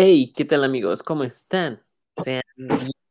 Hey, 0.00 0.32
¿qué 0.32 0.44
tal 0.44 0.62
amigos? 0.62 1.02
¿Cómo 1.02 1.24
están? 1.24 1.82
Sean 2.18 2.40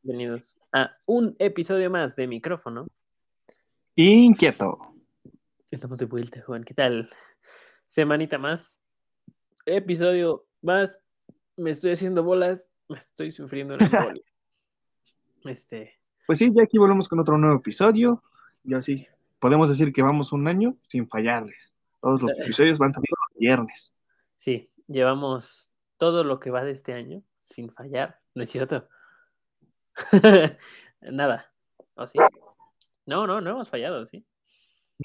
bienvenidos 0.02 0.56
a 0.72 0.90
un 1.06 1.36
episodio 1.38 1.92
más 1.92 2.16
de 2.16 2.28
micrófono. 2.28 2.88
Inquieto. 3.96 4.96
Estamos 5.70 5.98
de 5.98 6.06
vuelta, 6.06 6.42
Juan. 6.44 6.64
¿Qué 6.64 6.74
tal? 6.74 7.10
Semanita 7.88 8.38
más. 8.38 8.80
Episodio 9.66 10.46
más. 10.62 11.02
Me 11.58 11.72
estoy 11.72 11.92
haciendo 11.92 12.24
bolas. 12.24 12.72
Me 12.88 13.00
estoy 13.00 13.34
sufriendo 13.34 13.74
el 13.76 13.82
embolio. 13.82 14.24
Este. 15.44 16.00
Pues 16.26 16.40
sí, 16.40 16.50
ya 16.56 16.64
aquí 16.64 16.78
volvemos 16.78 17.10
con 17.10 17.20
otro 17.20 17.38
nuevo 17.38 17.58
episodio. 17.58 18.24
Y 18.64 18.76
así, 18.76 19.06
podemos 19.40 19.68
decir 19.68 19.92
que 19.92 20.04
vamos 20.04 20.32
un 20.32 20.48
año 20.48 20.78
sin 20.80 21.06
fallarles. 21.10 21.74
Todos 22.00 22.22
los 22.22 22.32
episodios 22.32 22.78
van 22.78 22.94
saliendo 22.94 23.18
los 23.30 23.40
viernes. 23.40 23.94
Sí, 24.38 24.72
llevamos 24.88 25.70
todo 25.98 26.24
lo 26.24 26.40
que 26.40 26.52
va 26.52 26.64
de 26.64 26.72
este 26.72 26.94
año 26.94 27.24
sin 27.40 27.70
fallar. 27.70 28.20
¿No 28.34 28.44
es 28.44 28.50
cierto? 28.50 28.88
Nada. 31.02 31.52
¿O 31.96 32.08
sí? 32.08 32.20
No, 33.06 33.26
no, 33.26 33.42
no 33.42 33.50
hemos 33.52 33.70
fallado, 33.70 34.06
¿sí? 34.06 34.26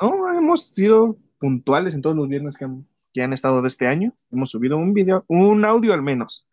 No, 0.00 0.32
hemos 0.32 0.66
sido 0.68 1.18
puntuales 1.38 1.94
en 1.94 2.02
todos 2.02 2.16
los 2.16 2.28
viernes 2.28 2.56
que 2.56 2.64
han, 2.64 2.86
que 3.12 3.22
han 3.22 3.32
estado 3.32 3.62
de 3.62 3.68
este 3.68 3.86
año. 3.86 4.14
Hemos 4.30 4.50
subido 4.50 4.76
un 4.76 4.92
video, 4.92 5.24
un 5.28 5.64
audio 5.64 5.92
al 5.92 6.02
menos. 6.02 6.46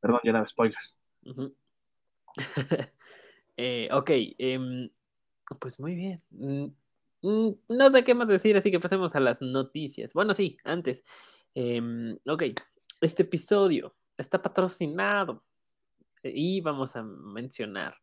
Perdón, 0.00 0.20
ya 0.24 0.32
daba 0.32 0.46
spoilers. 0.46 0.98
Eh, 3.58 3.88
ok, 3.90 4.10
em, 4.36 4.90
pues 5.58 5.80
muy 5.80 5.94
bien. 5.94 6.18
Mm, 6.28 6.66
mm, 7.22 7.54
no 7.70 7.88
sé 7.88 8.04
qué 8.04 8.14
más 8.14 8.28
decir, 8.28 8.54
así 8.54 8.70
que 8.70 8.78
pasemos 8.78 9.16
a 9.16 9.20
las 9.20 9.40
noticias. 9.40 10.12
Bueno, 10.12 10.34
sí, 10.34 10.58
antes. 10.62 11.04
Em, 11.54 12.18
ok, 12.26 12.42
este 13.00 13.22
episodio 13.24 13.94
está 14.16 14.40
patrocinado 14.40 15.44
eh, 16.22 16.32
y 16.34 16.60
vamos 16.60 16.96
a 16.96 17.02
mencionar 17.02 17.94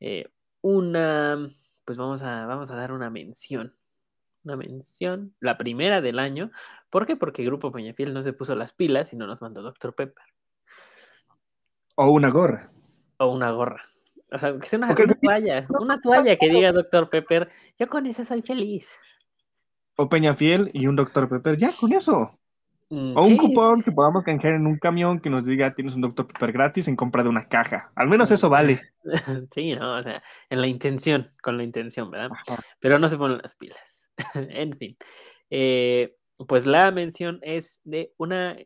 eh, 0.00 0.28
una, 0.60 1.46
pues 1.84 1.98
vamos 1.98 2.22
a, 2.22 2.46
vamos 2.46 2.70
a 2.70 2.76
dar 2.76 2.92
una 2.92 3.10
mención. 3.10 3.74
Una 4.44 4.56
mención, 4.56 5.34
la 5.40 5.58
primera 5.58 6.00
del 6.00 6.20
año. 6.20 6.52
¿Por 6.88 7.04
qué? 7.04 7.16
Porque 7.16 7.44
Grupo 7.44 7.72
Peñafiel 7.72 8.14
no 8.14 8.22
se 8.22 8.32
puso 8.32 8.54
las 8.54 8.72
pilas 8.72 9.12
y 9.12 9.16
no 9.16 9.26
nos 9.26 9.42
mandó 9.42 9.60
Dr. 9.60 9.94
Pepper. 9.94 10.24
O 11.96 12.10
una 12.10 12.30
gorra. 12.30 12.70
O 13.18 13.26
una 13.28 13.50
gorra. 13.50 13.82
O 14.30 14.38
sea, 14.38 14.56
que 14.58 14.66
sea 14.66 14.78
una, 14.78 14.94
toalla. 14.94 15.66
Una 15.68 16.00
toalla 16.00 16.36
que 16.36 16.48
diga 16.48 16.70
Dr. 16.70 17.08
Pepper. 17.10 17.48
Yo 17.78 17.88
con 17.88 18.06
eso 18.06 18.24
soy 18.24 18.42
feliz. 18.42 18.96
O 19.96 20.08
Peñafiel 20.08 20.70
y 20.74 20.86
un 20.86 20.94
Dr. 20.94 21.28
Pepper. 21.28 21.56
Ya, 21.56 21.70
con 21.80 21.92
eso. 21.92 22.38
Mm, 22.88 23.16
O 23.16 23.22
un 23.22 23.28
sí, 23.28 23.36
cupón 23.36 23.82
que 23.82 23.90
podamos 23.90 24.22
canjear 24.22 24.54
en 24.54 24.66
un 24.66 24.78
camión 24.78 25.18
que 25.20 25.28
nos 25.28 25.44
diga 25.44 25.74
tienes 25.74 25.96
un 25.96 26.02
Dr. 26.02 26.28
Pepper 26.28 26.52
gratis 26.52 26.86
en 26.86 26.94
compra 26.96 27.24
de 27.24 27.28
una 27.28 27.48
caja. 27.48 27.90
Al 27.96 28.08
menos 28.08 28.30
eso 28.30 28.48
vale. 28.48 28.80
Sí, 29.52 29.74
no, 29.74 29.96
o 29.98 30.02
sea, 30.02 30.22
en 30.50 30.60
la 30.60 30.66
intención, 30.68 31.26
con 31.42 31.56
la 31.56 31.64
intención, 31.64 32.10
¿verdad? 32.10 32.30
Ajá. 32.32 32.62
Pero 32.80 32.98
no 32.98 33.08
se 33.08 33.18
ponen 33.18 33.38
las 33.38 33.54
pilas. 33.54 34.10
en 34.34 34.72
fin. 34.76 34.96
Eh, 35.50 36.16
pues 36.46 36.66
la 36.66 36.90
mención 36.90 37.38
es 37.42 37.80
de 37.84 38.12
una, 38.18 38.56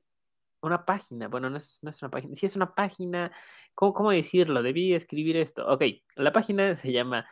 una 0.61 0.85
página. 0.85 1.29
Bueno, 1.29 1.51
no 1.51 1.57
es, 1.57 1.81
no 1.83 1.91
es 1.91 2.03
una 2.03 2.11
página. 2.11 2.35
Sí, 2.35 2.47
es 2.47 2.57
una 2.57 2.75
página. 2.75 3.33
¿Cómo, 3.75 3.93
cómo 3.95 4.11
decirlo? 4.11 4.63
Debí 4.63 4.93
escribir 4.95 5.37
esto. 5.37 5.67
Ok, 5.67 5.85
la 6.17 6.33
página 6.33 6.75
se 6.75 6.93
llama 6.93 7.27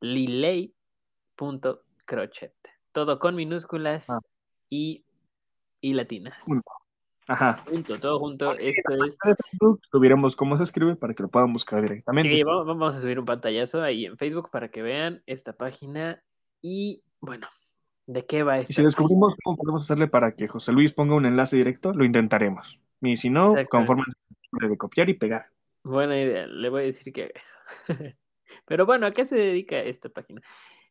liley.crochet. 0.00 2.54
Todo 2.92 3.18
con 3.18 3.34
minúsculas 3.34 4.10
Ah. 4.10 4.20
y, 4.68 5.04
y 5.80 5.94
latinas. 5.94 6.44
Punto. 6.46 6.70
Ajá. 7.28 7.62
Punto, 7.66 8.00
todo 8.00 8.18
junto. 8.18 8.54
Sí, 8.56 8.70
Esto 8.70 9.04
es. 9.04 9.18
Subiremos 9.92 10.34
cómo 10.34 10.56
se 10.56 10.62
escribe 10.64 10.96
para 10.96 11.12
que 11.14 11.22
lo 11.22 11.28
puedan 11.28 11.52
buscar 11.52 11.82
directamente. 11.82 12.34
Sí, 12.34 12.42
va- 12.42 12.64
vamos 12.64 12.96
a 12.96 13.00
subir 13.00 13.18
un 13.18 13.26
pantallazo 13.26 13.82
ahí 13.82 14.06
en 14.06 14.16
Facebook 14.16 14.50
para 14.50 14.70
que 14.70 14.82
vean 14.82 15.22
esta 15.26 15.52
página. 15.52 16.22
Y 16.62 17.02
bueno, 17.20 17.46
¿de 18.06 18.24
qué 18.24 18.42
va 18.42 18.56
Y 18.58 18.62
esta 18.62 18.72
si 18.74 18.82
descubrimos 18.82 19.34
cómo 19.44 19.56
podemos 19.58 19.84
hacerle 19.84 20.08
para 20.08 20.32
que 20.34 20.48
José 20.48 20.72
Luis 20.72 20.92
ponga 20.92 21.14
un 21.16 21.26
enlace 21.26 21.56
directo, 21.56 21.92
lo 21.92 22.04
intentaremos. 22.04 22.80
Y 23.02 23.16
si 23.16 23.28
no, 23.28 23.54
conforme 23.70 24.04
de 24.52 24.76
copiar 24.78 25.08
y 25.10 25.14
pegar. 25.14 25.46
Buena 25.84 26.18
idea, 26.18 26.46
le 26.46 26.68
voy 26.70 26.82
a 26.82 26.84
decir 26.86 27.12
que 27.12 27.24
haga 27.24 27.32
eso. 27.34 27.58
Pero 28.66 28.86
bueno, 28.86 29.06
¿a 29.06 29.10
qué 29.12 29.24
se 29.26 29.36
dedica 29.36 29.78
esta 29.78 30.08
página? 30.08 30.40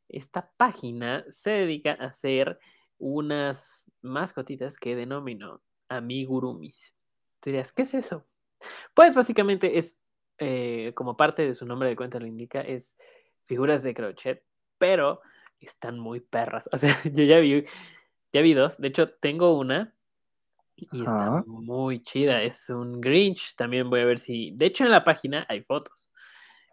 Esta 0.08 0.52
página 0.56 1.26
se 1.30 1.52
dedica 1.52 1.98
a 2.00 2.06
hacer 2.06 2.60
unas 2.98 3.86
mascotitas 4.02 4.78
que 4.78 4.96
denomino 4.96 5.62
amigurumis. 5.90 6.94
Tú 7.40 7.50
dirías, 7.50 7.72
¿qué 7.72 7.84
es 7.84 7.94
eso? 7.94 8.26
Pues 8.94 9.14
básicamente 9.14 9.78
es, 9.78 10.04
eh, 10.40 10.94
como 10.96 11.16
parte 11.16 11.46
de 11.46 11.54
su 11.54 11.66
nombre 11.66 11.90
de 11.90 11.96
cuenta 11.96 12.20
lo 12.20 12.28
indica, 12.28 12.62
es 12.62 12.98
figuras 13.44 13.84
de 13.84 13.94
crochet, 13.94 14.44
pero 14.78 15.22
están 15.60 16.00
muy 16.00 16.20
perras. 16.20 16.70
O 16.72 16.78
sea, 16.78 16.96
yo 17.14 17.24
ya 17.24 17.40
vi, 17.40 17.66
ya 18.34 18.42
vi 18.42 18.54
dos. 18.54 18.78
De 18.78 18.88
hecho, 18.88 19.08
tengo 19.08 19.58
una 19.58 19.94
y 20.76 21.00
está 21.00 21.44
muy 21.48 22.04
chida. 22.04 22.44
Es 22.44 22.70
un 22.70 23.02
Grinch. 23.02 23.56
También 23.56 23.90
voy 23.90 24.02
a 24.02 24.06
ver 24.06 24.20
si. 24.20 24.52
De 24.52 24.68
hecho, 24.68 24.84
en 24.84 24.92
la 24.92 25.04
página 25.04 25.46
hay 25.50 25.62
fotos. 25.62 26.12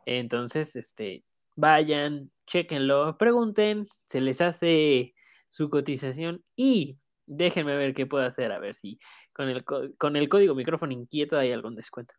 Entonces, 0.07 0.77
este, 0.77 1.25
vayan, 1.57 2.31
chequenlo, 2.47 3.17
pregunten, 3.17 3.87
se 3.87 4.21
les 4.21 4.41
hace 4.43 5.15
su 5.55 5.71
cotización 5.71 6.43
y 6.57 6.99
déjenme 7.27 7.77
ver 7.77 7.95
qué 7.95 8.07
puedo 8.07 8.25
hacer. 8.27 8.51
A 8.51 8.59
ver 8.59 8.75
si 8.75 8.99
con 9.33 9.49
el, 9.49 9.63
co- 9.65 9.89
con 9.99 10.17
el 10.17 10.29
código 10.29 10.53
micrófono 10.57 10.93
inquieto 10.93 11.39
hay 11.39 11.53
algún 11.53 11.77
descuento. 11.77 12.15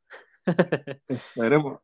Veremos. 1.35 1.81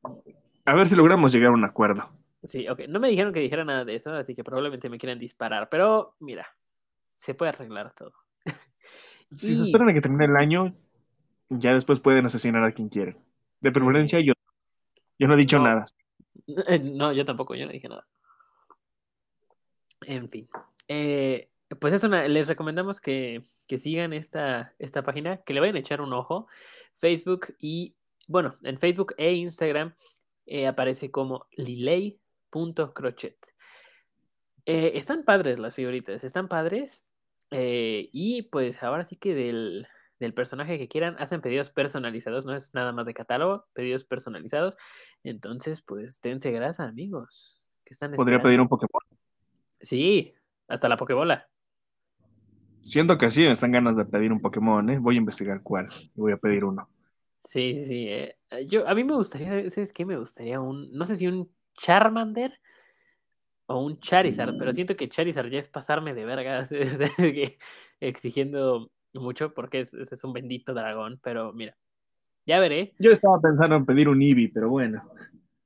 A 0.63 0.73
ver 0.73 0.87
si 0.87 0.95
logramos 0.95 1.33
llegar 1.33 1.49
a 1.49 1.53
un 1.53 1.65
acuerdo. 1.65 2.09
Sí, 2.41 2.69
ok. 2.69 2.83
No 2.87 3.01
me 3.01 3.09
dijeron 3.09 3.33
que 3.33 3.41
dijera 3.41 3.65
nada 3.65 3.83
de 3.83 3.95
eso, 3.95 4.13
así 4.13 4.33
que 4.33 4.45
probablemente 4.45 4.89
me 4.89 4.97
quieran 4.97 5.19
disparar. 5.19 5.67
Pero 5.69 6.15
mira, 6.21 6.47
se 7.13 7.33
puede 7.33 7.49
arreglar 7.49 7.93
todo. 7.93 8.13
Si 9.29 9.51
Y- 9.51 9.55
se 9.55 9.63
esperan 9.63 9.89
a 9.89 9.93
que 9.93 9.99
termine 10.01 10.25
el 10.25 10.37
año, 10.37 10.73
ya 11.49 11.73
después 11.73 11.99
pueden 11.99 12.25
asesinar 12.25 12.63
a 12.63 12.71
quien 12.71 12.87
quieren. 12.87 13.17
De 13.59 13.71
preferencia, 13.73 14.21
yo, 14.21 14.33
yo 15.19 15.27
no 15.27 15.33
he 15.33 15.37
dicho 15.37 15.57
No. 15.57 15.63
nada. 15.65 15.85
No, 16.81 17.11
yo 17.11 17.25
tampoco, 17.25 17.55
yo 17.55 17.65
no 17.65 17.73
dije 17.73 17.89
nada. 17.89 18.07
En 20.07 20.29
fin. 20.29 20.49
Eh, 20.91 21.49
pues 21.79 21.93
es 21.93 22.03
una, 22.03 22.27
les 22.27 22.47
recomendamos 22.49 22.99
que, 22.99 23.41
que 23.67 23.79
sigan 23.79 24.11
esta, 24.11 24.73
esta 24.77 25.03
página, 25.03 25.37
que 25.37 25.53
le 25.53 25.61
vayan 25.61 25.77
a 25.77 25.79
echar 25.79 26.01
un 26.01 26.11
ojo. 26.11 26.47
Facebook 26.95 27.55
y, 27.59 27.95
bueno, 28.27 28.53
en 28.63 28.77
Facebook 28.77 29.13
e 29.17 29.31
Instagram 29.33 29.93
eh, 30.45 30.67
aparece 30.67 31.09
como 31.11 31.47
liley.crochet. 31.55 33.37
Eh, 34.65 34.91
están 34.95 35.23
padres 35.23 35.59
las 35.59 35.75
figuritas, 35.75 36.23
están 36.23 36.47
padres. 36.49 37.03
eh, 37.51 38.09
y 38.11 38.43
pues 38.43 38.83
ahora 38.83 39.03
sí 39.03 39.15
que 39.15 39.33
del, 39.33 39.87
del 40.19 40.33
personaje 40.33 40.77
que 40.77 40.87
quieran, 40.87 41.15
hacen 41.19 41.41
pedidos 41.41 41.69
personalizados, 41.69 42.45
no 42.45 42.53
es 42.53 42.73
nada 42.73 42.91
más 42.91 43.05
de 43.05 43.13
catálogo, 43.13 43.65
pedidos 43.73 44.03
personalizados. 44.03 44.75
Entonces, 45.23 45.81
pues 45.81 46.19
dense 46.21 46.51
grasa, 46.51 46.83
amigos. 46.83 47.63
¿Qué 47.85 47.93
están 47.93 48.11
Podría 48.11 48.37
esperando? 48.37 48.43
pedir 48.43 48.61
un 48.61 48.67
Pokémon. 48.67 49.01
Sí, 49.81 50.33
hasta 50.71 50.89
la 50.89 50.97
Pokébola. 50.97 51.47
Siento 52.83 53.17
que 53.17 53.29
sí, 53.29 53.41
me 53.41 53.51
están 53.51 53.71
ganas 53.71 53.95
de 53.95 54.05
pedir 54.05 54.31
un 54.31 54.41
Pokémon, 54.41 54.89
¿eh? 54.89 54.97
Voy 54.99 55.15
a 55.15 55.19
investigar 55.19 55.61
cuál. 55.61 55.87
Y 56.15 56.19
voy 56.19 56.31
a 56.31 56.37
pedir 56.37 56.65
uno. 56.65 56.89
Sí, 57.37 57.79
sí, 57.79 57.85
sí. 57.85 58.07
eh, 58.09 58.35
yo, 58.67 58.87
a 58.87 58.93
mí 58.93 59.03
me 59.03 59.15
gustaría, 59.15 59.69
¿sabes 59.69 59.93
qué? 59.93 60.05
Me 60.05 60.17
gustaría 60.17 60.59
un, 60.59 60.91
no 60.91 61.05
sé 61.05 61.15
si 61.15 61.27
un 61.27 61.51
Charmander 61.73 62.59
o 63.65 63.83
un 63.83 63.99
Charizard, 63.99 64.57
pero 64.57 64.73
siento 64.73 64.95
que 64.95 65.09
Charizard 65.09 65.49
ya 65.49 65.59
es 65.59 65.69
pasarme 65.69 66.13
de 66.13 66.25
verga, 66.25 66.59
o 66.63 66.65
sea, 66.65 67.09
que 67.17 67.57
exigiendo 67.99 68.91
mucho 69.13 69.53
porque 69.53 69.79
es, 69.81 69.93
ese 69.93 70.15
es 70.15 70.23
un 70.23 70.33
bendito 70.33 70.73
dragón, 70.73 71.19
pero 71.23 71.53
mira, 71.53 71.77
ya 72.45 72.59
veré, 72.59 72.93
Yo 72.99 73.11
estaba 73.11 73.39
pensando 73.39 73.75
en 73.75 73.85
pedir 73.85 74.09
un 74.09 74.21
Eevee, 74.21 74.51
pero 74.53 74.69
bueno. 74.69 75.03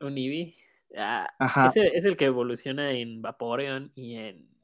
un 0.02 0.18
Eevee. 0.18 0.54
Ah, 0.98 1.28
Ajá. 1.40 1.68
ese 1.68 1.88
es 1.98 2.06
el 2.06 2.16
que 2.16 2.26
evoluciona 2.26 2.92
en 2.92 3.22
Vaporeon 3.22 3.92
y 3.96 4.16
en... 4.16 4.55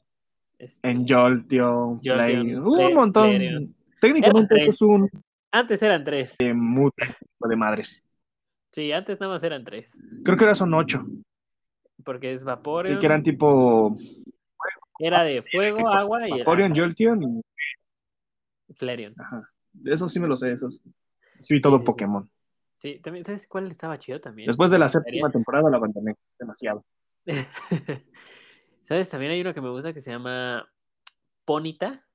este, 0.62 0.90
En 0.90 1.08
Jolteon, 1.08 2.00
Jolteon, 2.04 2.63
Play- 2.63 2.88
un 2.88 2.94
montón. 2.94 3.75
Técnicamente 4.00 4.56
Eran 4.56 4.69
es 4.69 4.81
un 4.81 5.10
Antes 5.52 5.81
eran 5.81 6.04
tres. 6.04 6.36
eh, 6.40 6.54
mute 6.54 7.06
de 7.40 7.56
madres. 7.56 8.04
Sí, 8.72 8.92
antes 8.92 9.19
nada 9.19 9.34
más 9.34 9.44
eran 9.44 9.63
tres. 9.63 9.98
Creo 10.24 10.38
que 10.38 10.44
ahora 10.46 10.56
son 10.56 10.74
ocho. 10.74 11.06
Porque 12.04 12.34
es 12.34 12.42
Sí, 12.42 12.46
Vaporeon, 12.46 13.00
que 13.00 13.06
eran 13.06 13.22
tipo 13.24 13.96
era 15.00 15.24
de 15.24 15.42
fuego, 15.42 15.90
agua 15.90 16.28
y 16.28 16.40
Vaporeon, 16.40 16.75
Jolteon 16.75 17.24
y... 17.24 17.42
Flareon. 18.75 19.13
Ajá. 19.19 19.50
Esos 19.86 20.12
sí 20.13 20.19
me 20.19 20.28
los 20.28 20.40
sé, 20.40 20.52
esos. 20.54 20.81
Sí, 21.42 21.60
todo 21.60 21.78
sí, 21.78 21.84
sí. 21.84 21.86
Pokémon. 21.86 22.30
Sí, 22.75 23.00
también, 23.00 23.25
¿sabes 23.25 23.48
cuál 23.48 23.68
estaba 23.68 24.00
chido 24.00 24.19
también? 24.22 24.48
Después 24.48 24.72
de 24.72 24.80
la 24.80 24.90
séptima 24.90 25.30
temporada 25.30 25.69
la 25.69 25.78
abandoné 25.78 26.16
demasiado. 26.40 26.86
¿Sabes? 28.92 29.10
También 29.10 29.32
hay 29.32 29.40
uno 29.40 29.54
que 29.54 29.62
me 29.62 29.70
gusta 29.70 29.94
que 29.94 30.02
se 30.02 30.12
llama 30.12 30.70
Ponita 31.46 32.06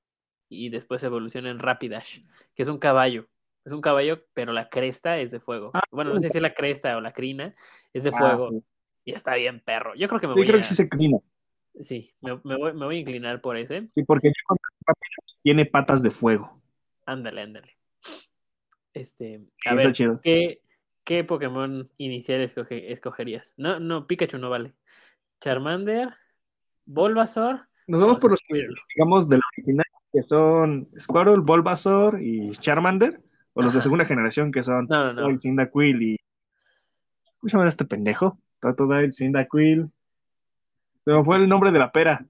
y 0.46 0.69
después 0.69 1.02
evoluciona 1.05 1.49
en 1.50 1.58
Rapidash, 1.58 2.20
que 2.55 2.62
es 2.62 2.69
un 2.69 2.76
caballo. 2.78 3.31
Es 3.64 3.73
un 3.73 3.81
caballo, 3.81 4.26
pero 4.34 4.52
la 4.52 4.69
cresta 4.69 5.17
es 5.17 5.31
de 5.31 5.40
fuego. 5.40 5.70
Ah, 5.73 5.81
bueno, 5.90 6.12
no 6.12 6.20
sé 6.20 6.28
si 6.28 6.37
es 6.37 6.43
la 6.43 6.52
cresta 6.52 6.94
o 6.99 7.00
la 7.00 7.14
crina, 7.14 7.55
es 7.94 8.05
de 8.05 8.11
Ah, 8.11 8.19
fuego. 8.19 8.50
sí. 8.50 8.62
Y 9.06 9.12
está 9.12 9.37
bien 9.37 9.62
perro. 9.64 9.94
Yo 9.94 10.06
creo 10.06 10.20
que 10.20 10.26
me 10.26 10.34
Sí, 10.34 10.40
voy 10.40 10.49
creo 10.49 10.58
a... 10.58 10.62
que 10.62 10.69
sí 10.69 10.75
se 10.75 10.87
crina. 10.87 11.17
Sí, 11.81 12.12
me, 12.20 12.38
me 12.44 12.58
voy, 12.58 12.75
me 12.75 12.84
voy 12.84 12.96
a 12.96 13.00
inclinar 13.00 13.40
por 13.40 13.56
ese. 13.56 13.88
Sí, 13.94 14.05
porque 14.05 14.29
yo 14.29 14.56
tiene 15.43 15.64
patas 15.64 16.02
de 16.02 16.11
fuego. 16.11 16.61
Ándale, 17.06 17.40
ándale. 17.40 17.79
Este, 18.93 19.46
a 19.64 19.75
ver, 19.75 19.93
chido. 19.94 20.20
¿qué, 20.22 20.61
qué 21.05 21.25
Pokémon 21.25 21.88
inicial 21.96 22.43
escoge- 22.43 22.84
escogerías? 22.88 23.55
No, 23.56 23.81
no, 23.81 24.06
Pikachu 24.06 24.37
no 24.37 24.50
vale. 24.50 24.75
Charmander, 25.40 26.14
Bulbasaur 26.86 27.60
Nos 27.86 28.00
vamos 28.00 28.18
o 28.18 28.20
por 28.20 28.30
los 28.30 28.40
digamos 28.94 29.28
de 29.28 29.36
la 29.36 29.42
original, 29.56 29.86
que 30.12 30.22
son 30.22 30.88
Squirtle, 30.98 31.38
Bulbasaur 31.38 32.22
y 32.22 32.52
Charmander, 32.52 33.20
o 33.52 33.62
los 33.62 33.74
de 33.74 33.80
segunda 33.80 34.04
generación 34.04 34.50
que 34.50 34.62
son 34.62 34.86
No, 34.88 35.12
no, 35.12 35.30
no. 35.30 35.38
Cyndaquil 35.38 36.02
y 36.02 36.16
¿cómo 37.38 37.48
se 37.48 37.56
llama 37.56 37.68
este 37.68 37.84
pendejo? 37.84 38.38
Totodile, 38.60 39.12
Cyndaquil. 39.12 39.90
Se 41.00 41.12
me 41.12 41.22
fue 41.22 41.36
el 41.36 41.48
nombre 41.48 41.70
de 41.70 41.78
la 41.78 41.92
pera. 41.92 42.24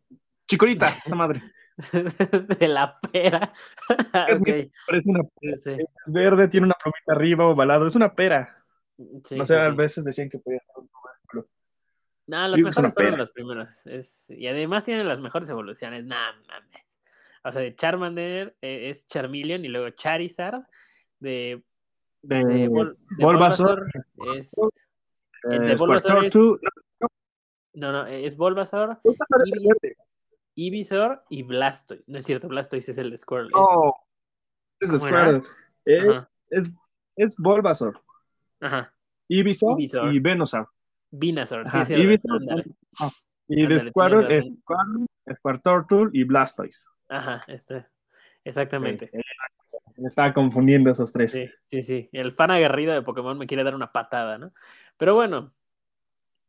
Chicorita, 0.46 0.88
esa 0.88 1.14
madre. 1.14 1.42
De 2.58 2.68
la 2.68 2.98
pera. 3.12 3.52
ok. 3.88 4.48
Parece 4.86 5.10
una 5.10 5.22
Sí, 5.56 5.70
es 5.70 5.86
verde, 6.06 6.48
tiene 6.48 6.66
una 6.66 6.74
plumita 6.82 7.12
arriba 7.12 7.46
ovalado, 7.46 7.86
es 7.86 7.94
una 7.94 8.14
pera. 8.14 8.64
sí, 9.24 9.36
no 9.36 9.44
sé, 9.44 9.54
sí, 9.54 9.60
a 9.60 9.68
veces 9.70 10.04
decían 10.04 10.28
que 10.30 10.38
podía 10.38 10.60
ser 10.60 10.74
un. 10.76 10.88
No, 12.26 12.49
los 12.49 12.58
es 12.58 12.64
mejores 12.64 12.93
fueron 12.94 13.19
los 13.19 13.31
primeros. 13.31 13.87
Es, 13.87 14.28
y 14.31 14.46
además 14.49 14.84
tienen 14.84 15.06
las 15.06 15.20
mejores 15.20 15.49
evoluciones. 15.49 16.05
Nah, 16.05 16.32
mames. 16.49 16.82
O 17.44 17.52
sea, 17.52 17.62
de 17.62 17.75
Charmander 17.76 18.56
eh, 18.61 18.88
es 18.90 19.06
Charmeleon 19.06 19.64
y 19.64 19.69
luego 19.69 19.90
Charizard. 19.90 20.62
De, 21.20 21.62
De, 22.23 22.44
de, 22.44 22.55
de 22.55 22.69
Bulbasaur, 22.69 23.87
Bulbasaur 24.17 24.37
es. 24.37 24.52
eh, 25.50 25.58
de 25.61 25.76
Bulbasaur 25.76 26.25
es- 26.25 26.32
Squirtle, 26.32 26.69
No, 27.75 27.93
no, 27.93 28.06
es 28.06 28.37
Bulbasaur, 28.37 28.99
no, 29.05 29.75
Ivysaur 30.56 31.23
y 31.31 31.43
Blastoise. 31.44 32.11
No 32.11 32.19
es 32.19 32.25
cierto, 32.25 32.49
Blastoise 32.49 32.88
es 32.90 32.99
el 32.99 33.11
de 33.11 33.19
Squirtle. 33.19 33.49
es- 33.49 33.55
no, 33.55 33.93
es 34.81 34.90
de 34.90 34.99
¿Cómo 34.99 35.08
era? 35.08 35.26
Squirtle. 35.40 35.50
Eh, 35.84 36.23
es, 36.50 36.70
es 37.17 37.37
Bulbasaur, 37.37 38.00
ajá. 38.61 38.93
Ivysaur. 39.28 39.81
y 40.12 40.19
Venusaur. 40.19 40.69
Venusaur, 41.10 41.68
sí, 41.68 41.78
ah, 41.78 43.10
y 43.48 43.66
de 43.66 43.90
Squirtle 43.90 44.38
es 44.38 44.44
Squirtle, 44.44 45.06
Squirtle 45.36 46.10
y 46.12 46.24
Blastoise. 46.24 46.84
Ajá, 47.08 47.44
este. 47.46 47.86
Exactamente. 48.44 49.10
Sí, 49.12 49.20
me 49.96 50.08
estaba 50.08 50.32
confundiendo 50.32 50.90
esos 50.90 51.12
tres. 51.12 51.32
Sí, 51.32 51.48
sí, 51.70 51.82
sí. 51.82 52.08
El 52.12 52.32
fan 52.32 52.50
aguerrido 52.50 52.94
de 52.94 53.02
Pokémon 53.02 53.36
me 53.38 53.46
quiere 53.46 53.64
dar 53.64 53.74
una 53.74 53.92
patada, 53.92 54.38
¿no? 54.38 54.52
Pero 54.96 55.14
bueno, 55.14 55.52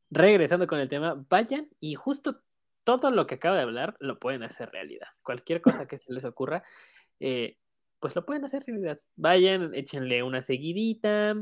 regresando 0.09 0.67
con 0.67 0.79
el 0.79 0.89
tema, 0.89 1.25
vayan 1.29 1.69
y 1.79 1.95
justo 1.95 2.41
todo 2.83 3.11
lo 3.11 3.27
que 3.27 3.35
acabo 3.35 3.55
de 3.55 3.63
hablar 3.63 3.95
lo 3.99 4.19
pueden 4.19 4.43
hacer 4.43 4.69
realidad. 4.71 5.07
Cualquier 5.21 5.61
cosa 5.61 5.87
que 5.87 5.97
se 5.97 6.13
les 6.13 6.25
ocurra, 6.25 6.63
eh, 7.19 7.57
pues 7.99 8.15
lo 8.15 8.25
pueden 8.25 8.45
hacer 8.45 8.63
realidad. 8.65 8.99
Vayan, 9.15 9.73
échenle 9.73 10.23
una 10.23 10.41
seguidita. 10.41 11.35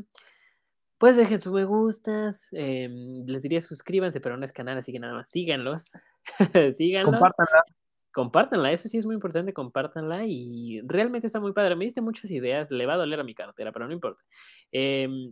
Pues 1.06 1.18
dejen 1.18 1.40
sus 1.40 1.54
me 1.54 1.66
gustas. 1.66 2.48
eh, 2.52 2.90
les 3.28 3.44
diría 3.44 3.62
suscríbanse, 3.62 4.19
pero 4.19 4.38
no 4.38 4.44
es 4.44 4.52
canal, 4.52 4.80
así 4.80 4.92
que 4.92 4.98
nada 4.98 5.13
más 5.13 5.30
síganlos. 5.30 5.92
síganlos. 6.75 7.12
Compártanla. 7.13 7.63
Compártanla, 8.12 8.72
eso 8.72 8.90
sí 8.90 8.98
es 8.98 9.06
muy 9.06 9.13
importante, 9.13 9.54
compártanla 9.54 10.25
y 10.25 10.81
realmente 10.84 11.28
está 11.28 11.40
muy 11.40 11.54
padre. 11.54 11.75
Me 11.75 11.86
diste 11.86 12.02
muchas 12.02 12.31
ideas, 12.31 12.72
le 12.72 12.88
va 12.88 12.96
a 12.96 12.98
doler 12.98 13.19
a 13.19 13.24
mi 13.24 13.36
cartera, 13.36 13.72
pero 13.72 13.86
no 13.86 13.94
importa. 13.94 14.24
Em, 14.72 15.31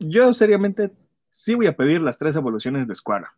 Yo 0.00 0.32
seriamente 0.32 0.90
sí 1.30 1.54
voy 1.54 1.68
a 1.68 1.76
pedir 1.76 2.00
las 2.00 2.18
tres 2.18 2.34
evoluciones 2.34 2.88
de 2.88 2.94
Squirtle. 2.96 3.28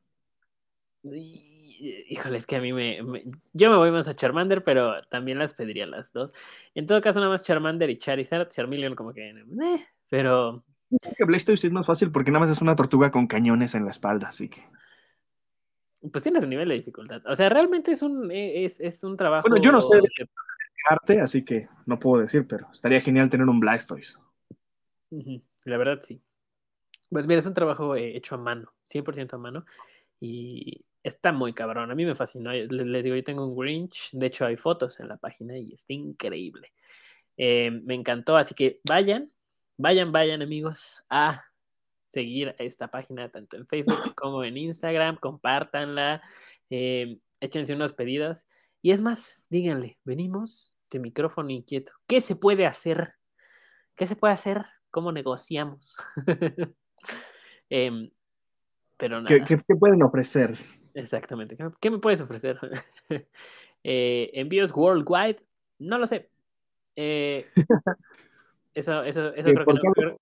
y- 1.02 2.06
híjole, 2.08 2.38
es 2.38 2.46
que 2.46 2.56
a 2.56 2.62
mí 2.62 2.72
me, 2.72 3.02
me- 3.02 3.24
Yo 3.52 3.68
me 3.70 3.76
voy 3.76 3.90
más 3.90 4.08
a 4.08 4.14
Charmander, 4.14 4.62
pero 4.64 5.02
también 5.10 5.38
las 5.38 5.52
pediría 5.52 5.84
las 5.84 6.10
dos. 6.14 6.32
En 6.74 6.86
todo 6.86 7.02
caso, 7.02 7.18
nada 7.20 7.30
más 7.30 7.44
Charmander 7.44 7.90
y 7.90 7.98
Charizard. 7.98 8.48
Charmeleon 8.48 8.94
como 8.94 9.12
que... 9.12 9.28
eh, 9.28 9.86
pero... 10.08 10.64
Que 11.16 11.52
es 11.52 11.72
más 11.72 11.86
fácil 11.86 12.10
porque 12.12 12.30
nada 12.30 12.40
más 12.40 12.50
es 12.50 12.60
una 12.60 12.76
tortuga 12.76 13.10
con 13.10 13.26
cañones 13.26 13.74
en 13.74 13.84
la 13.84 13.90
espalda, 13.90 14.28
así 14.28 14.48
que. 14.48 14.62
Pues 16.10 16.22
tiene 16.22 16.40
su 16.40 16.46
nivel 16.48 16.68
de 16.68 16.74
dificultad. 16.74 17.22
O 17.26 17.34
sea, 17.34 17.48
realmente 17.48 17.92
es 17.92 18.02
un, 18.02 18.30
e, 18.30 18.64
es, 18.64 18.80
es 18.80 19.04
un 19.04 19.16
trabajo... 19.16 19.48
Bueno, 19.48 19.62
yo 19.62 19.70
no 19.72 19.80
sé 19.80 19.96
de 19.96 20.08
arte, 20.90 21.20
así 21.20 21.44
que 21.44 21.68
no 21.86 21.98
puedo 21.98 22.22
decir, 22.22 22.46
pero 22.46 22.68
estaría 22.72 23.00
genial 23.00 23.30
tener 23.30 23.48
un 23.48 23.60
Blastoise. 23.60 24.18
La 25.64 25.76
verdad, 25.78 26.00
sí. 26.00 26.20
Pues 27.10 27.26
mira, 27.26 27.38
es 27.40 27.46
un 27.46 27.54
trabajo 27.54 27.94
eh, 27.94 28.16
hecho 28.16 28.34
a 28.34 28.38
mano, 28.38 28.72
100% 28.92 29.34
a 29.34 29.38
mano. 29.38 29.64
Y 30.18 30.84
está 31.02 31.30
muy 31.32 31.52
cabrón. 31.52 31.90
A 31.90 31.94
mí 31.94 32.04
me 32.04 32.14
fascinó. 32.14 32.50
Le- 32.52 32.66
Les 32.66 33.04
digo, 33.04 33.14
yo 33.14 33.22
tengo 33.22 33.46
un 33.46 33.56
Grinch. 33.56 34.10
De 34.12 34.26
hecho, 34.26 34.44
hay 34.44 34.56
fotos 34.56 34.98
en 34.98 35.08
la 35.08 35.18
página 35.18 35.56
y 35.58 35.72
está 35.72 35.92
increíble. 35.92 36.72
Eh, 37.36 37.70
me 37.70 37.94
encantó. 37.94 38.36
Así 38.36 38.54
que 38.54 38.80
vayan, 38.88 39.28
vayan, 39.76 40.12
vayan, 40.12 40.42
amigos, 40.42 41.04
a 41.08 41.44
seguir 42.06 42.54
esta 42.58 42.88
página 42.88 43.30
tanto 43.30 43.56
en 43.56 43.66
Facebook 43.66 44.14
como 44.16 44.44
en 44.44 44.56
Instagram. 44.56 45.16
Compártanla. 45.16 46.22
eh, 46.70 47.18
échense 47.40 47.74
unos 47.74 47.92
pedidos. 47.92 48.46
Y 48.82 48.90
es 48.92 49.00
más, 49.00 49.44
díganle, 49.48 49.98
venimos 50.04 50.76
de 50.90 50.98
micrófono 50.98 51.50
inquieto. 51.50 51.92
¿Qué 52.06 52.20
se 52.20 52.36
puede 52.36 52.66
hacer? 52.66 53.14
¿Qué 53.96 54.06
se 54.06 54.16
puede 54.16 54.32
hacer? 54.34 54.64
¿Cómo 54.90 55.10
negociamos? 55.12 55.96
Em, 57.70 58.10
pero 58.98 59.20
nada, 59.22 59.28
¿Qué, 59.34 59.44
qué- 59.44 59.62
qué 59.66 59.74
pueden 59.74 60.02
ofrecer? 60.02 60.58
exactamente. 60.94 61.56
¿Qué, 61.56 61.68
qué 61.80 61.90
me 61.90 61.98
puedes 61.98 62.20
ofrecer? 62.20 62.58
Eh, 63.84 64.30
¿Envíos 64.34 64.70
worldwide? 64.72 65.42
No 65.80 65.98
lo 65.98 66.06
sé. 66.06 66.30
Eh, 66.94 67.48
eso, 68.74 69.02
eso, 69.02 69.32
eso 69.34 69.48
Sí, 69.48 69.54
creo 69.54 69.58
que 69.58 69.64
¿por 69.64 69.74
no. 69.74 69.80
qué 69.82 69.88
Creo, 70.00 70.18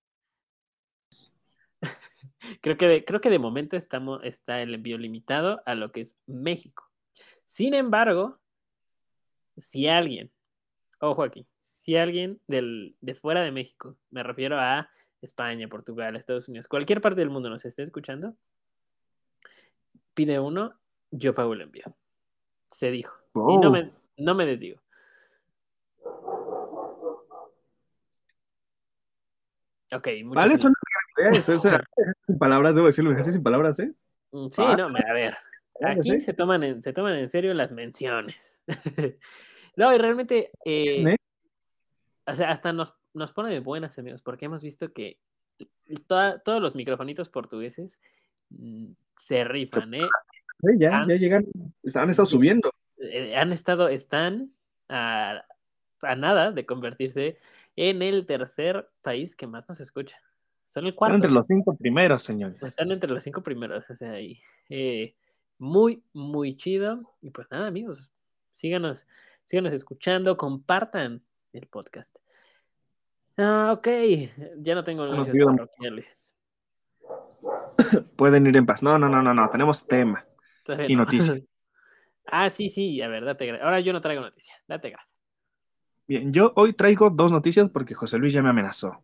creo 2.61 2.77
que 2.77 2.87
de, 2.87 3.05
creo 3.05 3.21
que 3.21 3.29
de 3.29 3.39
momento 3.39 3.77
estamos, 3.77 4.21
está 4.23 4.61
el 4.61 4.73
envío 4.73 4.97
limitado 4.97 5.61
a 5.65 5.75
lo 5.75 5.91
que 5.91 6.01
es 6.01 6.15
México. 6.27 6.85
Sin 7.45 7.73
embargo, 7.73 8.39
si 9.57 9.87
alguien, 9.87 10.31
ojo 10.99 11.23
aquí, 11.23 11.45
si 11.59 11.97
alguien 11.97 12.39
del, 12.47 12.95
de 13.01 13.13
fuera 13.13 13.41
de 13.41 13.51
México, 13.51 13.97
me 14.09 14.23
refiero 14.23 14.59
a 14.59 14.89
España, 15.21 15.67
Portugal, 15.67 16.15
Estados 16.15 16.47
Unidos, 16.49 16.67
cualquier 16.67 17.01
parte 17.01 17.19
del 17.19 17.29
mundo 17.29 17.49
nos 17.49 17.65
esté 17.65 17.83
escuchando, 17.83 18.35
pide 20.13 20.39
uno, 20.39 20.79
yo 21.11 21.33
pago 21.33 21.53
el 21.53 21.61
envío. 21.61 21.83
Se 22.67 22.89
dijo. 22.91 23.17
Y 23.35 23.57
no 23.57 23.67
Oh. 23.67 23.71
me, 23.71 23.91
no 24.17 24.35
me 24.35 24.45
desdigo. 24.45 24.81
Ok, 29.95 30.07
muchos 30.23 30.35
Vale, 30.43 30.57
son 30.59 30.73
eso 31.33 31.53
es, 31.53 31.61
sin 32.25 32.37
palabras, 32.39 32.73
debo 32.73 32.87
decirlo, 32.87 33.11
así 33.17 33.31
sin 33.33 33.43
palabras, 33.43 33.77
¿eh? 33.79 33.91
Mm, 34.31 34.47
Sí, 34.49 34.61
Ah, 34.65 34.75
no, 34.77 34.85
a 34.87 35.13
ver. 35.13 35.35
Aquí 35.83 36.11
sí. 36.11 36.21
se 36.21 36.33
toman 36.33 36.63
en, 36.63 36.81
se 36.81 36.93
toman 36.93 37.15
en 37.15 37.27
serio 37.27 37.53
las 37.53 37.71
menciones. 37.73 38.61
no, 39.75 39.93
y 39.93 39.97
realmente, 39.97 40.51
eh, 40.63 41.03
¿Eh? 41.13 41.15
o 42.25 42.33
sea, 42.33 42.51
hasta 42.51 42.71
nos, 42.71 42.93
nos 43.13 43.33
pone 43.33 43.49
de 43.51 43.59
buenas, 43.59 43.97
amigos, 43.99 44.21
porque 44.21 44.45
hemos 44.45 44.61
visto 44.61 44.93
que 44.93 45.17
toda- 46.07 46.39
todos 46.39 46.61
los 46.61 46.75
microfonitos 46.75 47.29
portugueses 47.29 47.99
mm, 48.49 48.91
se 49.15 49.43
rifan, 49.43 49.93
¿eh? 49.95 50.07
Sí, 50.61 50.69
ya, 50.77 51.05
ya 51.07 51.15
llegan, 51.15 51.45
han 51.95 52.09
estado 52.09 52.27
subiendo. 52.27 52.71
Eh, 52.97 53.35
Han 53.35 53.51
estado, 53.51 53.87
están 53.89 54.51
a, 54.87 55.43
a 56.03 56.15
nada 56.15 56.51
de 56.51 56.65
convertirse 56.67 57.37
en 57.75 58.01
el 58.01 58.25
tercer 58.25 58.89
país 59.01 59.35
que 59.35 59.47
más 59.47 59.67
nos 59.67 59.79
escucha. 59.79 60.17
Son 60.67 60.83
el 60.83 60.89
Están 60.89 60.97
cuarto. 60.97 61.15
entre 61.15 61.31
los 61.31 61.45
cinco 61.47 61.75
primeros, 61.75 62.23
señores. 62.23 62.61
Están 62.63 62.91
entre 62.91 63.09
los 63.09 63.23
cinco 63.23 63.43
primeros, 63.43 63.89
o 63.89 63.95
sea, 63.95 64.11
ahí. 64.11 64.39
eh, 64.69 65.15
muy, 65.57 66.03
muy 66.13 66.55
chido. 66.55 67.13
Y 67.21 67.29
pues 67.29 67.51
nada, 67.51 67.67
amigos, 67.67 68.11
síganos, 68.51 69.07
síganos 69.43 69.73
escuchando, 69.73 70.35
compartan 70.35 71.21
el 71.53 71.67
podcast. 71.67 72.17
Ah, 73.37 73.71
ok, 73.73 73.87
ya 74.57 74.75
no 74.75 74.83
tengo 74.83 75.03
anuncios 75.03 75.37
parroquiales. 75.37 76.35
Pueden 78.15 78.47
ir 78.47 78.57
en 78.57 78.65
paz. 78.65 78.81
No, 78.83 78.97
no, 78.97 79.07
no, 79.07 79.21
no, 79.21 79.33
no, 79.33 79.49
tenemos 79.49 79.87
tema. 79.87 80.25
Y 80.87 80.95
no. 80.95 81.03
noticias. 81.03 81.41
ah, 82.25 82.49
sí, 82.49 82.69
sí, 82.69 83.01
a 83.01 83.07
ver, 83.07 83.23
date 83.25 83.45
gracias. 83.45 83.65
Ahora 83.65 83.79
yo 83.79 83.93
no 83.93 84.01
traigo 84.01 84.21
noticias, 84.21 84.63
date 84.67 84.89
gracias. 84.89 85.20
Bien, 86.11 86.33
yo 86.33 86.51
hoy 86.57 86.73
traigo 86.73 87.09
dos 87.09 87.31
noticias 87.31 87.69
porque 87.69 87.93
José 87.93 88.17
Luis 88.17 88.33
ya 88.33 88.41
me 88.41 88.49
amenazó. 88.49 89.01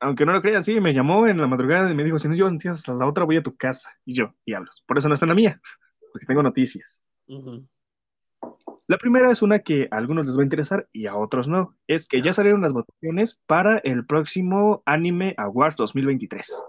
Aunque 0.00 0.26
no 0.26 0.32
lo 0.32 0.42
crean, 0.42 0.64
sí, 0.64 0.80
me 0.80 0.92
llamó 0.92 1.28
en 1.28 1.38
la 1.38 1.46
madrugada 1.46 1.88
y 1.88 1.94
me 1.94 2.02
dijo, 2.02 2.18
si 2.18 2.26
no 2.26 2.34
llevo 2.34 2.50
noticias 2.50 2.74
hasta 2.74 2.92
la 2.92 3.06
otra 3.06 3.22
voy 3.22 3.36
a 3.36 3.44
tu 3.44 3.56
casa. 3.56 3.96
Y 4.04 4.14
yo, 4.14 4.34
diablos, 4.44 4.82
por 4.84 4.98
eso 4.98 5.06
no 5.06 5.14
está 5.14 5.24
en 5.24 5.28
la 5.28 5.34
mía, 5.36 5.60
porque 6.10 6.26
tengo 6.26 6.42
noticias. 6.42 7.00
Ujú. 7.28 7.64
La 8.88 8.98
primera 8.98 9.30
es 9.30 9.40
una 9.40 9.60
que 9.60 9.86
a 9.88 9.98
algunos 9.98 10.26
les 10.26 10.36
va 10.36 10.40
a 10.40 10.46
interesar 10.46 10.88
y 10.92 11.06
a 11.06 11.14
otros 11.14 11.46
no. 11.46 11.76
Es 11.86 12.08
que 12.08 12.20
ya 12.20 12.32
salieron 12.32 12.60
las 12.60 12.72
votaciones 12.72 13.38
para 13.46 13.78
el 13.78 14.04
próximo 14.04 14.82
Anime 14.84 15.36
Awards 15.36 15.76
2023, 15.76 16.60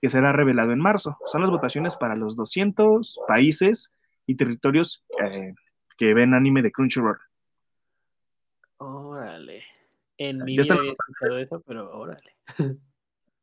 que 0.00 0.08
será 0.08 0.32
revelado 0.32 0.72
en 0.72 0.80
marzo. 0.80 1.16
Son 1.26 1.42
las 1.42 1.50
votaciones 1.50 1.94
para 1.94 2.16
los 2.16 2.34
200 2.34 3.20
países 3.28 3.92
y 4.26 4.34
territorios 4.34 5.04
eh, 5.22 5.54
que 5.96 6.14
ven 6.14 6.34
anime 6.34 6.62
de 6.62 6.72
Crunchyroll. 6.72 7.18
Órale. 8.78 9.62
En 10.18 10.44
mi 10.44 10.56
vida 10.56 10.74
había 10.74 10.92
escuchado 10.92 11.38
eso, 11.38 11.62
pero 11.66 11.90
órale. 11.92 12.36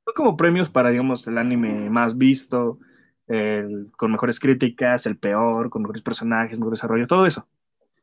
Son 0.06 0.13
como 0.15 0.38
premios 0.38 0.70
para, 0.70 0.89
digamos, 0.89 1.27
el 1.27 1.38
anime 1.38 1.89
más 1.89 2.18
visto, 2.18 2.79
el 3.27 3.91
con 3.96 4.12
mejores 4.12 4.39
críticas, 4.39 5.06
el 5.06 5.18
peor, 5.18 5.70
con 5.70 5.84
mejores 5.84 6.01
personajes, 6.01 6.58
mejor 6.58 6.74
desarrollo, 6.74 7.08
todo 7.08 7.25
eso. 7.25 7.48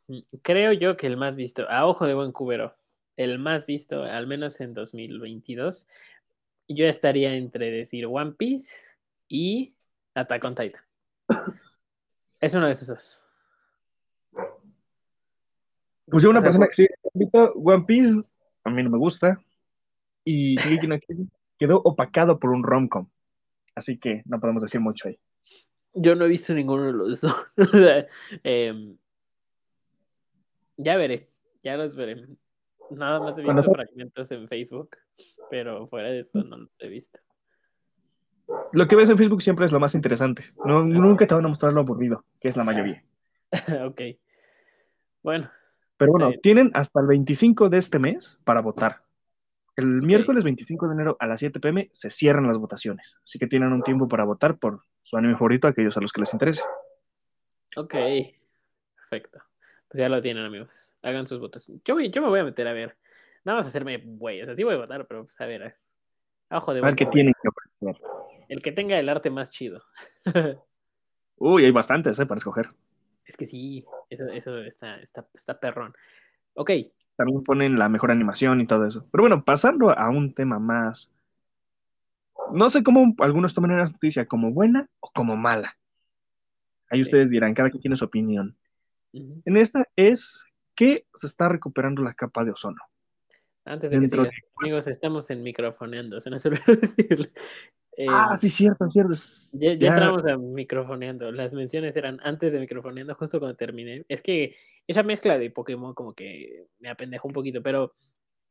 Mm, 0.09 0.21
Creo 0.43 0.73
yo 0.73 0.97
que 0.97 1.07
el 1.07 1.17
más 1.17 1.37
visto, 1.37 1.69
a 1.69 1.87
ojo 1.87 2.07
de 2.07 2.15
buen 2.15 2.33
cubero, 2.33 2.76
el 3.17 3.38
más 3.38 3.67
visto, 3.67 4.03
al 4.05 4.26
menos 4.26 4.61
en 4.61 4.75
2022, 4.75 5.88
yo 6.69 6.87
estaría 6.87 7.35
entre 7.35 7.71
decir 7.71 8.07
One 8.07 8.33
Piece 8.33 8.99
y 9.29 9.75
Attack 10.15 10.45
on 10.45 10.55
Titan. 10.55 10.83
Es 12.38 12.55
uno 12.55 12.67
de 12.67 12.73
esos 12.73 12.88
dos. 12.88 13.25
Pues 16.16 16.25
yo 16.25 16.30
una 16.30 16.38
O 16.38 16.40
sea, 16.40 16.49
persona 16.49 16.68
que 16.75 16.88
repito, 17.12 17.52
One 17.56 17.85
Piece, 17.85 18.23
a 18.64 18.70
mí 18.70 18.82
no 18.82 18.88
me 18.88 18.96
gusta. 18.96 19.38
Y 20.25 20.56
quedó 21.58 21.82
opacado 21.85 22.38
por 22.38 22.52
un 22.52 22.62
romcom. 22.62 23.06
Así 23.75 23.99
que 23.99 24.23
no 24.25 24.40
podemos 24.40 24.62
decir 24.62 24.80
mucho 24.80 25.08
ahí. 25.08 25.20
Yo 25.92 26.14
no 26.14 26.25
he 26.25 26.28
visto 26.28 26.54
ninguno 26.54 26.85
de 26.85 26.92
los 26.94 27.20
dos. 27.20 27.46
Em, 28.42 28.96
ya 30.78 30.96
veré, 30.96 31.28
ya 31.62 31.76
los 31.76 31.94
veré. 31.94 32.26
Nada 32.92 33.20
más 33.20 33.37
he 33.37 33.42
visto 33.42 33.70
fragmentos 33.70 34.32
en 34.32 34.49
Facebook, 34.49 34.96
pero 35.50 35.87
fuera 35.87 36.08
de 36.08 36.20
eso 36.20 36.42
no 36.42 36.56
los 36.56 36.75
he 36.80 36.88
visto. 36.88 37.20
Lo 38.73 38.88
que 38.88 38.96
ves 38.96 39.11
en 39.11 39.18
Facebook 39.18 39.42
siempre 39.42 39.66
es 39.66 39.73
lo 39.73 39.80
más 39.80 39.94
interesante. 39.94 40.44
No, 40.64 40.82
nunca 40.82 41.26
te 41.26 41.35
van 41.35 41.44
a 41.44 41.49
mostrar 41.49 41.75
lo 41.75 41.80
aburrido, 41.80 42.25
que 42.40 42.49
es 42.49 42.56
la 42.56 42.64
mayoría. 42.64 43.04
ok. 43.87 44.00
Bueno, 45.23 45.50
Pero 45.97 46.12
bueno, 46.12 46.33
tienen 46.43 46.71
hasta 46.75 47.00
el 47.00 47.07
25 47.07 47.69
de 47.71 47.79
este 47.79 47.99
mes 47.99 48.38
para 48.45 48.61
votar. 48.61 49.03
El 49.76 50.03
miércoles 50.03 50.43
25 50.45 50.88
de 50.88 50.95
enero 50.95 51.17
a 51.21 51.26
las 51.26 51.41
7 51.41 51.61
pm 51.61 51.88
se 51.93 52.11
cierran 52.11 52.47
las 52.47 52.59
votaciones. 52.59 53.17
Así 53.25 53.38
que 53.38 53.47
tienen 53.47 53.73
un 53.73 53.83
tiempo 53.83 54.09
para 54.09 54.25
votar 54.25 54.59
por 54.59 54.83
su 55.03 55.17
anime 55.17 55.35
favorito, 55.35 55.69
aquellos 55.69 55.97
a 55.97 56.00
los 56.00 56.12
que 56.12 56.21
les 56.21 56.33
interese. 56.33 56.62
ok. 57.76 57.95
Perfecto. 58.97 59.41
Pues 59.88 60.00
ya 60.00 60.09
lo 60.09 60.21
tienen, 60.21 60.45
amigos. 60.45 60.97
Hagan 61.03 61.26
sus 61.26 61.38
votos. 61.38 61.71
Yo, 61.85 61.95
voy- 61.95 62.11
yo 62.11 62.21
me 62.23 62.29
voy 62.29 62.41
a 62.41 62.45
meter 62.45 62.67
a 62.67 62.73
ver. 62.73 62.97
Nada 63.45 63.59
más 63.59 63.67
hacerme 63.67 63.99
güey. 64.05 64.43
O 64.43 64.45
sea, 64.47 64.55
sí 64.55 64.65
voy 64.65 64.75
a 64.75 64.79
votar, 64.79 65.07
pero 65.07 65.23
pues 65.23 65.41
a 65.41 65.47
ver. 65.47 65.76
a 66.50 66.57
Ojo 66.59 66.73
de 66.75 66.81
A 66.81 66.83
ver 66.83 66.91
buen 66.91 66.97
qué 66.97 67.05
cubero. 67.05 67.12
tienen 67.12 67.35
que 67.41 67.49
ofrecer. 67.49 68.03
El 68.49 68.62
que 68.62 68.73
tenga 68.73 68.99
el 68.99 69.09
arte 69.09 69.31
más 69.31 69.50
chido. 69.50 69.83
Uy, 71.37 71.65
hay 71.65 71.71
bastantes 71.71 72.19
¿eh? 72.19 72.26
para 72.26 72.38
escoger. 72.38 72.71
Es 73.26 73.37
que 73.37 73.47
sí, 73.47 73.85
eso, 74.09 74.28
eso 74.28 74.59
está, 74.62 74.97
está, 75.00 75.26
está 75.35 75.59
perrón. 75.59 75.95
Ok. 76.54 76.71
También 77.16 77.42
ponen 77.42 77.78
la 77.78 77.88
mejor 77.88 78.11
animación 78.11 78.61
y 78.61 78.66
todo 78.66 78.87
eso. 78.87 79.06
Pero 79.11 79.23
bueno, 79.23 79.45
pasando 79.45 79.90
a 79.90 80.09
un 80.11 80.35
tema 80.35 80.59
más. 80.59 81.11
No 82.52 82.71
sé 82.71 82.83
cómo 82.83 83.14
algunos 83.18 83.54
toman 83.54 83.73
una 83.73 83.85
noticia 83.85 84.26
como 84.26 84.52
buena 84.52 84.88
o 85.00 85.11
como 85.12 85.37
mala. 85.37 85.76
Ahí 86.88 87.00
Sí. 87.00 87.04
ustedes 87.04 87.30
dirán, 87.30 87.54
cada 87.54 87.71
quien 87.71 87.80
tiene 87.80 87.97
su 87.97 88.04
opinión. 88.04 88.56
En 89.12 89.56
esta 89.56 89.88
es 89.97 90.45
que 90.75 91.06
se 91.14 91.26
está 91.26 91.49
recuperando 91.49 92.02
la 92.02 92.14
capa 92.14 92.45
de 92.45 92.52
ozono. 92.52 92.80
Antes 93.64 93.90
de 93.90 93.99
que 93.99 94.06
sigas, 94.06 94.28
amigos, 94.61 94.87
estamos 94.87 95.28
en 95.30 95.42
microfoneando, 95.42 96.21
se 96.21 96.30
nos 96.30 96.45
olvidó 96.47 96.62
decirle. 96.66 97.33
Eh, 97.99 98.07
ah, 98.11 98.37
sí, 98.37 98.50
cierto, 98.50 98.91
cierto. 98.91 99.15
ya, 99.53 99.73
ya 99.73 99.79
ya- 99.79 99.88
entramos 99.88 100.25
a 100.26 100.37
microfoneando. 100.37 101.33
Las 101.33 101.55
menciones 101.55 101.97
eran 101.97 102.21
antes 102.23 102.53
de 102.53 102.61
microfoneando, 102.61 103.15
justo 103.15 103.38
cuando 103.38 103.57
terminé. 103.57 104.05
Es 104.09 104.21
que 104.23 104.55
esa 104.87 105.03
mezcla 105.03 105.38
de 105.38 105.50
Pokémon 105.50 105.95
como 105.95 106.12
que 106.15 106.67
me 106.79 106.91
apendejó 106.91 107.29
un 107.29 107.33
poquito, 107.35 107.62
pero 107.62 107.95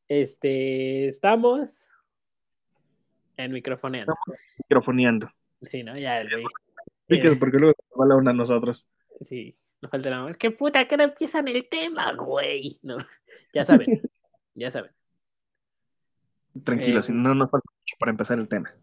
este 0.08 1.08
estamos 1.08 1.92
en 3.38 3.54
microfoneando. 3.54 4.16
microfoneando. 4.58 5.30
Sí, 5.62 5.84
¿no? 5.84 5.96
Ya 5.98 6.24
güey. 6.24 6.44
Sí, 7.08 7.16
Eh, 7.18 7.36
porque 7.40 7.58
luego 7.58 7.76
se 7.78 8.00
va 8.00 8.08
la 8.08 8.16
onda 8.16 8.32
a 8.32 8.34
nosotros. 8.34 8.88
Sí, 9.22 9.54
no 9.82 9.90
falta 9.90 10.10
más. 10.22 10.32
Es 10.32 10.38
que 10.38 10.50
puta, 10.52 10.88
que 10.88 10.98
no 10.98 11.04
empiezan 11.04 11.48
el 11.48 11.70
tema, 11.70 12.12
güey. 12.14 12.80
No, 12.82 12.98
ya 13.54 13.64
saben, 13.64 14.02
ya 14.56 14.72
saben. 14.72 14.92
Tranquilo, 16.64 17.00
Eh, 17.00 17.04
si 17.04 17.12
no 17.12 17.36
nos 17.36 17.52
falta 17.52 17.70
mucho 17.72 17.96
para 18.00 18.10
empezar 18.12 18.40
el 18.40 18.48
tema. 18.48 18.74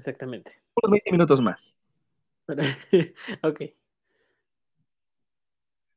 Exactamente. 0.00 0.62
Unos 0.82 0.92
20 0.92 1.12
minutos 1.12 1.42
más. 1.42 1.76
ok. 2.48 3.60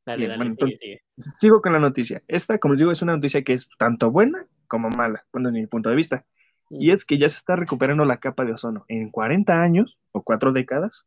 Dale, 0.05 0.17
Bien, 0.17 0.29
dale, 0.31 0.37
bueno, 0.37 0.51
sigue, 0.51 0.51
entonces- 0.51 0.79
sigue. 0.79 1.03
Sigo 1.17 1.61
con 1.61 1.71
la 1.71 1.79
noticia. 1.79 2.21
Esta, 2.27 2.57
como 2.57 2.73
les 2.73 2.79
digo, 2.79 2.91
es 2.91 3.01
una 3.01 3.15
noticia 3.15 3.41
que 3.43 3.53
es 3.53 3.69
tanto 3.77 4.11
buena 4.11 4.45
como 4.67 4.89
mala, 4.89 5.25
bueno, 5.31 5.47
desde 5.49 5.61
mi 5.61 5.67
punto 5.67 5.89
de 5.89 5.95
vista. 5.95 6.25
Y 6.69 6.91
es 6.91 7.05
que 7.05 7.17
ya 7.17 7.29
se 7.29 7.37
está 7.37 7.55
recuperando 7.55 8.03
la 8.03 8.17
capa 8.17 8.43
de 8.43 8.51
ozono. 8.51 8.83
En 8.89 9.09
40 9.09 9.61
años 9.61 9.97
o 10.11 10.21
cuatro 10.21 10.51
décadas, 10.51 11.05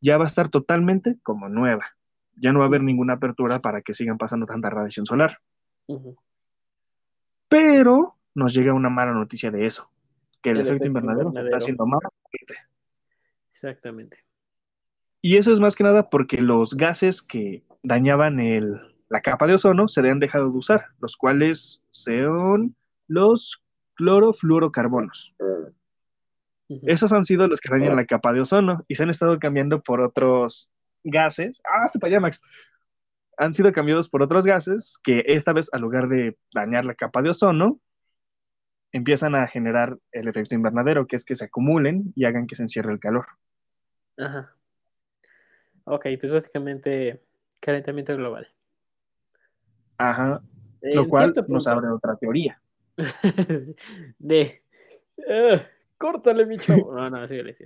ya 0.00 0.16
va 0.18 0.24
a 0.24 0.26
estar 0.26 0.48
totalmente 0.48 1.16
como 1.24 1.48
nueva. 1.48 1.96
Ya 2.36 2.52
no 2.52 2.60
va 2.60 2.66
a 2.66 2.68
haber 2.68 2.82
ninguna 2.82 3.14
apertura 3.14 3.58
para 3.58 3.80
que 3.82 3.94
sigan 3.94 4.18
pasando 4.18 4.46
tanta 4.46 4.70
radiación 4.70 5.06
solar. 5.06 5.40
Pero 7.48 8.16
nos 8.34 8.54
llega 8.54 8.74
una 8.74 8.90
mala 8.90 9.12
noticia 9.12 9.50
de 9.50 9.66
eso, 9.66 9.90
que 10.46 10.50
el, 10.52 10.58
El 10.58 10.66
efecto 10.68 10.84
efecto 10.84 10.86
invernadero 10.98 11.32
se 11.32 11.40
está 11.40 11.56
haciendo 11.56 11.86
más 11.86 12.00
Exactamente. 13.50 14.18
Y 15.22 15.36
eso 15.38 15.52
es 15.52 15.58
más 15.60 15.74
que 15.74 15.82
nada 15.82 16.08
porque 16.08 16.40
los 16.40 16.76
gases 16.76 17.20
que 17.22 17.64
dañaban 17.82 18.38
el- 18.38 18.80
la 19.08 19.20
capa 19.22 19.46
de 19.46 19.54
ozono 19.54 19.88
se 19.88 20.00
han 20.08 20.20
dejado 20.20 20.50
de 20.50 20.56
usar, 20.58 20.86
los 21.00 21.16
cuales 21.16 21.82
son 21.90 22.76
los 23.08 23.60
clorofluorocarbonos. 23.94 25.34
Esos 26.68 27.12
han 27.12 27.24
sido 27.24 27.46
los 27.48 27.60
que 27.60 27.70
dañan 27.70 27.96
la 27.96 28.04
capa 28.04 28.32
de 28.32 28.40
ozono 28.40 28.84
y 28.88 28.94
se 28.96 29.02
han 29.04 29.10
estado 29.10 29.38
cambiando 29.38 29.80
por 29.80 30.00
otros 30.00 30.70
gases. 31.02 31.60
¡Ah, 31.64 31.86
se 31.88 31.98
para 31.98 32.10
allá, 32.10 32.20
Max! 32.20 32.40
Han 33.38 33.52
sido 33.52 33.72
cambiados 33.72 34.08
por 34.08 34.22
otros 34.22 34.44
gases 34.44 34.96
que 35.02 35.22
esta 35.26 35.52
vez, 35.52 35.68
al 35.72 35.80
lugar 35.80 36.08
de 36.08 36.36
dañar 36.54 36.84
la 36.84 36.94
capa 36.94 37.22
de 37.22 37.30
ozono, 37.30 37.80
empiezan 38.96 39.34
a 39.34 39.46
generar 39.46 39.98
el 40.12 40.28
efecto 40.28 40.54
invernadero, 40.54 41.06
que 41.06 41.16
es 41.16 41.24
que 41.24 41.34
se 41.34 41.44
acumulen 41.44 42.12
y 42.16 42.24
hagan 42.24 42.46
que 42.46 42.56
se 42.56 42.62
encierre 42.62 42.92
el 42.92 43.00
calor. 43.00 43.26
Ajá. 44.16 44.54
Ok, 45.84 46.06
pues 46.20 46.32
básicamente 46.32 47.22
calentamiento 47.60 48.16
global. 48.16 48.48
Ajá, 49.98 50.42
lo 50.82 51.08
cual 51.08 51.32
nos 51.48 51.66
abre 51.66 51.88
otra 51.88 52.16
teoría. 52.16 52.60
de 54.18 54.62
"Ah, 55.28 55.60
córtale 55.98 56.46
mi 56.46 56.56
chavo. 56.58 56.94
No, 56.94 57.10
no, 57.10 57.26
sí, 57.26 57.40
sí. 57.54 57.64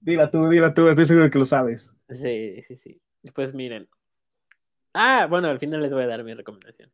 Dila 0.00 0.30
tú, 0.30 0.48
dila 0.48 0.74
tú, 0.74 0.88
estoy 0.88 1.06
seguro 1.06 1.30
que 1.30 1.38
lo 1.38 1.44
sabes. 1.44 1.94
Sí, 2.08 2.60
sí, 2.62 2.76
sí. 2.76 3.00
Pues 3.34 3.54
miren. 3.54 3.88
Ah, 4.94 5.26
bueno, 5.30 5.48
al 5.48 5.58
final 5.58 5.80
les 5.80 5.92
voy 5.92 6.02
a 6.02 6.06
dar 6.08 6.24
mi 6.24 6.34
recomendación. 6.34 6.90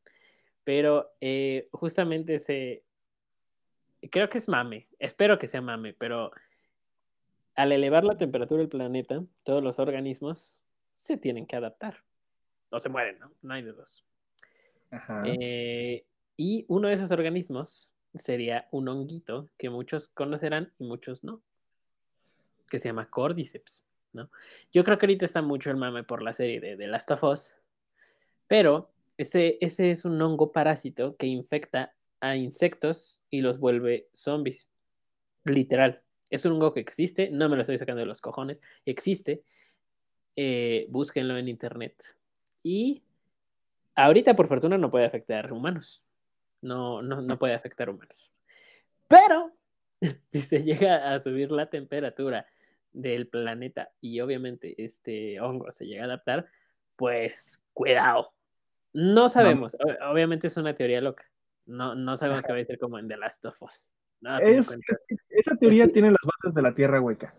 Pero 0.65 1.13
eh, 1.21 1.69
justamente 1.73 2.39
se. 2.39 2.83
Creo 4.11 4.29
que 4.29 4.39
es 4.39 4.49
mame. 4.49 4.89
Espero 4.99 5.39
que 5.39 5.47
sea 5.47 5.61
mame, 5.61 5.95
pero 5.95 6.31
al 7.55 7.73
elevar 7.73 8.05
la 8.05 8.17
temperatura 8.17 8.61
del 8.61 8.69
planeta, 8.69 9.25
todos 9.45 9.63
los 9.63 9.79
organismos 9.79 10.61
se 10.95 11.17
tienen 11.17 11.47
que 11.47 11.57
adaptar. 11.57 12.03
O 12.71 12.81
se 12.81 12.89
mueren, 12.89 13.19
¿no? 13.19 13.33
No 13.43 13.55
hay 13.55 13.63
de 13.63 13.73
dos. 13.73 14.05
Ajá. 14.91 15.23
Eh, 15.27 16.05
y 16.37 16.65
uno 16.69 16.89
de 16.89 16.95
esos 16.95 17.11
organismos 17.11 17.93
sería 18.15 18.69
un 18.71 18.89
honguito 18.89 19.49
que 19.57 19.71
muchos 19.71 20.09
conocerán 20.09 20.73
y 20.79 20.85
muchos 20.85 21.25
no, 21.25 21.43
que 22.69 22.79
se 22.79 22.89
llama 22.89 23.09
Cordyceps, 23.09 23.87
¿no? 24.13 24.31
Yo 24.73 24.85
creo 24.85 24.99
que 24.99 25.07
ahorita 25.07 25.25
está 25.25 25.43
mucho 25.43 25.71
el 25.71 25.77
mame 25.77 26.05
por 26.05 26.23
la 26.23 26.33
serie 26.33 26.61
de 26.61 26.77
The 26.77 26.89
Last 26.89 27.11
of 27.11 27.25
Us, 27.25 27.55
pero 28.47 28.91
ese, 29.17 29.59
ese 29.61 29.91
es 29.91 30.05
un 30.05 30.21
hongo 30.21 30.53
parásito 30.53 31.17
que 31.17 31.27
infecta 31.27 31.95
a 32.29 32.37
insectos 32.37 33.23
y 33.31 33.41
los 33.41 33.59
vuelve 33.59 34.09
zombies, 34.13 34.69
literal. 35.45 36.03
Es 36.31 36.45
un 36.45 36.53
hongo 36.53 36.75
que 36.75 36.81
existe, 36.81 37.31
no 37.31 37.49
me 37.49 37.57
lo 37.57 37.63
estoy 37.63 37.79
sacando 37.79 38.01
de 38.01 38.07
los 38.07 38.21
cojones, 38.21 38.61
existe, 38.85 39.43
eh, 40.35 40.87
búsquenlo 40.91 41.37
en 41.37 41.49
internet. 41.49 42.17
Y 42.63 43.03
ahorita, 43.95 44.35
por 44.35 44.49
fortuna, 44.49 44.77
no 44.79 44.91
puede 44.91 45.07
afectar 45.07 45.53
humanos. 45.53 46.05
No, 46.63 47.03
no, 47.03 47.23
no 47.23 47.39
puede 47.39 47.55
afectar 47.55 47.89
humanos. 47.89 48.33
Pero 49.09 49.53
si 50.29 50.43
se 50.43 50.63
llega 50.63 51.13
a 51.13 51.19
subir 51.19 51.53
la 51.53 51.71
temperatura 51.71 52.47
del 52.93 53.29
planeta 53.29 53.91
y 54.01 54.21
obviamente 54.21 54.75
este 54.83 55.39
hongo 55.41 55.71
se 55.71 55.87
llega 55.87 56.03
a 56.03 56.07
adaptar, 56.07 56.47
pues 56.97 57.63
cuidado, 57.75 58.33
No 58.93 59.29
sabemos. 59.29 59.77
Obviamente 60.11 60.47
es 60.47 60.57
una 60.57 60.75
teoría 60.75 61.01
loca. 61.01 61.31
No, 61.67 61.95
no 61.95 62.17
sabemos 62.17 62.45
qué 62.45 62.53
va 62.53 62.59
a 62.61 62.65
ser 62.65 62.79
como 62.79 62.99
en 62.99 63.09
The 63.09 63.17
Last 63.17 63.45
of 63.47 63.61
Us. 63.63 63.91
No, 64.21 64.39
Es- 64.39 64.77
esa 65.29 65.57
teoría 65.57 65.83
Es 65.85 65.89
que- 65.89 65.93
tiene 65.93 66.09
las 66.11 66.19
bases 66.25 66.55
de 66.55 66.63
la 66.63 66.73
Tierra 66.73 67.01
hueca. 67.01 67.35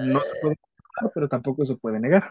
No 0.00 0.20
se 0.20 0.40
puede 0.40 0.56
negar, 0.56 1.12
pero 1.14 1.28
tampoco 1.28 1.64
se 1.66 1.76
puede 1.76 2.00
negar. 2.00 2.30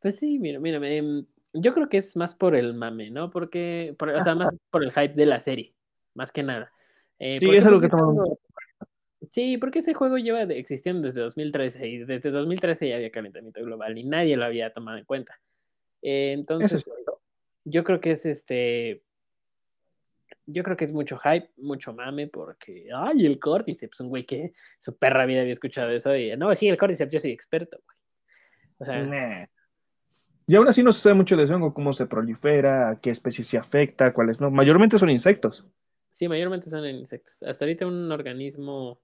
Pues 0.00 0.16
sí, 0.18 0.38
mira, 0.38 0.60
mira, 0.60 0.78
em, 0.88 1.24
yo 1.54 1.72
creo 1.74 1.88
que 1.88 1.96
es 1.96 2.16
más 2.16 2.34
por 2.34 2.54
el 2.54 2.74
mame, 2.74 3.10
¿no? 3.10 3.30
Porque, 3.30 3.94
por- 3.98 4.10
o 4.10 4.20
sea, 4.20 4.34
más 4.34 4.50
por 4.70 4.84
el 4.84 4.92
hype 4.92 5.14
de 5.14 5.26
la 5.26 5.40
serie, 5.40 5.74
más 6.14 6.30
que 6.30 6.42
nada. 6.42 6.70
Eh, 7.18 7.38
Sí, 7.40 7.46
porque, 7.46 7.58
eso 7.58 7.68
es 7.68 7.72
lo 7.72 7.80
que 7.80 7.86
ese 7.86 7.96
estamos- 7.96 8.14
juego- 8.14 8.38
Sí, 9.30 9.58
porque 9.58 9.80
ese 9.80 9.92
juego 9.94 10.16
lleva 10.18 10.46
de- 10.46 10.58
existiendo 10.58 11.02
desde 11.06 11.20
2013 11.20 11.86
y 11.86 11.98
desde 11.98 12.30
2013 12.30 12.88
ya 12.88 12.96
había 12.96 13.10
calentamiento 13.10 13.62
global 13.62 13.98
y 13.98 14.04
nadie 14.04 14.36
lo 14.36 14.44
había 14.44 14.72
tomado 14.72 14.96
en 14.96 15.04
cuenta. 15.04 15.40
Eh, 16.00 16.32
entonces, 16.32 16.86
es 16.86 16.90
yo 17.64 17.82
creo 17.84 18.00
que 18.00 18.12
es 18.12 18.24
este. 18.24 19.02
Yo 20.50 20.62
creo 20.62 20.76
que 20.78 20.84
es 20.84 20.92
mucho 20.94 21.18
hype, 21.18 21.50
mucho 21.58 21.92
mame, 21.92 22.26
porque. 22.28 22.88
¡Ay, 22.94 23.26
el 23.26 23.38
Cordyceps! 23.38 24.00
Un 24.00 24.08
güey 24.08 24.24
que 24.24 24.52
su 24.78 24.96
perra 24.96 25.26
vida 25.26 25.40
había 25.42 25.52
escuchado 25.52 25.90
eso 25.90 26.16
y. 26.16 26.34
No, 26.38 26.54
sí, 26.54 26.68
el 26.68 26.78
Cordyceps, 26.78 27.12
yo 27.12 27.18
soy 27.18 27.32
experto, 27.32 27.78
güey. 27.84 27.98
O 28.78 28.84
sea, 28.84 29.02
Nah. 29.04 29.46
Y 30.46 30.56
aún 30.56 30.66
así 30.66 30.82
no 30.82 30.92
se 30.92 31.02
sabe 31.02 31.14
mucho 31.14 31.36
de 31.36 31.44
eso, 31.44 31.74
cómo 31.74 31.92
se 31.92 32.06
prolifera, 32.06 32.98
qué 33.02 33.10
especies 33.10 33.46
se 33.46 33.58
afecta, 33.58 34.14
cuáles 34.14 34.40
no. 34.40 34.50
Mayormente 34.50 34.98
son 34.98 35.10
insectos. 35.10 35.66
sí, 36.10 36.26
mayormente 36.26 36.70
son 36.70 36.86
insectos. 36.86 37.42
Hasta 37.42 37.66
ahorita 37.66 37.86
un 37.86 38.10
organismo, 38.10 39.00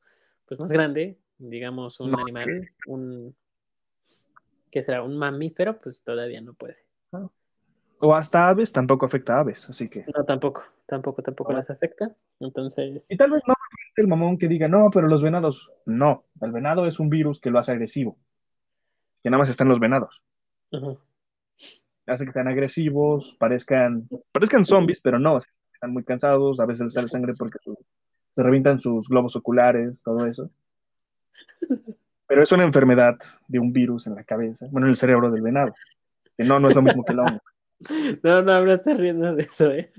pues 0.46 0.58
más 0.58 0.72
grande, 0.72 1.18
digamos, 1.36 2.00
un 2.00 2.12
No. 2.12 2.18
animal, 2.20 2.70
un. 2.86 3.36
¿Qué 4.70 4.82
será? 4.82 5.02
Un 5.02 5.18
mamífero, 5.18 5.78
pues 5.78 6.02
todavía 6.02 6.40
no 6.40 6.54
puede. 6.54 6.78
O 8.00 8.14
hasta 8.14 8.48
aves, 8.48 8.72
tampoco 8.72 9.04
afecta 9.06 9.36
a 9.36 9.40
aves, 9.40 9.68
así 9.68 9.88
que. 9.88 10.04
No, 10.16 10.24
tampoco, 10.24 10.64
tampoco, 10.86 11.22
tampoco 11.22 11.52
Ah. 11.52 11.56
las 11.56 11.70
afecta. 11.70 12.14
Entonces. 12.40 13.10
Y 13.10 13.16
tal 13.16 13.30
vez 13.30 13.42
no 13.46 13.54
el 13.96 14.08
mamón 14.08 14.38
que 14.38 14.48
diga, 14.48 14.66
no, 14.66 14.90
pero 14.92 15.06
los 15.06 15.22
venados. 15.22 15.70
No, 15.86 16.24
el 16.40 16.50
venado 16.50 16.86
es 16.86 16.98
un 16.98 17.08
virus 17.10 17.40
que 17.40 17.50
lo 17.50 17.58
hace 17.60 17.72
agresivo. 17.72 18.16
Que 19.22 19.30
nada 19.30 19.38
más 19.38 19.48
están 19.48 19.68
los 19.68 19.78
venados. 19.80 20.20
Hace 22.06 22.26
que 22.26 22.32
sean 22.32 22.48
agresivos, 22.48 23.36
parezcan, 23.38 24.08
parezcan 24.32 24.64
zombies, 24.64 25.00
pero 25.00 25.18
no, 25.18 25.38
están 25.72 25.92
muy 25.92 26.02
cansados, 26.04 26.58
a 26.60 26.66
veces 26.66 26.84
les 26.86 26.94
sale 26.94 27.08
sangre 27.08 27.32
porque 27.38 27.58
su- 27.62 27.78
se 28.34 28.42
revientan 28.42 28.78
sus 28.80 29.08
globos 29.08 29.36
oculares, 29.36 30.02
todo 30.02 30.26
eso. 30.26 30.50
Pero 32.26 32.42
es 32.42 32.52
una 32.52 32.64
enfermedad 32.64 33.16
de 33.46 33.58
un 33.58 33.72
virus 33.72 34.06
en 34.06 34.16
la 34.16 34.24
cabeza, 34.24 34.66
bueno, 34.70 34.86
en 34.86 34.90
el 34.90 34.96
cerebro 34.96 35.30
del 35.30 35.40
venado. 35.42 35.72
Que 36.36 36.44
no, 36.44 36.58
no 36.58 36.68
es 36.68 36.74
lo 36.74 36.82
mismo 36.82 37.04
que 37.04 37.12
el 37.12 37.18
hongo. 37.20 37.40
No, 38.22 38.42
no, 38.42 38.64
no 38.64 38.72
estás 38.72 38.98
riendo 38.98 39.34
de 39.34 39.42
eso, 39.42 39.70
¿eh? 39.70 39.90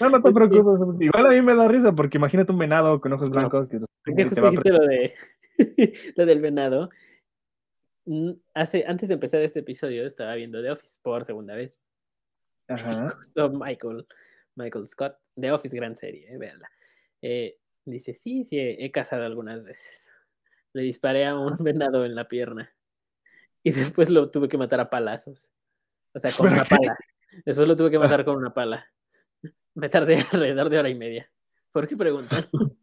No, 0.00 0.10
no 0.10 0.22
te 0.22 0.32
preocupes. 0.32 1.00
Igual 1.00 1.26
a 1.26 1.30
mí 1.30 1.42
me 1.42 1.54
da 1.54 1.68
risa 1.68 1.92
porque 1.92 2.18
imagínate 2.18 2.52
un 2.52 2.58
venado 2.58 3.00
con 3.00 3.12
ojos 3.12 3.30
blancos 3.30 3.68
que, 3.68 3.78
justo 3.78 4.48
dijiste 4.48 4.70
lo 4.70 4.86
de 4.86 5.14
lo 6.16 6.26
del 6.26 6.40
venado. 6.40 6.88
Mm, 8.04 8.32
Hace, 8.54 8.84
antes 8.86 9.08
de 9.08 9.14
empezar 9.14 9.40
este 9.42 9.60
episodio 9.60 10.04
estaba 10.04 10.34
viendo 10.34 10.60
The 10.60 10.70
Office 10.70 10.98
por 11.02 11.24
segunda 11.24 11.54
vez. 11.54 11.82
Ajá. 12.68 13.08
Justo 13.16 13.50
Michael, 13.50 14.06
Michael 14.56 14.86
Scott, 14.86 15.16
The 15.38 15.52
Office, 15.52 15.76
gran 15.76 15.94
serie, 15.94 16.32
eh, 16.32 16.38
véanla. 16.38 16.68
Eh, 17.20 17.58
dice, 17.84 18.14
sí, 18.14 18.44
sí, 18.44 18.58
he, 18.58 18.84
he 18.84 18.90
cazado 18.90 19.24
algunas 19.24 19.62
veces. 19.64 20.12
Le 20.72 20.82
disparé 20.82 21.26
a 21.26 21.38
un 21.38 21.54
venado 21.60 22.04
en 22.04 22.14
la 22.14 22.26
pierna. 22.26 22.72
Y 23.62 23.70
después 23.70 24.10
lo 24.10 24.28
tuve 24.30 24.48
que 24.48 24.58
matar 24.58 24.80
a 24.80 24.90
palazos. 24.90 25.52
O 26.14 26.18
sea, 26.18 26.32
con 26.32 26.52
una 26.52 26.64
pala. 26.64 26.96
Después 27.44 27.68
lo 27.68 27.76
tuve 27.76 27.90
que 27.90 27.98
matar 27.98 28.24
con 28.24 28.36
una 28.36 28.52
pala. 28.52 28.90
Me 29.74 29.88
tardé 29.88 30.16
alrededor 30.32 30.68
de 30.68 30.78
hora 30.78 30.88
y 30.88 30.94
media. 30.94 31.30
¿Por 31.72 31.86
qué 31.86 31.96
preguntan? 31.96 32.44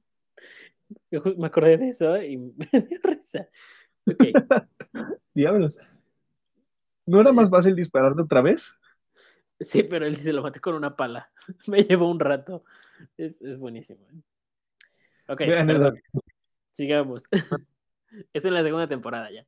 Yo 1.12 1.22
me 1.38 1.48
acordé 1.48 1.78
de 1.78 1.90
eso 1.90 2.22
y 2.22 2.38
me 2.38 2.68
dio 2.72 3.00
risa. 3.04 3.48
Ok. 4.06 4.24
Diablos. 5.34 5.78
¿No 7.06 7.22
era 7.22 7.32
más 7.32 7.50
fácil 7.50 7.76
dispararte 7.76 8.22
otra 8.22 8.42
vez? 8.42 8.74
Sí, 9.60 9.84
pero 9.84 10.06
él 10.06 10.16
dice 10.16 10.34
lo 10.34 10.42
maté 10.42 10.60
con 10.60 10.76
una 10.76 10.96
pala. 10.96 11.32
Me 11.68 11.84
llevó 11.84 12.10
un 12.10 12.20
rato. 12.20 12.64
Es, 13.18 13.42
es 13.42 13.58
buenísimo. 13.58 14.00
Ok, 15.28 15.40
perdón. 15.40 16.02
Sigamos. 16.72 17.28
es 18.34 18.46
en 18.46 18.54
la 18.54 18.64
segunda 18.64 18.88
temporada 18.88 19.30
ya. 19.32 19.46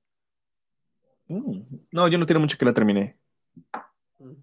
Mm. 1.27 1.61
No, 1.91 2.07
yo 2.07 2.17
no 2.17 2.25
tiene 2.25 2.39
mucho 2.39 2.57
que 2.57 2.65
la 2.65 2.73
terminé. 2.73 3.17
Mm. 4.19 4.33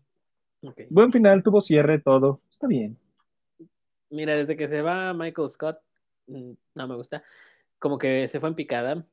Buen 0.91 1.13
final, 1.13 1.43
tuvo 1.43 1.61
cierre, 1.61 2.01
todo. 2.01 2.41
Está 2.59 2.67
bien. 2.67 2.99
Mira, 4.11 4.35
desde 4.35 4.57
que 4.57 4.67
se 4.67 4.83
va 4.83 5.15
Michael 5.15 5.49
Scott, 5.49 5.79
mm, 6.27 6.51
no 6.75 6.89
me 6.89 6.97
gusta. 6.97 7.23
Como 7.79 7.99
que 7.99 8.27
se 8.27 8.41
fue 8.41 8.49
en 8.49 8.57
picada, 8.57 9.07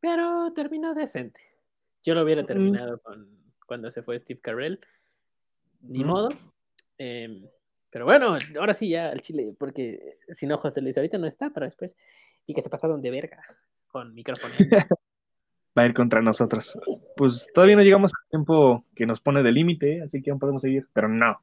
pero 0.00 0.54
terminó 0.54 0.94
decente. 0.94 1.42
Yo 2.02 2.14
lo 2.14 2.22
hubiera 2.22 2.42
Mm. 2.42 2.46
terminado 2.46 2.98
con 3.00 3.28
cuando 3.66 3.90
se 3.90 4.02
fue 4.02 4.18
Steve 4.18 4.40
Carell. 4.40 4.80
Ni 5.82 5.98
Ujú. 6.00 6.08
modo. 6.08 6.28
Em, 6.96 7.46
pero 7.90 8.06
bueno, 8.06 8.38
ahora 8.58 8.72
sí 8.72 8.88
ya 8.88 9.10
al 9.10 9.20
Chile, 9.20 9.54
porque 9.58 10.18
sin 10.30 10.50
ojos 10.52 10.72
se 10.72 10.80
le 10.80 10.86
dice, 10.86 11.00
ahorita 11.00 11.18
no 11.18 11.26
está, 11.26 11.50
pero 11.50 11.66
después. 11.66 11.94
Y 12.46 12.54
que 12.54 12.62
se 12.62 12.70
pasaron 12.70 13.02
de 13.02 13.10
verga 13.10 13.42
con 13.88 14.14
micrófono. 14.14 14.54
Va 15.76 15.82
a 15.82 15.86
ir 15.86 15.92
contra 15.92 16.22
nosotros. 16.22 16.78
Pues 17.18 17.48
todavía 17.52 17.76
no 17.76 17.82
llegamos 17.82 18.12
al 18.14 18.30
tiempo 18.30 18.86
que 18.96 19.04
nos 19.04 19.20
pone 19.20 19.42
de 19.42 19.52
límite, 19.52 20.00
así 20.00 20.22
que 20.22 20.30
aún 20.30 20.40
podemos 20.40 20.62
seguir, 20.62 20.88
pero 20.94 21.06
no. 21.08 21.42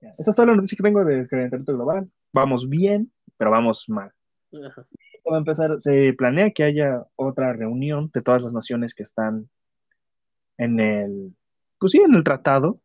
Esa 0.00 0.30
es 0.30 0.36
toda 0.36 0.46
la 0.46 0.54
noticia 0.56 0.76
que 0.76 0.82
tengo 0.82 1.04
del 1.04 1.28
calentamiento 1.28 1.74
global. 1.74 2.10
Vamos 2.32 2.68
bien, 2.68 3.12
pero 3.36 3.50
vamos 3.50 3.84
mal. 3.88 4.12
Ajá. 4.66 4.86
Esto 5.12 5.30
va 5.30 5.36
a 5.36 5.40
empezar, 5.40 5.80
se 5.80 6.14
planea 6.14 6.50
que 6.50 6.64
haya 6.64 7.04
otra 7.16 7.52
reunión 7.52 8.10
de 8.14 8.22
todas 8.22 8.42
las 8.42 8.54
naciones 8.54 8.94
que 8.94 9.02
están 9.02 9.50
en 10.56 10.80
el, 10.80 11.34
pues 11.78 11.92
sí, 11.92 11.98
en 11.98 12.14
el 12.14 12.24
tratado 12.24 12.80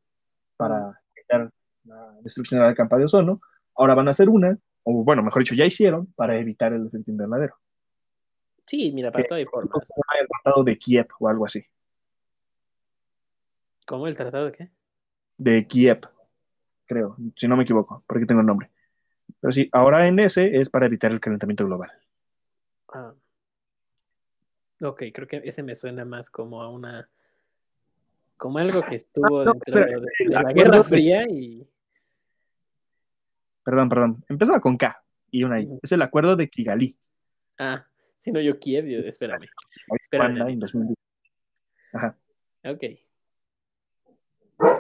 para 0.58 0.99
evitar 1.15 1.49
la 1.86 2.13
destrucción 2.21 2.60
de 2.60 2.67
la 2.67 2.75
capa 2.75 2.97
de 2.97 3.06
ozono. 3.06 3.39
Ahora 3.75 3.95
van 3.95 4.10
a 4.10 4.12
hacer 4.12 4.30
una, 4.30 4.58
o 4.84 5.04
bueno, 5.04 5.23
mejor 5.23 5.43
dicho, 5.43 5.56
ya 5.56 5.65
hicieron 5.65 6.08
para 6.15 6.38
evitar 6.38 6.73
el 6.73 6.88
efecto 6.88 7.12
invernadero. 7.12 7.56
Sí, 8.65 8.91
mira, 8.93 9.12
para 9.12 9.25
todo 9.25 9.38
hay 9.38 9.45
formas. 9.45 9.89
El 10.19 10.28
tratado 10.28 10.63
de 10.63 10.78
Kiev 10.78 11.08
o 11.19 11.30
algo 11.30 11.45
así. 11.45 11.63
¿Cómo 13.86 14.08
el 14.08 14.15
tratado 14.17 14.45
de 14.45 14.51
qué? 14.51 14.71
De 15.38 15.67
Kiev, 15.67 16.01
creo, 16.86 17.17
si 17.36 17.48
no 17.48 17.58
me 17.58 17.63
equivoco, 17.63 18.04
porque 18.08 18.26
tengo 18.26 18.41
el 18.41 18.48
nombre. 18.48 18.69
Pero 19.39 19.52
sí, 19.52 19.69
ahora 19.71 20.08
en 20.08 20.19
ese 20.19 20.60
es 20.60 20.69
para 20.69 20.86
evitar 20.86 21.12
el 21.12 21.19
calentamiento 21.19 21.65
global. 21.65 21.91
Ah. 22.93 23.13
Ok, 24.82 25.04
creo 25.13 25.28
que 25.28 25.41
ese 25.43 25.63
me 25.63 25.76
suena 25.76 26.06
más 26.06 26.30
como 26.30 26.62
a 26.62 26.69
una. 26.69 27.10
Como 28.38 28.58
algo 28.60 28.82
que 28.84 28.95
estuvo 28.95 29.43
no, 29.43 29.54
dentro 29.54 29.80
espera, 29.80 30.00
de, 30.00 30.26
la 30.26 30.39
acuerdo 30.41 30.71
Guerra 30.71 30.84
Fría 30.84 31.24
y. 31.30 31.67
Perdón, 33.63 33.89
perdón. 33.89 34.26
Empezaba 34.28 34.60
con 34.60 34.78
K 34.78 35.04
y 35.32 35.43
una 35.43 35.60
I. 35.60 35.80
Es 35.82 35.91
el 35.91 36.02
acuerdo 36.02 36.36
de 36.36 36.50
Kigali. 36.50 36.98
Ah, 37.58 37.86
si 38.17 38.32
no 38.32 38.41
yo 38.41 38.60
Kiev, 38.60 38.86
yo- 38.86 39.00
espérame. 39.00 39.48
Espérame 40.02 40.36
Ruanda 40.36 40.52
en 40.52 40.60
2010. 40.60 40.98
Ajá. 41.93 42.17
Ok. 42.65 42.84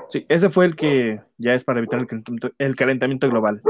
Sí, 0.09 0.25
ese 0.29 0.49
fue 0.49 0.65
el 0.65 0.75
que 0.75 1.21
ya 1.37 1.53
es 1.53 1.63
para 1.63 1.79
evitar 1.79 1.99
el 1.99 2.07
calentamiento, 2.07 2.51
el 2.57 2.75
calentamiento 2.75 3.29
global. 3.29 3.61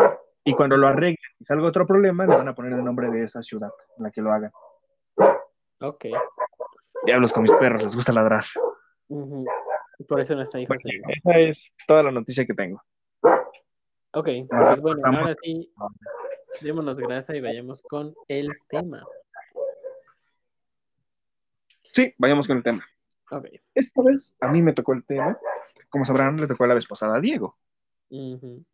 Y 0.44 0.54
cuando 0.54 0.78
lo 0.78 0.88
arreglen 0.88 1.18
y 1.40 1.46
salga 1.46 1.68
otro 1.68 1.88
problema, 1.88 2.26
le 2.28 2.36
van 2.36 2.48
a 2.48 2.54
poner 2.54 2.74
el 2.74 2.84
nombre 2.84 3.10
de 3.10 3.24
esa 3.24 3.42
ciudad 3.42 3.70
en 3.98 4.04
la 4.04 4.12
que 4.12 4.22
lo 4.22 4.32
hagan. 4.32 4.52
Ok. 5.82 6.06
Diablos 7.06 7.34
con 7.34 7.44
mis 7.44 7.52
perros, 7.54 7.82
les 7.84 7.96
gusta 7.96 8.12
ladrar. 8.12 8.46
Por 9.08 10.20
eso 10.20 10.36
no 10.36 10.42
está 10.44 10.60
hijo 10.60 10.74
de- 10.74 11.02
Esa 11.14 11.38
es 11.40 11.74
toda 11.88 12.04
la 12.04 12.12
noticia 12.12 12.46
que 12.46 12.54
tengo. 12.54 12.82
Ok, 14.14 14.30
Ahora 14.52 14.68
pues 14.68 14.82
bueno, 14.82 14.98
pasamos- 15.02 15.22
ahora 15.22 15.36
sí, 15.42 15.74
démonos 16.62 16.98
grasa 16.98 17.36
y 17.36 17.42
vayamos 17.42 17.82
con 17.82 18.14
el 18.28 18.50
tema. 18.70 19.04
Sí, 21.82 22.14
vayamos 22.18 22.48
con 22.48 22.58
el 22.58 22.64
tema. 22.64 22.86
Ok. 23.32 23.46
Esta 23.74 24.02
vez 24.06 24.36
a 24.42 24.48
mí 24.50 24.62
me 24.62 24.74
tocó 24.74 24.94
el 24.94 25.04
tema. 25.06 25.38
Como 25.96 26.04
sabrán, 26.04 26.36
le 26.36 26.46
tocó 26.46 26.66
la 26.66 26.74
vez 26.74 26.86
pasada 26.88 27.16
a 27.16 27.22
Diego. 27.22 27.58
Y 28.10 28.66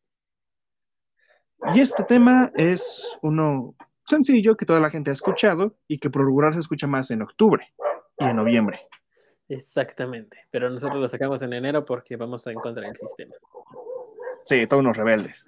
este 1.75 2.03
tema 2.03 2.51
es 2.55 3.15
uno 3.21 3.75
sencillo 4.07 4.57
que 4.57 4.65
toda 4.65 4.79
la 4.79 4.89
gente 4.89 5.11
ha 5.11 5.13
escuchado 5.13 5.77
y 5.87 5.99
que 5.99 6.09
por 6.09 6.25
regular 6.25 6.55
se 6.55 6.61
escucha 6.61 6.87
más 6.87 7.11
en 7.11 7.21
octubre 7.21 7.75
y 8.17 8.23
en 8.23 8.35
noviembre. 8.35 8.79
Exactamente. 9.47 10.47
Pero 10.49 10.71
nosotros 10.71 10.99
lo 10.99 11.07
sacamos 11.07 11.43
en 11.43 11.53
enero 11.53 11.85
porque 11.85 12.15
vamos 12.15 12.47
a 12.47 12.51
encontrar 12.53 12.87
el 12.87 12.95
sistema. 12.95 13.35
Sí, 14.43 14.65
todos 14.65 14.81
unos 14.81 14.97
rebeldes. 14.97 15.45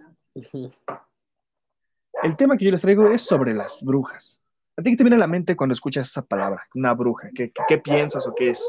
El 2.21 2.37
tema 2.37 2.55
que 2.55 2.65
yo 2.65 2.71
les 2.71 2.81
traigo 2.81 3.09
es 3.09 3.23
sobre 3.23 3.55
las 3.55 3.81
brujas. 3.81 4.39
¿A 4.77 4.83
ti 4.83 4.91
qué 4.91 4.97
te 4.97 5.03
viene 5.03 5.15
a 5.15 5.19
la 5.19 5.25
mente 5.25 5.55
cuando 5.55 5.73
escuchas 5.73 6.07
esa 6.07 6.23
palabra? 6.23 6.67
Una 6.75 6.93
bruja. 6.93 7.31
¿Qué, 7.33 7.51
qué, 7.51 7.63
qué 7.67 7.79
piensas 7.79 8.27
o 8.27 8.35
qué 8.35 8.51
es? 8.51 8.63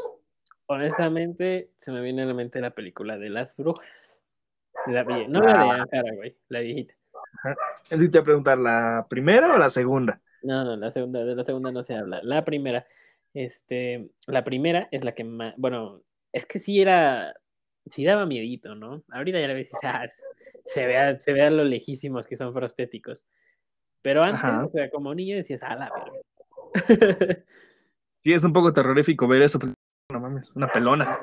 Honestamente, 0.67 1.71
se 1.75 1.91
me 1.91 2.01
viene 2.01 2.23
a 2.23 2.25
la 2.25 2.33
mente 2.33 2.61
la 2.61 2.71
película 2.71 3.17
de 3.17 3.29
las 3.29 3.55
brujas. 3.55 4.23
La 4.87 5.03
vie- 5.05 5.27
no 5.27 5.41
la 5.41 5.51
de 5.53 5.57
Ah. 5.69 5.73
Ankara, 5.81 6.13
güey, 6.15 6.35
la 6.49 6.59
viejita. 6.59 6.93
Es 7.89 8.01
que 8.01 8.07
te 8.09 8.17
voy 8.17 8.21
a 8.21 8.23
preguntar, 8.23 8.57
¿la 8.57 9.05
primera 9.09 9.53
o 9.53 9.57
la 9.57 9.69
segunda? 9.69 10.21
No, 10.43 10.63
no, 10.63 10.75
la 10.75 10.91
segunda, 10.91 11.23
de 11.23 11.35
la 11.35 11.43
segunda 11.43 11.71
no 11.71 11.81
se 11.81 11.95
habla. 11.95 12.19
La 12.23 12.43
primera, 12.45 12.85
este, 13.33 14.09
la 14.27 14.43
primera 14.43 14.87
es 14.91 15.03
la 15.05 15.13
que 15.13 15.23
más, 15.23 15.53
bueno, 15.57 16.01
es 16.31 16.45
que 16.45 16.59
sí 16.59 16.81
era, 16.81 17.33
sí 17.87 18.03
daba 18.05 18.25
miedito, 18.25 18.75
¿no? 18.75 19.03
Ahorita 19.11 19.39
ya 19.39 19.47
la 19.47 19.53
ves 19.53 19.71
ah, 19.83 20.05
se 20.63 20.85
vea, 20.85 21.19
se 21.19 21.33
vea 21.33 21.49
lo 21.49 21.63
lejísimos 21.63 22.27
que 22.27 22.35
son 22.35 22.53
prostéticos. 22.53 23.27
Pero 24.01 24.21
antes, 24.23 24.43
Ajá. 24.43 24.65
o 24.65 24.69
sea, 24.69 24.89
como 24.91 25.15
niño 25.15 25.35
decías, 25.35 25.63
ah, 25.63 25.75
la 25.75 25.91
verga. 25.91 27.43
Sí, 28.19 28.33
es 28.33 28.43
un 28.43 28.53
poco 28.53 28.73
terrorífico 28.73 29.27
ver 29.27 29.41
eso. 29.43 29.59
Mames, 30.35 30.55
una 30.55 30.67
pelona. 30.67 31.19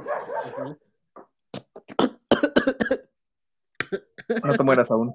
No 4.45 4.57
te 4.57 4.63
mueras 4.63 4.91
aún. 4.91 5.15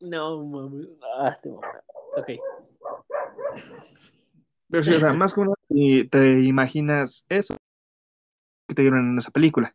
No, 0.00 0.44
mames. 0.44 0.88
Ah. 1.18 1.36
Ok. 2.16 2.30
Pero 4.70 4.84
sí, 4.84 4.94
o 4.94 5.00
sea, 5.00 5.12
más 5.12 5.34
como 5.34 5.54
y 5.68 6.08
te 6.08 6.40
imaginas 6.42 7.24
eso 7.28 7.56
que 8.68 8.74
te 8.74 8.82
dieron 8.82 9.12
en 9.12 9.18
esa 9.18 9.30
película. 9.30 9.74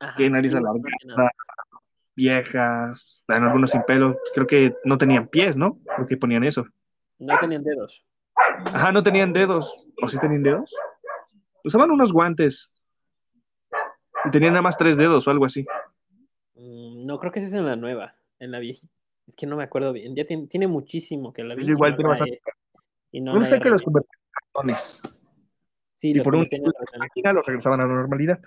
Ajá, 0.00 0.16
Que 0.16 0.28
nariz 0.28 0.50
sí, 0.50 0.56
alargada. 0.56 1.30
que. 1.30 1.42
Viejas, 2.14 3.22
en 3.28 3.42
algunos 3.42 3.70
sin 3.70 3.82
pelo, 3.84 4.18
creo 4.34 4.46
que 4.46 4.76
no 4.84 4.98
tenían 4.98 5.28
pies, 5.28 5.56
¿no? 5.56 5.78
Creo 5.96 6.06
que 6.06 6.18
ponían 6.18 6.44
eso. 6.44 6.66
No 7.18 7.38
tenían 7.38 7.62
dedos. 7.62 8.04
Ajá, 8.66 8.92
no 8.92 9.02
tenían 9.02 9.32
dedos. 9.32 9.88
¿O 10.02 10.08
sí 10.08 10.18
tenían 10.18 10.42
dedos? 10.42 10.74
Usaban 11.64 11.90
unos 11.90 12.12
guantes. 12.12 12.74
Y 14.24 14.30
tenían 14.30 14.52
nada 14.52 14.62
más 14.62 14.76
tres 14.78 14.96
dedos 14.96 15.26
o 15.26 15.30
algo 15.30 15.44
así. 15.44 15.66
Mm, 16.54 17.06
no, 17.06 17.18
creo 17.18 17.32
que 17.32 17.40
esa 17.40 17.48
es 17.48 17.54
en 17.54 17.66
la 17.66 17.76
nueva, 17.76 18.14
en 18.38 18.50
la 18.50 18.58
viejita. 18.58 18.92
Es 19.26 19.36
que 19.36 19.46
no 19.46 19.56
me 19.56 19.64
acuerdo 19.64 19.92
bien. 19.92 20.14
Ya 20.14 20.24
tiene, 20.24 20.46
tiene 20.46 20.66
muchísimo 20.66 21.32
que 21.32 21.44
la 21.44 21.54
vi. 21.54 21.64
Yo 21.66 21.72
igual 21.72 21.92
no 21.92 21.96
tiene 21.96 22.10
bastante. 22.10 22.34
he- 22.34 22.40
y 23.12 23.20
no 23.20 23.38
No 23.38 23.44
sé 23.44 23.60
que 23.60 23.68
los 23.68 23.82
convertían 23.82 24.18
en 24.20 24.32
ratones. 24.54 25.00
Sí, 25.94 26.10
Y 26.10 26.14
los 26.14 26.24
por 26.24 26.34
un 26.34 26.46
máquina 26.98 27.32
los 27.32 27.46
regresaban 27.46 27.80
a 27.80 27.86
la 27.86 27.94
normalidad. 27.94 28.40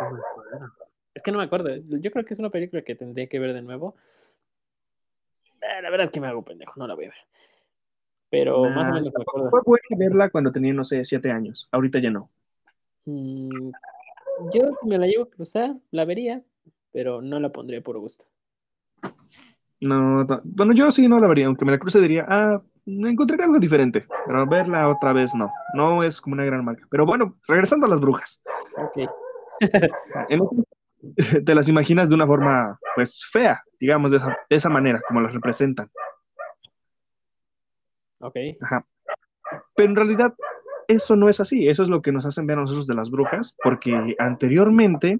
No. 0.00 0.72
Es 1.14 1.22
que 1.22 1.32
no 1.32 1.38
me 1.38 1.44
acuerdo. 1.44 1.70
Yo 1.74 2.10
creo 2.10 2.24
que 2.24 2.34
es 2.34 2.38
una 2.40 2.50
película 2.50 2.82
que 2.82 2.94
tendría 2.94 3.26
que 3.26 3.38
ver 3.38 3.54
de 3.54 3.62
nuevo. 3.62 3.96
Eh, 5.62 5.82
La 5.82 5.90
verdad 5.90 6.04
es 6.06 6.10
que 6.10 6.20
me 6.20 6.26
hago 6.26 6.44
pendejo, 6.44 6.74
no 6.76 6.86
la 6.86 6.94
voy 6.94 7.06
a 7.06 7.08
ver. 7.08 7.18
Pero 8.30 8.70
más 8.70 8.88
o 8.88 8.92
menos 8.92 9.12
me 9.16 9.22
acuerdo. 9.22 9.50
Fue 9.50 9.60
bueno 9.64 9.82
verla 9.96 10.30
cuando 10.30 10.50
tenía, 10.50 10.72
no 10.72 10.84
sé, 10.84 11.04
siete 11.04 11.30
años. 11.30 11.68
Ahorita 11.70 11.98
ya 12.00 12.10
no. 12.10 12.30
Mm, 13.04 13.70
yo 14.52 14.62
si 14.80 14.88
me 14.88 14.98
la 14.98 15.06
llevo 15.06 15.24
a 15.24 15.30
cruzar, 15.30 15.76
la 15.90 16.04
vería, 16.04 16.42
pero 16.92 17.22
no 17.22 17.38
la 17.38 17.50
pondría 17.50 17.80
por 17.80 17.98
gusto. 17.98 18.26
No, 19.80 20.24
no- 20.24 20.40
bueno, 20.44 20.72
yo 20.72 20.90
sí 20.90 21.06
no 21.06 21.18
la 21.18 21.26
vería, 21.28 21.46
aunque 21.46 21.64
me 21.64 21.72
la 21.72 21.78
cruce 21.78 22.00
diría, 22.00 22.24
ah, 22.28 22.60
encontré 22.86 23.42
algo 23.42 23.58
diferente, 23.58 24.06
pero 24.26 24.46
verla 24.46 24.88
otra 24.88 25.12
vez 25.12 25.34
no, 25.34 25.50
no 25.74 26.02
es 26.02 26.20
como 26.20 26.34
una 26.34 26.44
gran 26.44 26.64
marca. 26.64 26.86
Pero 26.90 27.04
bueno, 27.06 27.36
regresando 27.46 27.86
a 27.86 27.90
las 27.90 28.00
brujas, 28.00 28.42
Ok. 28.76 29.08
te 31.44 31.54
las 31.54 31.68
imaginas 31.68 32.08
de 32.08 32.14
una 32.14 32.26
forma, 32.26 32.78
pues, 32.94 33.20
fea, 33.30 33.62
digamos, 33.78 34.10
de 34.10 34.16
esa, 34.16 34.36
de 34.50 34.56
esa 34.56 34.68
manera, 34.68 35.00
como 35.06 35.20
las 35.20 35.32
representan. 35.32 35.90
Ok. 38.20 38.36
Ajá. 38.60 38.86
Pero 39.74 39.90
en 39.90 39.96
realidad, 39.96 40.34
eso 40.88 41.16
no 41.16 41.28
es 41.28 41.40
así, 41.40 41.68
eso 41.68 41.82
es 41.82 41.88
lo 41.88 42.02
que 42.02 42.12
nos 42.12 42.26
hacen 42.26 42.46
ver 42.46 42.58
a 42.58 42.62
nosotros 42.62 42.86
de 42.86 42.94
las 42.94 43.10
brujas, 43.10 43.54
porque 43.62 44.14
anteriormente 44.18 45.18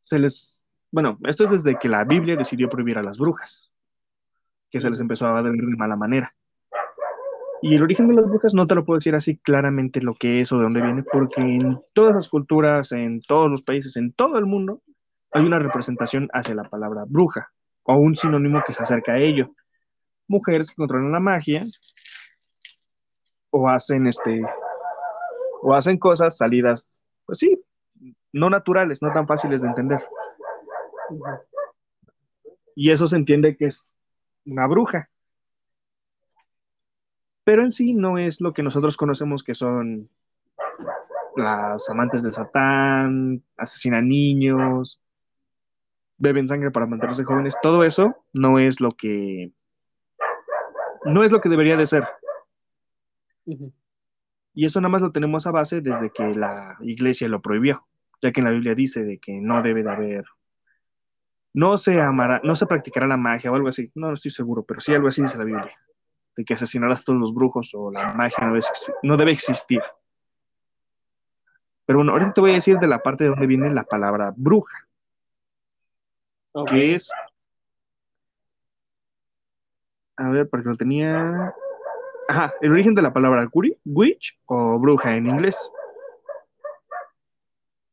se 0.00 0.18
les, 0.18 0.62
bueno, 0.90 1.18
esto 1.24 1.44
es 1.44 1.50
desde 1.50 1.78
que 1.78 1.88
la 1.88 2.04
Biblia 2.04 2.36
decidió 2.36 2.68
prohibir 2.68 2.98
a 2.98 3.02
las 3.02 3.18
brujas, 3.18 3.70
que 4.70 4.80
se 4.80 4.90
les 4.90 5.00
empezó 5.00 5.26
a 5.26 5.40
ver 5.40 5.52
de 5.52 5.76
mala 5.76 5.96
manera. 5.96 6.34
Y 7.62 7.74
el 7.74 7.82
origen 7.82 8.08
de 8.08 8.14
las 8.14 8.26
brujas 8.26 8.54
no 8.54 8.66
te 8.66 8.74
lo 8.74 8.84
puedo 8.84 8.96
decir 8.96 9.14
así 9.14 9.36
claramente 9.36 10.00
lo 10.00 10.14
que 10.14 10.40
es 10.40 10.50
o 10.50 10.56
de 10.56 10.62
dónde 10.62 10.80
viene, 10.80 11.02
porque 11.02 11.42
en 11.42 11.80
todas 11.92 12.16
las 12.16 12.28
culturas, 12.28 12.92
en 12.92 13.20
todos 13.20 13.50
los 13.50 13.62
países, 13.62 13.96
en 13.96 14.12
todo 14.12 14.38
el 14.38 14.46
mundo, 14.46 14.82
hay 15.32 15.44
una 15.44 15.58
representación 15.58 16.28
hacia 16.32 16.54
la 16.54 16.64
palabra 16.64 17.04
bruja, 17.06 17.50
o 17.82 17.96
un 17.96 18.16
sinónimo 18.16 18.62
que 18.66 18.74
se 18.74 18.82
acerca 18.82 19.12
a 19.12 19.18
ello. 19.18 19.54
Mujeres 20.30 20.70
que 20.70 20.76
controlan 20.76 21.10
la 21.10 21.18
magia, 21.18 21.66
o 23.50 23.68
hacen 23.68 24.06
este, 24.06 24.42
o 25.60 25.74
hacen 25.74 25.98
cosas 25.98 26.36
salidas, 26.36 27.00
pues 27.26 27.38
sí, 27.38 27.60
no 28.32 28.48
naturales, 28.48 29.02
no 29.02 29.12
tan 29.12 29.26
fáciles 29.26 29.60
de 29.60 29.66
entender. 29.66 30.06
Y 32.76 32.92
eso 32.92 33.08
se 33.08 33.16
entiende 33.16 33.56
que 33.56 33.66
es 33.66 33.92
una 34.46 34.68
bruja. 34.68 35.10
Pero 37.42 37.64
en 37.64 37.72
sí 37.72 37.92
no 37.92 38.16
es 38.16 38.40
lo 38.40 38.52
que 38.52 38.62
nosotros 38.62 38.96
conocemos 38.96 39.42
que 39.42 39.56
son 39.56 40.08
las 41.34 41.90
amantes 41.90 42.22
de 42.22 42.30
Satán, 42.30 43.42
asesinan 43.56 44.08
niños, 44.08 45.00
beben 46.18 46.46
sangre 46.46 46.70
para 46.70 46.86
mantenerse 46.86 47.24
jóvenes. 47.24 47.56
Todo 47.60 47.82
eso 47.82 48.14
no 48.32 48.60
es 48.60 48.80
lo 48.80 48.92
que 48.92 49.52
no 51.04 51.24
es 51.24 51.32
lo 51.32 51.40
que 51.40 51.48
debería 51.48 51.76
de 51.76 51.86
ser. 51.86 52.06
Y 54.54 54.64
eso 54.64 54.80
nada 54.80 54.90
más 54.90 55.02
lo 55.02 55.12
tenemos 55.12 55.46
a 55.46 55.50
base 55.50 55.80
desde 55.80 56.10
que 56.10 56.34
la 56.34 56.76
iglesia 56.80 57.28
lo 57.28 57.40
prohibió, 57.40 57.86
ya 58.20 58.32
que 58.32 58.40
en 58.40 58.46
la 58.46 58.50
Biblia 58.52 58.74
dice 58.74 59.04
de 59.04 59.18
que 59.18 59.40
no 59.40 59.62
debe 59.62 59.82
de 59.82 59.90
haber, 59.90 60.24
no 61.54 61.78
se 61.78 62.00
amará, 62.00 62.40
no 62.44 62.54
se 62.54 62.66
practicará 62.66 63.06
la 63.06 63.16
magia 63.16 63.50
o 63.50 63.54
algo 63.54 63.68
así. 63.68 63.90
No, 63.94 64.08
no 64.08 64.14
estoy 64.14 64.30
seguro, 64.30 64.62
pero 64.64 64.80
sí 64.80 64.94
algo 64.94 65.08
así 65.08 65.22
dice 65.22 65.38
la 65.38 65.44
Biblia, 65.44 65.70
de 66.36 66.44
que 66.44 66.54
asesinarás 66.54 67.00
a 67.00 67.04
todos 67.04 67.18
los 67.18 67.34
brujos 67.34 67.70
o 67.74 67.90
la 67.90 68.12
magia 68.12 68.38
no 68.46 68.52
debe, 68.52 68.60
exi- 68.60 68.94
no 69.02 69.16
debe 69.16 69.32
existir. 69.32 69.82
Pero 71.86 71.98
bueno, 71.98 72.12
ahorita 72.12 72.32
te 72.34 72.40
voy 72.40 72.50
a 72.52 72.54
decir 72.54 72.78
de 72.78 72.86
la 72.86 73.00
parte 73.00 73.24
de 73.24 73.30
donde 73.30 73.46
viene 73.46 73.68
la 73.70 73.82
palabra 73.84 74.32
bruja, 74.36 74.88
que 76.66 76.94
es, 76.94 77.10
a 80.20 80.28
ver, 80.28 80.48
porque 80.50 80.68
lo 80.68 80.76
tenía, 80.76 81.54
ajá, 82.28 82.52
el 82.60 82.72
origen 82.72 82.94
de 82.94 83.00
la 83.00 83.12
palabra 83.12 83.48
curi, 83.48 83.74
witch 83.86 84.38
o 84.44 84.78
bruja 84.78 85.16
en 85.16 85.26
inglés. 85.26 85.58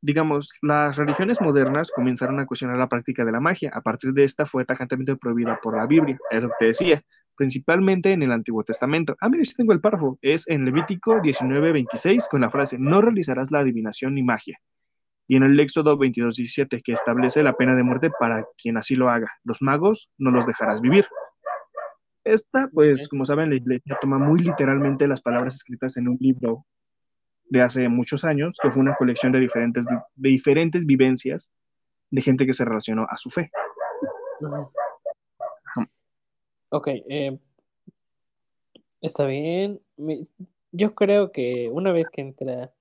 Digamos, 0.01 0.51
las 0.61 0.97
religiones 0.97 1.39
modernas 1.39 1.89
comenzaron 1.89 2.39
a 2.39 2.45
cuestionar 2.45 2.77
la 2.77 2.89
práctica 2.89 3.23
de 3.23 3.31
la 3.31 3.39
magia. 3.39 3.71
A 3.73 3.81
partir 3.81 4.11
de 4.11 4.25
esta 4.25 4.45
fue 4.45 4.65
tajantemente 4.65 5.15
prohibida 5.15 5.57
por 5.61 5.77
la 5.77 5.85
Biblia. 5.85 6.17
Eso 6.29 6.49
te 6.59 6.65
decía, 6.65 7.01
principalmente 7.35 8.11
en 8.11 8.21
el 8.21 8.33
Antiguo 8.33 8.63
Testamento. 8.63 9.15
Ah, 9.21 9.29
mira, 9.29 9.45
sí 9.45 9.55
tengo 9.55 9.71
el 9.71 9.79
párrafo. 9.79 10.19
Es 10.21 10.47
en 10.49 10.65
Levítico 10.65 11.21
19:26 11.21 12.27
con 12.29 12.41
la 12.41 12.49
frase, 12.49 12.77
no 12.77 12.99
realizarás 12.99 13.51
la 13.51 13.59
adivinación 13.59 14.15
ni 14.15 14.23
magia. 14.23 14.59
Y 15.29 15.37
en 15.37 15.43
el 15.43 15.57
Éxodo 15.59 15.97
22:17 15.97 16.81
que 16.83 16.91
establece 16.91 17.41
la 17.41 17.53
pena 17.53 17.73
de 17.73 17.83
muerte 17.83 18.11
para 18.19 18.45
quien 18.61 18.75
así 18.75 18.95
lo 18.95 19.09
haga. 19.09 19.31
Los 19.45 19.61
magos 19.61 20.09
no 20.17 20.31
los 20.31 20.45
dejarás 20.45 20.81
vivir. 20.81 21.05
Esta, 22.27 22.69
pues, 22.73 23.07
como 23.07 23.25
saben, 23.25 23.49
la 23.49 23.55
iglesia 23.55 23.97
toma 24.01 24.17
muy 24.17 24.39
literalmente 24.39 25.07
las 25.07 25.21
palabras 25.21 25.55
escritas 25.55 25.95
en 25.95 26.09
un 26.09 26.17
libro 26.19 26.65
de 27.49 27.61
hace 27.61 27.87
muchos 27.87 28.25
años, 28.25 28.57
que 28.61 28.69
fue 28.69 28.81
una 28.81 28.95
colección 28.95 29.31
de 29.31 29.39
diferentes, 29.39 29.85
de 29.85 30.29
diferentes 30.29 30.85
vivencias 30.85 31.49
de 32.11 32.21
gente 32.21 32.45
que 32.45 32.53
se 32.53 32.65
relacionó 32.65 33.07
a 33.09 33.15
su 33.15 33.29
fe. 33.29 33.49
Ok, 36.69 36.87
eh, 36.87 37.39
está 38.99 39.25
bien. 39.25 39.79
Yo 40.73 40.95
creo 40.95 41.31
que 41.31 41.69
una 41.71 41.93
vez 41.93 42.09
que 42.09 42.21
entra 42.21 42.71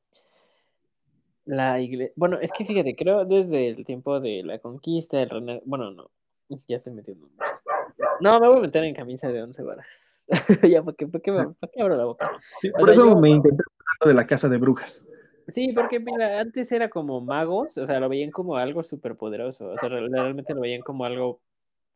la 1.45 1.81
iglesia, 1.81 2.13
bueno, 2.17 2.41
es 2.41 2.51
que 2.51 2.65
fíjate, 2.65 2.97
creo 2.97 3.25
desde 3.25 3.69
el 3.69 3.85
tiempo 3.85 4.19
de 4.19 4.43
la 4.43 4.59
conquista, 4.59 5.23
el 5.23 5.63
bueno, 5.65 5.93
no, 5.93 6.11
ya 6.49 6.77
estoy 6.77 6.95
metiendo 6.95 7.27
en 7.27 7.33
muchas 7.37 7.63
cosas. 7.63 7.76
No, 8.21 8.41
me 8.41 8.49
voy 8.49 8.59
a 8.59 8.61
meter 8.63 8.85
en 8.85 8.95
camisa 8.95 9.29
de 9.31 9.43
once 9.43 9.63
varas. 9.63 10.27
ya, 10.71 10.83
¿para 10.83 10.97
qué, 10.97 11.07
para 11.07 11.23
qué, 11.23 11.33
me- 11.33 11.55
para 11.55 11.71
qué 11.73 11.83
abro 11.83 11.97
la 11.97 12.05
boca? 12.05 12.31
Sí, 12.61 12.71
por 12.71 12.85
sea, 12.85 12.93
eso 12.93 13.07
yo- 13.07 13.17
me 13.21 13.31
intenté 13.31 13.63
hablar 14.01 14.15
de 14.15 14.15
la 14.15 14.27
casa 14.27 14.49
de 14.49 14.57
brujas. 14.59 15.07
Sí, 15.49 15.73
porque 15.73 16.01
mira, 16.01 16.41
antes 16.41 16.73
era 16.73 16.89
como 16.91 17.21
magos, 17.21 17.79
o 17.79 17.87
sea, 17.87 18.01
lo 18.01 18.09
veían 18.09 18.33
como 18.33 18.57
algo 18.57 18.83
súper 18.83 19.17
poderoso, 19.17 19.69
o 19.71 19.77
sea, 19.79 19.89
re- 19.89 20.09
realmente 20.09 20.55
lo 20.55 20.61
veían 20.63 20.83
como 20.83 21.05
algo 21.05 21.41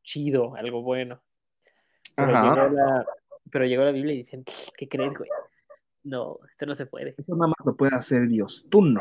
chido, 0.04 0.54
algo 0.54 0.82
bueno. 0.82 1.20
Pero 2.14 2.28
llegó 2.28 2.68
la, 2.68 3.06
pero 3.50 3.64
llegó 3.66 3.82
la 3.84 3.90
Biblia 3.92 4.14
y 4.14 4.18
dicen, 4.18 4.44
¿qué 4.76 4.88
crees, 4.88 5.16
güey? 5.18 5.28
No, 6.04 6.38
esto 6.50 6.64
no 6.66 6.74
se 6.74 6.86
puede. 6.86 7.14
Eso 7.18 7.34
nada 7.34 7.48
más 7.48 7.66
lo 7.66 7.74
puede 7.76 7.94
hacer 7.94 8.28
Dios, 8.28 8.66
tú 8.70 8.82
no. 8.82 9.00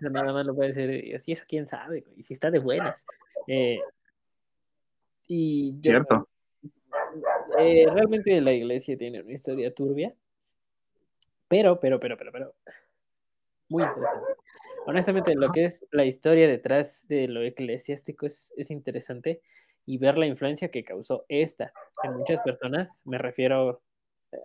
Eso 0.00 0.10
nada 0.10 0.32
más 0.32 0.44
lo 0.46 0.54
puede 0.54 0.70
hacer 0.70 0.90
Dios. 1.02 1.26
Y 1.28 1.32
eso 1.32 1.44
quién 1.48 1.66
sabe, 1.66 2.00
güey. 2.00 2.14
Y 2.18 2.22
si 2.24 2.34
está 2.34 2.50
de 2.50 2.58
buenas. 2.58 3.04
Eh, 3.46 3.78
y 5.32 5.74
yo, 5.74 5.92
Cierto. 5.92 6.28
eh, 7.60 7.86
realmente 7.88 8.40
la 8.40 8.52
iglesia 8.52 8.98
tiene 8.98 9.22
una 9.22 9.32
historia 9.32 9.72
turbia. 9.72 10.12
Pero, 11.46 11.78
pero, 11.78 12.00
pero, 12.00 12.16
pero, 12.16 12.32
pero, 12.32 12.54
muy 13.68 13.84
interesante. 13.84 14.32
Honestamente, 14.86 15.34
lo 15.36 15.52
que 15.52 15.66
es 15.66 15.86
la 15.92 16.04
historia 16.04 16.48
detrás 16.48 17.06
de 17.06 17.28
lo 17.28 17.42
eclesiástico 17.42 18.26
es, 18.26 18.52
es 18.56 18.72
interesante 18.72 19.40
y 19.86 19.98
ver 19.98 20.18
la 20.18 20.26
influencia 20.26 20.72
que 20.72 20.82
causó 20.82 21.26
esta 21.28 21.72
en 22.02 22.16
muchas 22.16 22.40
personas, 22.40 23.02
me 23.04 23.18
refiero 23.18 23.82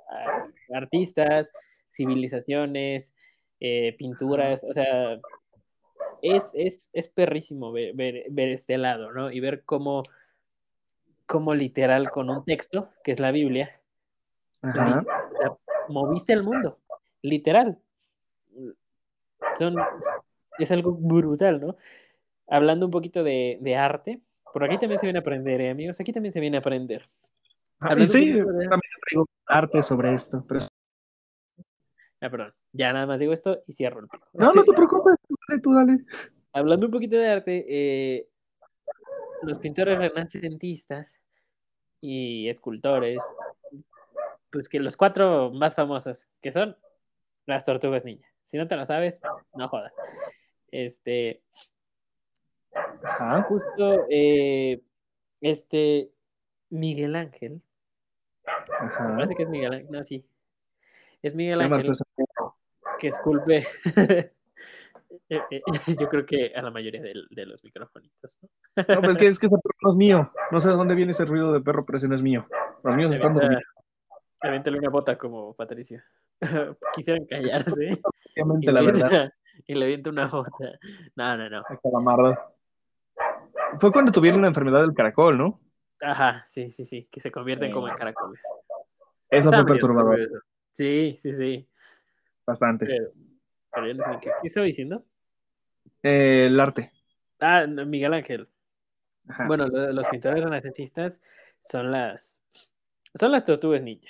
a 0.09 0.47
artistas, 0.71 1.51
civilizaciones, 1.91 3.15
eh, 3.59 3.95
pinturas, 3.97 4.63
o 4.63 4.71
sea, 4.71 5.19
es, 6.21 6.51
es, 6.53 6.91
es 6.93 7.09
perrísimo 7.09 7.71
ver, 7.71 7.95
ver, 7.95 8.25
ver, 8.29 8.49
este 8.49 8.77
lado, 8.77 9.11
¿no? 9.11 9.31
Y 9.31 9.39
ver 9.39 9.63
cómo, 9.63 10.03
cómo 11.25 11.53
literal 11.53 12.09
con 12.11 12.29
un 12.29 12.43
texto, 12.45 12.89
que 13.03 13.11
es 13.11 13.19
la 13.19 13.31
Biblia, 13.31 13.79
Ajá. 14.61 15.03
o 15.33 15.37
sea, 15.37 15.57
moviste 15.89 16.33
el 16.33 16.43
mundo, 16.43 16.79
literal. 17.21 17.79
Son, 19.57 19.75
es 20.57 20.71
algo 20.71 20.93
brutal, 20.93 21.61
¿no? 21.61 21.77
Hablando 22.47 22.85
un 22.85 22.91
poquito 22.91 23.23
de, 23.23 23.57
de 23.61 23.75
arte, 23.75 24.21
por 24.53 24.63
aquí 24.63 24.77
también 24.77 24.99
se 24.99 25.05
viene 25.05 25.19
a 25.19 25.21
aprender, 25.21 25.61
¿eh, 25.61 25.69
amigos, 25.69 25.99
aquí 25.99 26.13
también 26.13 26.31
se 26.31 26.39
viene 26.39 26.57
a 26.57 26.59
aprender. 26.59 27.05
Ah, 27.79 27.93
y 27.97 28.07
sí, 28.07 28.31
de... 28.31 28.41
también 28.41 28.81
traigo 29.05 29.27
arte 29.47 29.83
sobre 29.83 30.13
esto. 30.13 30.45
Pero... 30.47 30.61
Ah, 32.21 32.29
perdón, 32.29 32.53
ya 32.71 32.93
nada 32.93 33.05
más 33.05 33.19
digo 33.19 33.33
esto 33.33 33.61
y 33.67 33.73
cierro 33.73 33.99
el 33.99 34.07
pico. 34.07 34.27
No, 34.33 34.53
no 34.53 34.63
te 34.63 34.73
preocupes, 34.73 35.15
dale, 35.47 35.61
tú 35.61 35.73
dale. 35.73 36.05
Hablando 36.53 36.85
un 36.87 36.91
poquito 36.91 37.17
de 37.17 37.27
arte, 37.27 37.65
eh, 37.67 38.29
los 39.43 39.59
pintores 39.59 39.99
renacentistas 39.99 41.19
y 42.01 42.49
escultores, 42.49 43.23
pues 44.51 44.69
que 44.69 44.79
los 44.79 44.97
cuatro 44.97 45.51
más 45.51 45.75
famosos, 45.75 46.27
que 46.41 46.51
son 46.51 46.77
las 47.45 47.65
tortugas 47.65 48.05
ninja. 48.05 48.27
Si 48.41 48.57
no 48.57 48.67
te 48.67 48.75
lo 48.75 48.85
sabes, 48.85 49.21
no 49.53 49.67
jodas. 49.67 49.95
Este. 50.71 51.41
Ajá. 53.03 53.43
Justo 53.43 54.05
eh, 54.09 54.81
este 55.41 56.11
Miguel 56.69 57.15
Ángel. 57.15 57.61
Ajá. 58.79 59.07
Me 59.07 59.15
parece 59.15 59.35
que 59.35 59.43
es 59.43 59.49
Miguel 59.49 59.73
Ángel. 59.73 59.91
No, 59.91 60.03
sí. 60.03 60.25
Es 61.21 61.33
Miguel 61.33 61.61
Ángel 61.61 61.91
que 62.99 63.07
esculpe. 63.07 63.67
Yo 65.99 66.09
creo 66.09 66.25
que 66.25 66.51
a 66.55 66.61
la 66.61 66.71
mayoría 66.71 67.01
de, 67.01 67.13
de 67.29 67.45
los 67.45 67.63
microfonitos, 67.63 68.39
¿no? 68.41 68.49
No, 68.75 69.01
pero 69.01 69.11
es 69.11 69.17
que, 69.17 69.27
es 69.27 69.39
que 69.39 69.47
ese 69.47 69.57
perro 69.57 69.77
no 69.81 69.91
es 69.91 69.97
mío. 69.97 70.31
No 70.51 70.59
sé 70.59 70.69
de 70.69 70.75
dónde 70.75 70.95
viene 70.95 71.11
ese 71.11 71.25
ruido 71.25 71.51
de 71.51 71.61
perro, 71.61 71.85
pero 71.85 71.97
ese 71.97 72.07
no 72.07 72.15
es 72.15 72.21
mío. 72.21 72.47
Los 72.83 72.95
míos 72.95 73.11
están 73.11 73.33
dormidos. 73.33 73.63
Avéntale 74.41 74.77
una 74.77 74.89
bota 74.89 75.17
como 75.17 75.53
Patricio. 75.55 76.01
Quisieran 76.93 77.25
callarse. 77.25 77.99
Obviamente, 78.35 78.71
la 78.71 78.81
verdad. 78.81 79.33
Y 79.65 79.73
le 79.73 79.85
avienta 79.85 80.09
una 80.11 80.27
bota. 80.27 80.79
No, 81.15 81.37
no, 81.37 81.49
no. 81.49 81.63
Fue 83.79 83.91
cuando 83.91 84.11
tuvieron 84.11 84.41
la 84.41 84.47
enfermedad 84.47 84.81
del 84.81 84.93
caracol, 84.93 85.37
¿no? 85.37 85.59
Ajá, 86.01 86.43
sí, 86.45 86.71
sí, 86.71 86.85
sí. 86.85 87.07
Que 87.11 87.19
se 87.19 87.31
convierten 87.31 87.69
sí. 87.69 87.73
como 87.73 87.87
en 87.87 87.95
caracoles. 87.95 88.41
Eso 89.29 89.51
fue 89.51 89.65
perturbador. 89.65 90.43
Sí, 90.71 91.15
sí, 91.17 91.33
sí. 91.33 91.67
Bastante. 92.45 92.85
Pero, 92.85 93.11
pero 93.71 93.87
sé 93.87 94.09
qué, 94.21 94.29
¿qué 94.41 94.47
estaba 94.47 94.65
diciendo? 94.65 95.03
Eh, 96.03 96.45
el 96.47 96.59
arte. 96.59 96.91
Ah, 97.39 97.65
Miguel 97.67 98.13
Ángel. 98.13 98.47
Ajá. 99.27 99.45
Bueno, 99.47 99.67
los 99.67 100.07
pintores 100.07 100.43
renacentistas 100.43 101.21
son 101.59 101.91
las 101.91 102.41
son 103.15 103.31
las 103.31 103.43
tortugas 103.43 103.81
ninja. 103.81 104.09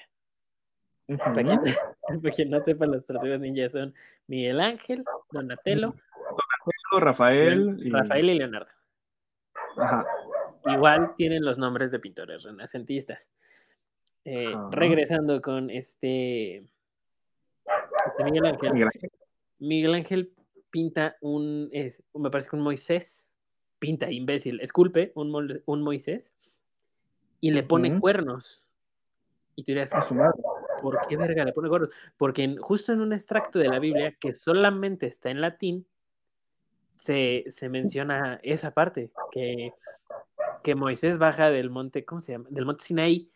Uh 1.07 1.13
-huh. 1.13 1.33
para, 1.33 1.43
quien, 1.43 1.59
para, 2.23 2.35
quien, 2.35 2.49
no 2.49 2.59
sepa, 2.59 2.85
las 2.87 3.05
tortugas 3.05 3.39
ninja 3.39 3.69
son 3.69 3.93
Miguel 4.27 4.59
Ángel, 4.59 5.03
Donatello, 5.31 5.93
Donatello 5.93 6.99
Rafael, 6.99 7.77
y... 7.79 7.89
Rafael 7.91 8.29
y 8.29 8.33
Leonardo. 8.33 8.71
Ajá. 9.77 10.05
Igual 10.65 11.13
tienen 11.15 11.45
los 11.45 11.59
nombres 11.59 11.91
de 11.91 11.99
pintores 11.99 12.43
renacentistas. 12.43 13.29
Eh, 14.23 14.47
uh 14.47 14.57
-huh. 14.57 14.71
Regresando 14.71 15.39
con 15.41 15.69
este, 15.69 16.57
este 16.57 18.23
Miguel, 18.23 18.45
Ángel, 18.47 18.73
Miguel 18.73 18.87
Ángel. 18.87 19.11
Miguel 19.59 19.93
Ángel 19.93 20.33
pinta 20.69 21.17
un, 21.21 21.69
es, 21.71 22.01
me 22.13 22.29
parece 22.29 22.49
que 22.49 22.55
un 22.55 22.61
Moisés, 22.63 23.31
pinta, 23.79 24.11
imbécil, 24.11 24.59
esculpe 24.61 25.11
un, 25.15 25.61
un 25.65 25.81
Moisés 25.81 26.33
y 27.41 27.51
le 27.51 27.63
pone 27.63 27.91
uh 27.91 27.95
-huh. 27.95 27.99
cuernos. 27.99 28.65
Y 29.55 29.63
tú 29.63 29.71
dirás, 29.71 29.91
¿por 30.81 30.99
qué 31.07 31.15
verga 31.15 31.45
le 31.45 31.53
pone 31.53 31.69
cuernos? 31.69 31.91
Porque 32.17 32.43
en, 32.43 32.57
justo 32.57 32.91
en 32.91 33.01
un 33.01 33.13
extracto 33.13 33.59
de 33.59 33.69
la 33.69 33.79
Biblia 33.79 34.15
que 34.19 34.31
solamente 34.31 35.07
está 35.07 35.29
en 35.29 35.41
latín, 35.41 35.85
se, 36.93 37.43
se 37.47 37.69
menciona 37.69 38.39
esa 38.41 38.71
parte, 38.71 39.11
que, 39.31 39.73
que, 40.63 40.75
Moisés 40.75 41.17
baja 41.17 41.49
del 41.49 41.69
monte, 41.69 42.05
¿cómo 42.05 42.21
se 42.21 42.31
llama? 42.31 42.47
Del 42.49 42.65
monte 42.65 42.83
Sinaí. 42.83 43.29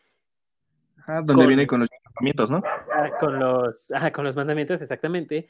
Ah, 1.05 1.17
donde 1.17 1.33
con, 1.33 1.47
viene 1.47 1.67
con 1.67 1.79
los 1.81 1.89
mandamientos, 2.05 2.49
¿no? 2.49 2.61
Ah, 2.65 3.09
con, 3.19 3.39
los, 3.39 3.91
ah, 3.93 4.11
con 4.11 4.23
los 4.25 4.35
mandamientos, 4.35 4.81
exactamente. 4.81 5.47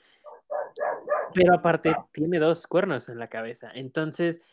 Pero 1.40 1.54
aparte 1.54 1.96
tiene 2.12 2.38
dos 2.38 2.68
cuernos 2.68 3.08
en 3.08 3.18
la 3.18 3.30
cabeza. 3.30 3.72
Entonces, 3.74 4.44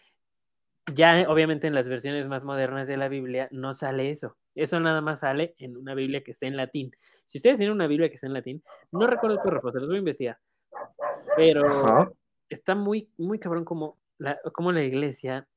ya 0.94 1.26
obviamente 1.28 1.66
en 1.66 1.74
las 1.74 1.88
versiones 1.88 2.28
más 2.28 2.44
modernas 2.44 2.86
de 2.86 2.96
la 2.96 3.08
Biblia 3.08 3.48
no 3.50 3.74
sale 3.74 4.10
eso. 4.10 4.36
Eso 4.54 4.78
nada 4.78 5.00
más 5.00 5.20
sale 5.20 5.56
en 5.58 5.76
una 5.76 5.94
Biblia 5.94 6.22
que 6.22 6.30
está 6.30 6.46
en 6.46 6.56
latín. 6.56 6.94
Si 7.24 7.38
ustedes 7.38 7.58
tienen 7.58 7.74
una 7.74 7.88
Biblia 7.88 8.08
que 8.08 8.14
está 8.14 8.28
en 8.28 8.34
latín, 8.34 8.62
no 8.92 9.08
recuerdo 9.08 9.36
el 9.36 9.42
párrafo, 9.42 9.72
se 9.72 9.78
los 9.78 9.88
voy 9.88 9.96
a 9.96 9.98
investigar. 9.98 10.38
Pero 11.36 11.66
Ajá. 11.66 12.12
está 12.48 12.76
muy, 12.76 13.10
muy 13.18 13.40
cabrón 13.40 13.64
como 13.64 13.98
la, 14.18 14.38
como 14.52 14.70
la 14.70 14.82
iglesia 14.82 15.48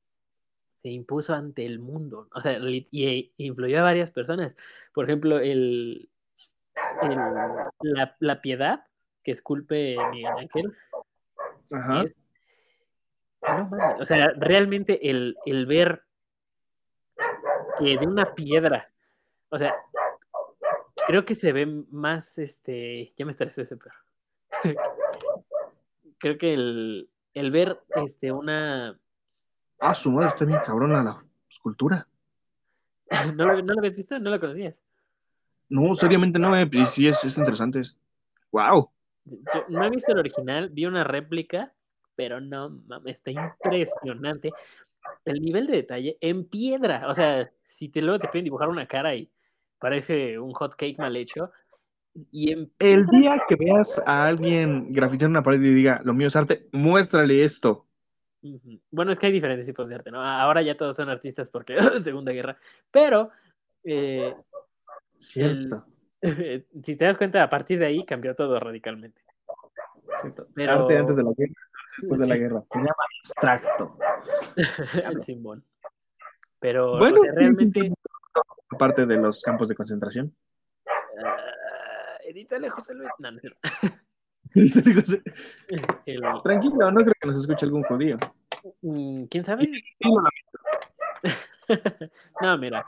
se 0.72 0.88
impuso 0.88 1.32
ante 1.34 1.64
el 1.64 1.78
mundo. 1.78 2.28
O 2.34 2.40
sea, 2.40 2.58
y 2.58 3.32
influyó 3.36 3.78
a 3.78 3.84
varias 3.84 4.10
personas. 4.10 4.56
Por 4.92 5.04
ejemplo, 5.04 5.38
el, 5.38 6.10
el 7.02 7.16
la, 7.82 8.16
la, 8.18 8.40
piedad 8.40 8.84
que 9.22 9.30
esculpe 9.30 9.96
Miguel 10.10 10.32
Ángel 10.38 10.74
Ajá. 11.72 12.02
es 12.02 12.16
no 13.42 13.70
o 13.98 14.04
sea, 14.04 14.32
realmente 14.36 15.10
el, 15.10 15.36
el 15.46 15.66
ver 15.66 16.02
que 17.78 17.96
de 17.96 18.06
una 18.06 18.34
piedra, 18.34 18.90
o 19.48 19.58
sea, 19.58 19.74
creo 21.06 21.24
que 21.24 21.34
se 21.34 21.52
ve 21.52 21.66
más, 21.90 22.38
este, 22.38 23.12
ya 23.16 23.24
me 23.24 23.30
estresó 23.30 23.62
ese 23.62 23.76
perro. 23.76 23.98
creo 26.18 26.36
que 26.36 26.54
el, 26.54 27.10
el 27.34 27.50
ver, 27.50 27.80
este, 27.96 28.30
una... 28.30 28.98
Ah, 29.78 29.94
su 29.94 30.10
madre, 30.10 30.28
está 30.28 30.44
bien 30.44 30.60
cabrona 30.64 31.02
la 31.02 31.24
escultura. 31.48 32.06
¿No 33.34 33.46
¿No 33.46 33.74
lo 33.74 33.78
habías 33.78 33.96
visto? 33.96 34.18
¿No 34.18 34.30
lo 34.30 34.38
conocías? 34.38 34.82
No, 35.68 35.94
seriamente 35.94 36.38
no, 36.38 36.54
eh, 36.56 36.68
sí 36.84 37.08
es, 37.08 37.24
es 37.24 37.38
interesante. 37.38 37.80
Es... 37.80 37.96
¡Wow! 38.50 38.90
Yo 39.24 39.64
no 39.68 39.84
he 39.84 39.90
visto 39.90 40.12
el 40.12 40.18
original, 40.18 40.70
vi 40.70 40.86
una 40.86 41.04
réplica 41.04 41.74
pero 42.20 42.38
no 42.38 42.68
mames, 42.86 43.14
está 43.14 43.30
impresionante 43.30 44.52
el 45.24 45.40
nivel 45.40 45.66
de 45.66 45.76
detalle 45.76 46.18
en 46.20 46.44
piedra. 46.44 47.08
O 47.08 47.14
sea, 47.14 47.50
si 47.66 47.88
te 47.88 48.02
luego 48.02 48.18
te 48.18 48.28
piden 48.28 48.44
dibujar 48.44 48.68
una 48.68 48.86
cara 48.86 49.14
y 49.14 49.30
parece 49.78 50.38
un 50.38 50.52
hot 50.52 50.74
cake 50.74 50.98
mal 50.98 51.16
hecho. 51.16 51.50
Y 52.30 52.52
en 52.52 52.70
el 52.78 53.06
día 53.06 53.40
que 53.48 53.56
veas 53.56 54.02
a 54.04 54.26
alguien 54.26 54.92
grafitear 54.92 55.30
una 55.30 55.42
pared 55.42 55.62
y 55.62 55.72
diga, 55.72 56.02
lo 56.04 56.12
mío 56.12 56.26
es 56.26 56.36
arte, 56.36 56.68
muéstrale 56.72 57.42
esto. 57.42 57.86
Bueno, 58.90 59.12
es 59.12 59.18
que 59.18 59.28
hay 59.28 59.32
diferentes 59.32 59.64
tipos 59.64 59.88
de 59.88 59.94
arte, 59.94 60.10
¿no? 60.10 60.20
Ahora 60.20 60.60
ya 60.60 60.76
todos 60.76 60.96
son 60.96 61.08
artistas 61.08 61.48
porque 61.48 61.78
Segunda 62.00 62.32
Guerra, 62.32 62.58
pero 62.90 63.30
eh, 63.82 64.34
Cierto. 65.16 65.76
El, 65.76 65.82
si 66.82 66.96
te 66.96 67.04
das 67.04 67.16
cuenta, 67.16 67.42
a 67.42 67.48
partir 67.48 67.78
de 67.78 67.86
ahí 67.86 68.04
cambió 68.04 68.34
todo 68.34 68.58
radicalmente. 68.60 69.22
Pero... 70.54 70.72
Arte 70.72 70.98
antes 70.98 71.16
de 71.16 71.22
la 71.22 71.32
guerra 71.36 71.54
después 72.00 72.20
de 72.20 72.26
la 72.26 72.36
guerra. 72.36 72.62
Se 72.70 72.78
llama 72.78 72.94
abstracto. 73.24 73.98
el 75.10 75.22
Simón. 75.22 75.64
Pero, 76.58 76.98
bueno, 76.98 77.16
o 77.16 77.18
sea, 77.18 77.32
realmente. 77.32 77.92
Aparte 78.70 79.06
de 79.06 79.16
los 79.16 79.42
campos 79.42 79.68
de 79.68 79.74
concentración. 79.74 80.34
Uh, 80.86 82.28
edítale, 82.28 82.68
José 82.70 82.94
Luis. 82.94 83.10
No, 83.18 83.30
no 83.30 83.38
es 83.38 83.42
cierto. 83.42 83.58
el... 86.06 86.22
Tranquilo, 86.42 86.90
no 86.90 87.00
creo 87.02 87.14
que 87.20 87.28
nos 87.28 87.36
escuche 87.36 87.66
algún 87.66 87.82
judío. 87.84 88.18
Mm, 88.82 89.24
¿Quién 89.24 89.44
sabe? 89.44 89.70
no, 92.40 92.58
mira. 92.58 92.86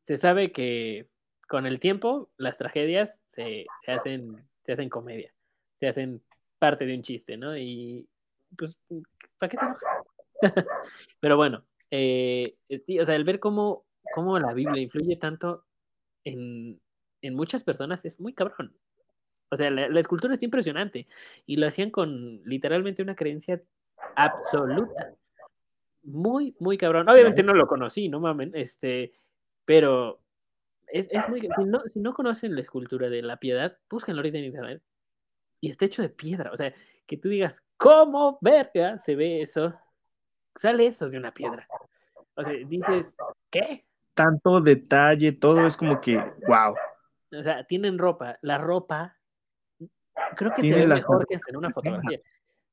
Se 0.00 0.16
sabe 0.16 0.52
que 0.52 1.08
con 1.48 1.66
el 1.66 1.80
tiempo 1.80 2.30
las 2.36 2.58
tragedias 2.58 3.22
se, 3.26 3.66
se, 3.84 3.92
hacen, 3.92 4.44
se 4.62 4.72
hacen 4.72 4.88
comedia. 4.88 5.32
Se 5.74 5.88
hacen 5.88 6.22
parte 6.58 6.86
de 6.86 6.94
un 6.94 7.02
chiste, 7.02 7.36
¿no? 7.36 7.56
Y 7.56 8.08
pues, 8.56 8.78
¿para 9.38 9.50
qué 9.50 9.56
te 9.56 9.64
enojas? 9.64 9.88
Pero 11.20 11.36
bueno, 11.36 11.64
eh, 11.90 12.56
sí, 12.86 12.98
o 12.98 13.04
sea, 13.04 13.16
el 13.16 13.24
ver 13.24 13.40
cómo, 13.40 13.84
cómo 14.14 14.38
la 14.38 14.52
Biblia 14.52 14.82
influye 14.82 15.16
tanto 15.16 15.64
en, 16.24 16.80
en, 17.22 17.34
muchas 17.34 17.64
personas 17.64 18.04
es 18.04 18.20
muy 18.20 18.32
cabrón. 18.32 18.74
O 19.50 19.56
sea, 19.56 19.70
la, 19.70 20.00
escultura 20.00 20.34
está 20.34 20.44
impresionante 20.44 21.06
y 21.46 21.56
lo 21.56 21.66
hacían 21.66 21.90
con 21.90 22.42
literalmente 22.44 23.02
una 23.02 23.14
creencia 23.14 23.62
absoluta. 24.16 25.14
Muy, 26.02 26.56
muy 26.58 26.76
cabrón. 26.76 27.08
Obviamente 27.08 27.42
no 27.42 27.54
lo 27.54 27.66
conocí, 27.66 28.08
no 28.08 28.20
mamen, 28.20 28.50
este, 28.54 29.12
pero 29.64 30.23
es, 30.94 31.08
es 31.10 31.28
muy... 31.28 31.40
Si 31.40 31.64
no, 31.64 31.80
si 31.86 31.98
no 31.98 32.14
conocen 32.14 32.54
la 32.54 32.60
escultura 32.60 33.08
de 33.08 33.20
la 33.20 33.38
piedad, 33.38 33.76
búsquenlo 33.90 34.20
ahorita 34.20 34.38
en 34.38 34.44
internet. 34.44 34.82
Y 35.60 35.70
está 35.70 35.86
hecho 35.86 36.02
de 36.02 36.08
piedra, 36.08 36.52
o 36.52 36.56
sea, 36.56 36.72
que 37.04 37.16
tú 37.16 37.28
digas, 37.28 37.64
¿cómo 37.76 38.38
verga 38.40 38.96
se 38.96 39.16
ve 39.16 39.42
eso? 39.42 39.74
Sale 40.54 40.86
eso 40.86 41.08
de 41.08 41.18
una 41.18 41.34
piedra. 41.34 41.66
O 42.34 42.44
sea, 42.44 42.54
dices, 42.66 43.16
¿qué? 43.50 43.84
Tanto 44.14 44.60
detalle, 44.60 45.32
todo 45.32 45.66
es 45.66 45.76
como 45.76 46.00
que, 46.00 46.16
wow. 46.46 46.74
O 47.36 47.42
sea, 47.42 47.64
tienen 47.64 47.98
ropa. 47.98 48.38
La 48.42 48.58
ropa, 48.58 49.18
creo 50.36 50.52
que 50.54 50.62
se 50.62 50.74
ve 50.74 50.86
mejor 50.86 51.26
que 51.26 51.34
en 51.48 51.56
una 51.56 51.70
fotografía. 51.70 52.20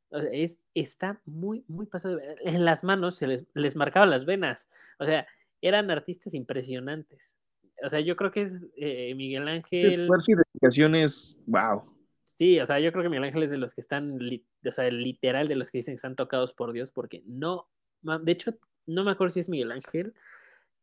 O 0.10 0.22
sea, 0.22 0.30
es, 0.32 0.60
está 0.76 1.20
muy, 1.26 1.66
muy 1.68 1.88
pasado. 1.88 2.20
En 2.42 2.66
las 2.66 2.84
manos 2.84 3.16
se 3.16 3.26
les, 3.26 3.48
les 3.56 3.76
marcaban 3.76 4.12
las 4.12 4.26
venas. 4.26 4.70
O 5.00 5.06
sea, 5.06 5.26
eran 5.60 5.90
artistas 5.90 6.36
impresionantes. 6.36 7.36
O 7.84 7.90
sea, 7.90 8.00
yo 8.00 8.16
creo 8.16 8.32
que 8.32 8.44
es 8.44 8.68
eh, 8.76 9.14
Miguel 9.16 9.48
Ángel. 9.48 10.02
Esfuerzo 10.02 10.32
y 10.32 10.36
dedicaciones, 10.36 11.38
wow. 11.46 11.84
Sí, 12.24 12.60
o 12.60 12.66
sea, 12.66 12.80
yo 12.80 12.92
creo 12.92 13.04
que 13.04 13.10
Miguel 13.10 13.26
Ángel 13.26 13.44
es 13.44 13.52
de 13.52 13.58
los 13.58 13.74
que 13.74 13.82
están, 13.82 14.18
o 14.66 14.72
sea, 14.72 14.90
literal 14.90 15.48
de 15.48 15.56
los 15.56 15.70
que 15.70 15.80
dicen 15.80 15.94
que 15.94 15.98
están 15.98 16.16
tocados 16.16 16.54
por 16.54 16.72
Dios, 16.72 16.92
porque 16.92 17.24
no, 17.26 17.70
de 18.02 18.32
hecho, 18.32 18.58
no 18.86 19.04
me 19.04 19.12
acuerdo 19.12 19.34
si 19.34 19.42
es 19.42 19.50
Miguel 19.50 19.72
Ángel. 19.72 20.14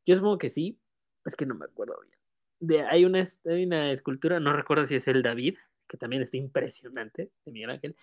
Yo 0.05 0.15
supongo 0.15 0.39
que 0.39 0.49
sí, 0.49 0.79
es 1.25 1.35
que 1.37 1.47
no 1.47 1.55
me 1.55 1.65
acuerdo 1.65 1.99
bien. 2.03 2.19
De, 2.61 2.83
hay, 2.83 3.05
una, 3.05 3.25
hay 3.47 3.65
una 3.65 3.91
escultura, 3.91 4.41
no 4.41 4.53
recuerdo 4.53 4.87
si 4.87 4.95
es 4.95 5.09
el 5.09 5.23
David, 5.23 5.57
que 5.89 5.97
también 5.97 6.23
está 6.23 6.37
impresionante, 6.37 7.31
de 7.45 7.53
Miguel 7.53 7.71
Ángel, 7.71 7.97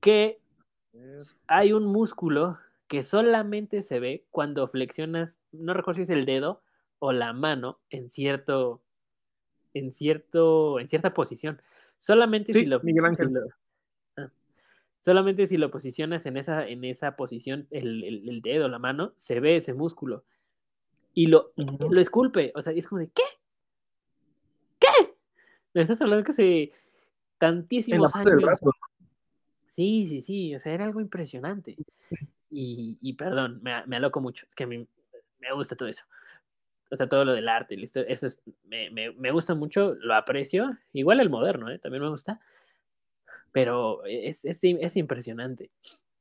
que 0.00 0.40
hay 1.46 1.72
un 1.72 1.84
músculo 1.86 2.58
que 2.88 3.02
solamente 3.02 3.82
se 3.82 4.00
ve 4.00 4.26
cuando 4.30 4.66
flexionas, 4.66 5.40
no 5.52 5.74
recuerdo 5.74 5.98
si 5.98 6.02
es 6.02 6.10
el 6.10 6.26
dedo 6.26 6.62
o 7.00 7.12
la 7.12 7.32
mano 7.32 7.80
en 7.90 8.08
cierto, 8.08 8.82
en 9.74 9.90
cierto, 9.90 10.78
en 10.78 10.86
cierta 10.86 11.12
posición. 11.12 11.60
Solamente 11.96 12.52
si 12.52 12.66
lo, 12.66 12.80
Miguel 12.80 13.06
Ángel. 13.06 13.36
Ah, 14.16 14.30
solamente 14.98 15.46
si 15.46 15.56
lo 15.56 15.70
posicionas 15.70 16.24
en 16.26 16.36
esa, 16.36 16.68
en 16.68 16.84
esa 16.84 17.16
posición, 17.16 17.66
el, 17.70 18.04
el, 18.04 18.42
dedo, 18.42 18.68
la 18.68 18.78
mano, 18.78 19.12
se 19.16 19.40
ve 19.40 19.56
ese 19.56 19.74
músculo. 19.74 20.24
Y 21.12 21.26
lo, 21.26 21.52
lo 21.56 22.00
esculpe. 22.00 22.52
O 22.54 22.62
sea, 22.62 22.72
es 22.72 22.86
como 22.86 23.00
de, 23.00 23.08
¿qué? 23.08 23.22
¿Qué? 24.78 25.14
Me 25.74 25.82
estás 25.82 26.00
hablando 26.02 26.22
que 26.22 26.32
hace 26.32 26.72
tantísimos 27.38 28.14
años. 28.14 28.60
Sí, 29.66 30.06
sí, 30.06 30.20
sí. 30.20 30.54
O 30.54 30.58
sea, 30.58 30.74
era 30.74 30.84
algo 30.84 31.00
impresionante. 31.00 31.76
Y, 32.50 32.98
y 33.00 33.12
perdón, 33.14 33.60
me, 33.62 33.86
me 33.86 33.96
aloco 33.96 34.20
mucho. 34.20 34.46
Es 34.46 34.54
que 34.54 34.64
a 34.64 34.66
mí 34.66 34.86
me 35.38 35.52
gusta 35.54 35.76
todo 35.76 35.88
eso 35.88 36.04
o 36.90 36.96
sea, 36.96 37.08
todo 37.08 37.24
lo 37.24 37.32
del 37.32 37.48
arte, 37.48 37.76
listo, 37.76 38.00
eso 38.00 38.26
es, 38.26 38.42
me, 38.64 38.90
me, 38.90 39.12
me, 39.12 39.30
gusta 39.30 39.54
mucho, 39.54 39.94
lo 39.94 40.14
aprecio, 40.14 40.76
igual 40.92 41.20
el 41.20 41.30
moderno, 41.30 41.70
¿eh? 41.70 41.78
también 41.78 42.02
me 42.02 42.08
gusta, 42.08 42.40
pero 43.52 44.04
es, 44.04 44.44
es, 44.44 44.60
es, 44.62 44.96
impresionante. 44.96 45.70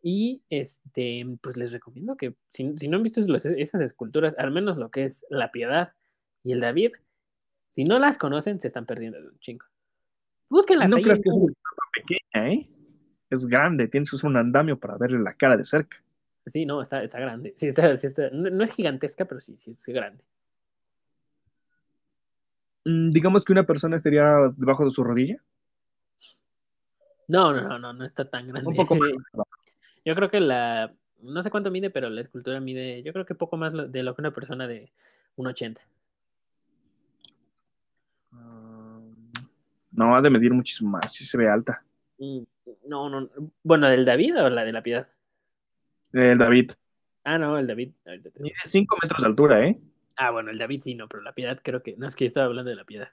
Y 0.02 0.44
este, 0.50 1.26
pues 1.42 1.58
les 1.58 1.72
recomiendo 1.72 2.16
que 2.16 2.36
si, 2.48 2.78
si 2.78 2.88
no 2.88 2.98
han 2.98 3.04
visto 3.04 3.22
esas 3.36 3.82
esculturas, 3.82 4.36
al 4.38 4.52
menos 4.52 4.78
lo 4.78 4.90
que 4.92 5.04
es 5.04 5.26
la 5.30 5.52
Piedad 5.52 5.94
y 6.44 6.54
el 6.54 6.62
David, 6.62 6.94
si 7.70 7.84
no 7.84 8.00
las 8.00 8.18
conocen, 8.18 8.60
se 8.60 8.68
están 8.68 8.86
perdiendo 8.86 9.22
de 9.22 9.28
un 9.28 9.40
chingo. 9.40 9.66
Búsquenlas. 10.50 10.90
No 10.90 10.98
creo 10.98 11.16
que 11.16 11.30
es 11.30 11.54
pequeña, 11.94 12.54
¿eh? 12.54 12.70
Es 13.30 13.46
grande, 13.46 13.88
tienes 13.88 14.10
que 14.10 14.16
usar 14.16 14.30
un 14.30 14.38
andamio 14.38 14.80
para 14.80 14.98
verle 14.98 15.20
la 15.20 15.36
cara 15.36 15.56
de 15.56 15.64
cerca. 15.64 15.98
Sí, 16.46 16.66
no, 16.66 16.82
está, 16.82 17.04
está 17.04 17.20
grande. 17.20 17.54
Sí, 17.56 17.68
está, 17.68 17.96
sí 17.98 18.08
está, 18.08 18.30
no, 18.32 18.64
es 18.64 18.74
gigantesca, 18.74 19.26
pero 19.26 19.40
sí, 19.40 19.56
sí 19.56 19.72
es 19.72 19.86
grande. 19.86 20.24
Mm, 22.86 23.10
digamos 23.12 23.44
que 23.44 23.52
una 23.52 23.66
persona 23.66 23.96
estaría 23.96 24.52
debajo 24.56 24.86
de 24.86 24.92
su 24.92 25.04
rodilla. 25.04 25.38
No, 27.28 27.54
no, 27.54 27.78
no, 27.78 27.94
no, 27.94 28.06
está 28.06 28.26
tan 28.26 28.48
grande. 28.48 28.68
Un 28.68 28.76
poco 28.76 28.96
más. 28.96 29.10
Yo 30.06 30.16
creo 30.16 30.32
que 30.32 30.40
la, 30.40 30.92
no 31.22 31.44
sé 31.44 31.52
cuánto 31.52 31.72
mide, 31.72 31.90
pero 31.90 32.10
la 32.10 32.22
escultura 32.22 32.60
mide, 32.60 33.04
yo 33.04 33.14
creo 33.14 33.26
que 33.26 33.36
poco 33.36 33.58
más 33.58 33.74
de 33.74 34.04
lo 34.04 34.16
que 34.16 34.22
una 34.22 34.32
persona 34.32 34.68
de 34.68 34.92
1,80. 35.36 35.82
no, 39.92 40.16
ha 40.16 40.22
de 40.22 40.30
medir 40.30 40.54
muchísimo 40.54 40.92
más, 40.92 41.14
si 41.14 41.26
se 41.26 41.38
ve 41.38 41.50
alta. 41.50 41.84
Mm, 42.18 42.40
no, 42.88 43.10
no, 43.10 43.30
bueno, 43.64 43.90
¿del 43.90 44.06
David 44.06 44.42
o 44.42 44.50
la 44.50 44.64
de 44.64 44.72
la 44.72 44.82
Piedad? 44.82 45.10
El 46.14 46.38
David. 46.38 46.72
Ah, 47.26 47.38
no, 47.38 47.58
el 47.58 47.68
David. 47.68 47.92
Mide 48.40 48.56
5 48.66 48.98
metros 49.02 49.22
de 49.22 49.28
altura, 49.28 49.68
¿eh? 49.68 49.80
Ah, 50.22 50.32
bueno, 50.32 50.52
el 50.52 50.58
David 50.58 50.82
sí, 50.82 50.96
no, 50.96 51.08
pero 51.08 51.24
la 51.24 51.34
piedad 51.34 51.62
creo 51.64 51.82
que. 51.82 51.96
No 51.96 52.06
es 52.06 52.18
que 52.18 52.26
estaba 52.26 52.48
hablando 52.48 52.70
de 52.70 52.76
la 52.76 52.84
piedad. 52.84 53.08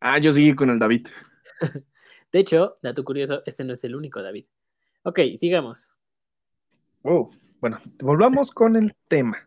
Ah, 0.00 0.18
yo 0.18 0.32
seguí 0.32 0.52
con 0.56 0.68
el 0.68 0.80
David. 0.80 1.06
de 2.32 2.38
hecho, 2.40 2.76
dato 2.82 3.04
curioso, 3.04 3.44
este 3.46 3.62
no 3.62 3.72
es 3.72 3.84
el 3.84 3.94
único 3.94 4.20
David. 4.20 4.46
Ok, 5.04 5.20
sigamos. 5.36 5.94
Oh, 7.02 7.30
bueno, 7.60 7.78
volvamos 8.02 8.50
con 8.50 8.74
el 8.74 8.96
tema. 9.06 9.46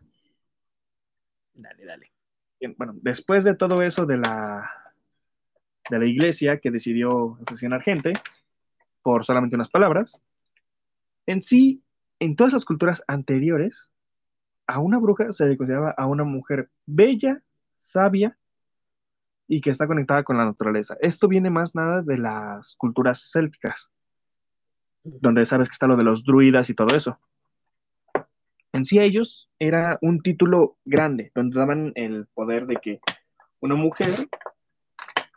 Dale, 1.52 1.84
dale. 1.84 2.10
Bien, 2.58 2.74
bueno, 2.78 2.94
después 2.96 3.44
de 3.44 3.54
todo 3.54 3.82
eso 3.82 4.06
de 4.06 4.16
la, 4.16 4.70
de 5.90 5.98
la 5.98 6.06
iglesia 6.06 6.58
que 6.58 6.70
decidió 6.70 7.38
asesinar 7.46 7.82
gente 7.82 8.14
por 9.02 9.26
solamente 9.26 9.56
unas 9.56 9.68
palabras, 9.68 10.22
en 11.26 11.42
sí, 11.42 11.82
en 12.18 12.34
todas 12.34 12.54
esas 12.54 12.64
culturas 12.64 13.02
anteriores, 13.06 13.90
a 14.68 14.78
una 14.80 14.98
bruja 14.98 15.32
se 15.32 15.46
le 15.48 15.56
consideraba 15.56 15.90
a 15.96 16.06
una 16.06 16.24
mujer 16.24 16.70
bella, 16.86 17.42
sabia 17.78 18.36
y 19.48 19.62
que 19.62 19.70
está 19.70 19.86
conectada 19.86 20.22
con 20.22 20.36
la 20.36 20.44
naturaleza. 20.44 20.96
Esto 21.00 21.26
viene 21.26 21.48
más 21.48 21.74
nada 21.74 22.02
de 22.02 22.18
las 22.18 22.76
culturas 22.76 23.30
célticas, 23.32 23.90
donde 25.02 25.46
sabes 25.46 25.68
que 25.68 25.72
está 25.72 25.86
lo 25.86 25.96
de 25.96 26.04
los 26.04 26.22
druidas 26.22 26.68
y 26.68 26.74
todo 26.74 26.94
eso. 26.94 27.18
En 28.74 28.84
sí 28.84 28.98
ellos 28.98 29.50
era 29.58 29.98
un 30.02 30.20
título 30.20 30.76
grande, 30.84 31.32
donde 31.34 31.58
daban 31.58 31.92
el 31.94 32.26
poder 32.26 32.66
de 32.66 32.76
que 32.76 33.00
una 33.60 33.74
mujer 33.74 34.10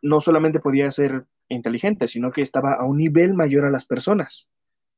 no 0.02 0.20
solamente 0.20 0.60
podía 0.60 0.92
ser 0.92 1.26
inteligente, 1.48 2.08
sino 2.08 2.34
que 2.34 2.42
estaba 2.42 2.74
a 2.74 2.84
un 2.84 2.98
nivel 2.98 3.34
mayor 3.34 3.64
a 3.64 3.72
las 3.72 3.86
personas. 3.86 4.50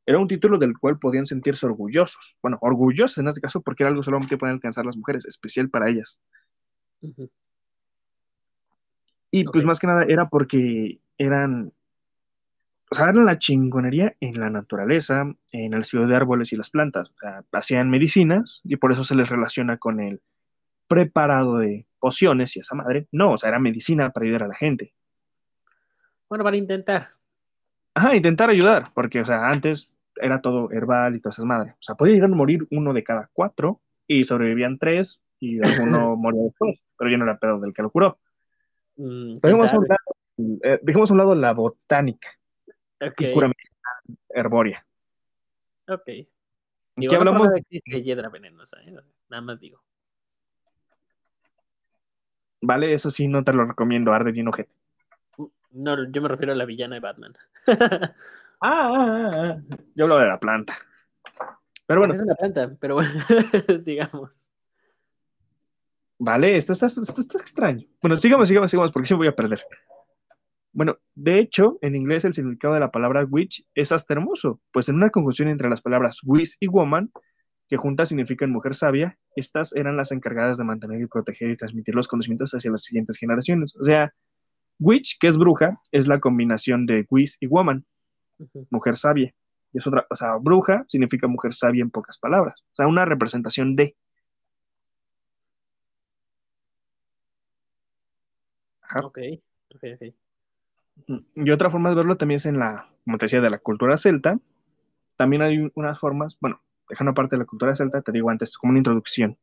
Era 0.06 0.20
un 0.20 0.28
título 0.28 0.58
del 0.58 0.78
cual 0.78 1.00
podían 1.00 1.26
sentirse 1.26 1.66
orgullosos. 1.66 2.36
Bueno, 2.42 2.58
orgullosos 2.62 3.18
en 3.20 3.28
este 3.28 3.42
caso 3.42 3.62
porque 3.62 3.84
era 3.84 3.90
algo 3.90 4.04
solamente 4.04 4.38
pueden 4.38 4.56
alcanzar 4.56 4.86
las 4.86 4.98
mujeres, 4.98 5.26
especial 5.26 5.70
para 5.70 5.90
ellas. 5.90 6.20
Y 9.32 9.44
pues 9.46 9.64
más 9.64 9.80
que 9.80 9.88
nada 9.88 10.04
era 10.08 10.30
porque 10.30 11.00
eran, 11.18 11.72
o 12.92 12.96
sea, 12.96 13.10
eran 13.10 13.26
la 13.26 13.40
chingonería 13.40 14.16
en 14.20 14.40
la 14.40 14.50
naturaleza, 14.50 15.34
en 15.52 15.74
el 15.74 15.82
estudio 15.82 16.08
de 16.08 16.16
árboles 16.16 16.52
y 16.54 16.58
las 16.58 16.70
plantas. 16.70 17.10
O 17.10 17.18
sea, 17.20 17.44
hacían 17.54 17.90
medicinas 17.90 18.62
y 18.64 18.76
por 18.76 18.92
eso 18.92 19.04
se 19.04 19.16
les 19.16 19.30
relaciona 19.30 19.78
con 19.78 20.02
el 20.02 20.22
preparado 20.88 21.58
de 21.58 21.88
pociones 22.00 22.56
y 22.58 22.60
esa 22.60 22.76
madre. 22.76 23.08
No, 23.12 23.32
o 23.32 23.38
sea, 23.38 23.50
era 23.50 23.60
medicina 23.60 24.12
para 24.12 24.26
ayudar 24.26 24.44
a 24.44 24.48
la 24.50 24.56
gente. 24.56 24.94
Bueno, 26.28 26.44
para 26.44 26.58
intentar. 26.58 27.12
Ajá, 27.96 28.16
intentar 28.16 28.50
ayudar, 28.50 28.92
porque, 28.94 29.22
o 29.22 29.26
sea, 29.26 29.50
antes 29.50 29.93
era 30.24 30.42
todo 30.42 30.72
herbal 30.72 31.16
y 31.16 31.20
todas 31.20 31.36
esas 31.36 31.46
madres. 31.46 31.74
O 31.74 31.84
sea, 31.84 31.96
podía 31.96 32.14
llegar 32.14 32.32
a 32.32 32.36
morir 32.36 32.66
uno 32.72 32.94
de 32.94 33.04
cada 33.04 33.30
cuatro 33.34 33.82
y 34.08 34.24
sobrevivían 34.24 34.80
tres 34.80 35.22
y 35.40 35.60
uno 35.84 36.16
moría 36.16 36.44
después, 36.44 36.84
pero 36.98 37.12
ya 37.12 37.18
no 37.18 37.26
era 37.26 37.38
pedo 37.38 37.60
del 37.60 37.74
que 37.74 37.82
lo 37.82 37.92
curó. 37.92 38.20
Mm, 38.96 39.34
dejemos, 39.42 39.74
a 39.74 39.78
un 39.78 39.88
lado, 39.88 40.60
eh, 40.64 40.80
dejemos 40.82 41.10
a 41.10 41.14
un 41.14 41.18
lado 41.18 41.36
la 41.36 41.54
botánica 41.54 42.30
okay. 43.02 43.30
y 43.30 43.34
cura 43.34 43.52
herbórea. 44.30 44.86
Ok. 45.88 46.06
Digo, 46.96 47.10
¿Qué 47.10 47.16
hablamos? 47.16 47.48
No 47.48 47.56
existe 47.56 48.04
hiedra 48.04 48.30
venenosa, 48.30 48.80
¿eh? 48.84 48.96
nada 49.30 49.42
más 49.42 49.60
digo. 49.60 49.82
Vale, 52.62 52.94
eso 52.94 53.12
sí, 53.12 53.28
no 53.28 53.44
te 53.44 53.52
lo 53.52 53.66
recomiendo, 53.66 54.14
arde 54.14 54.32
bien 54.32 54.48
ojete. 54.48 54.72
No, 55.72 56.10
yo 56.10 56.22
me 56.22 56.30
refiero 56.30 56.54
a 56.54 56.56
la 56.56 56.66
villana 56.66 56.96
de 56.96 57.02
Batman. 57.02 57.34
Ah, 58.66 58.90
ah, 58.96 59.32
ah, 59.34 59.62
yo 59.94 60.06
hablo 60.06 60.20
de 60.20 60.28
la 60.28 60.40
planta. 60.40 60.74
Pero 61.86 62.00
bueno. 62.00 62.14
Pues 62.14 62.22
es 62.22 62.26
una 62.26 62.36
planta, 62.36 62.74
pero 62.80 62.96
bueno, 62.96 63.12
sigamos. 63.84 64.32
Vale, 66.18 66.56
esto 66.56 66.72
está, 66.72 66.86
extraño. 66.86 67.86
Bueno, 68.02 68.16
sigamos, 68.16 68.48
sigamos, 68.48 68.72
sigamos, 68.72 68.94
porque 68.94 69.08
sí 69.08 69.14
voy 69.16 69.28
a 69.28 69.36
perder. 69.36 69.62
Bueno, 70.72 70.98
de 71.14 71.40
hecho, 71.40 71.78
en 71.82 71.98
inglés 71.98 72.24
el 72.24 72.34
significado 72.34 72.74
de 72.74 72.80
la 72.80 72.90
palabra 72.90 73.26
witch 73.26 73.66
es 73.76 73.92
hasta 73.92 74.14
hermoso, 74.14 74.62
pues 74.72 74.88
en 74.88 74.96
una 74.96 75.10
conjunción 75.10 75.50
entre 75.50 75.70
las 75.70 75.82
palabras 75.82 76.20
witch 76.24 76.56
y 76.62 76.68
woman, 76.68 77.12
que 77.68 77.76
juntas 77.76 78.08
significan 78.08 78.50
mujer 78.50 78.76
sabia, 78.76 79.18
estas 79.36 79.76
eran 79.76 79.98
las 79.98 80.14
encargadas 80.14 80.58
de 80.58 80.64
mantener 80.64 81.02
y 81.02 81.08
proteger 81.08 81.50
y 81.50 81.58
transmitir 81.58 81.96
los 81.96 82.08
conocimientos 82.08 82.54
hacia 82.54 82.72
las 82.72 82.84
siguientes 82.84 83.18
generaciones. 83.18 83.76
O 83.76 83.84
sea, 83.84 84.14
Witch, 84.80 85.18
que 85.20 85.28
es 85.28 85.38
bruja, 85.38 85.80
es 85.92 86.08
la 86.08 86.20
combinación 86.20 86.86
de 86.86 87.06
whiz 87.10 87.38
y 87.40 87.48
woman. 87.48 87.86
Mujer 88.70 88.98
sabia. 88.98 89.34
Y 89.74 89.78
es 89.80 89.88
otra, 89.88 90.06
o 90.10 90.16
sea, 90.16 90.36
bruja 90.38 90.86
significa 90.88 91.28
mujer 91.28 91.54
sabia 91.54 91.82
en 91.82 91.92
pocas 91.92 92.18
palabras. 92.20 92.64
O 92.74 92.76
sea, 92.76 92.88
una 92.88 93.06
representación 93.06 93.76
de. 93.76 93.96
Ajá. 98.82 99.02
Ok, 99.06 99.18
ok, 99.76 99.84
ok. 99.96 100.14
Y 101.36 101.52
otra 101.52 101.72
forma 101.72 101.90
de 101.90 101.96
verlo 101.96 102.18
también 102.18 102.36
es 102.38 102.46
en 102.46 102.60
la, 102.60 102.90
como 103.04 103.18
te 103.18 103.26
decía, 103.26 103.42
de 103.42 103.50
la 103.50 103.58
cultura 103.60 103.98
celta. 103.98 104.40
También 105.18 105.42
hay 105.42 105.72
unas 105.76 106.00
formas, 106.00 106.38
bueno, 106.40 106.62
dejando 106.90 107.12
aparte 107.12 107.36
de 107.36 107.40
la 107.40 107.46
cultura 107.46 107.76
celta, 107.76 108.02
te 108.02 108.12
digo 108.12 108.30
antes, 108.30 108.58
como 108.58 108.72
una 108.72 108.80
introducción. 108.80 109.38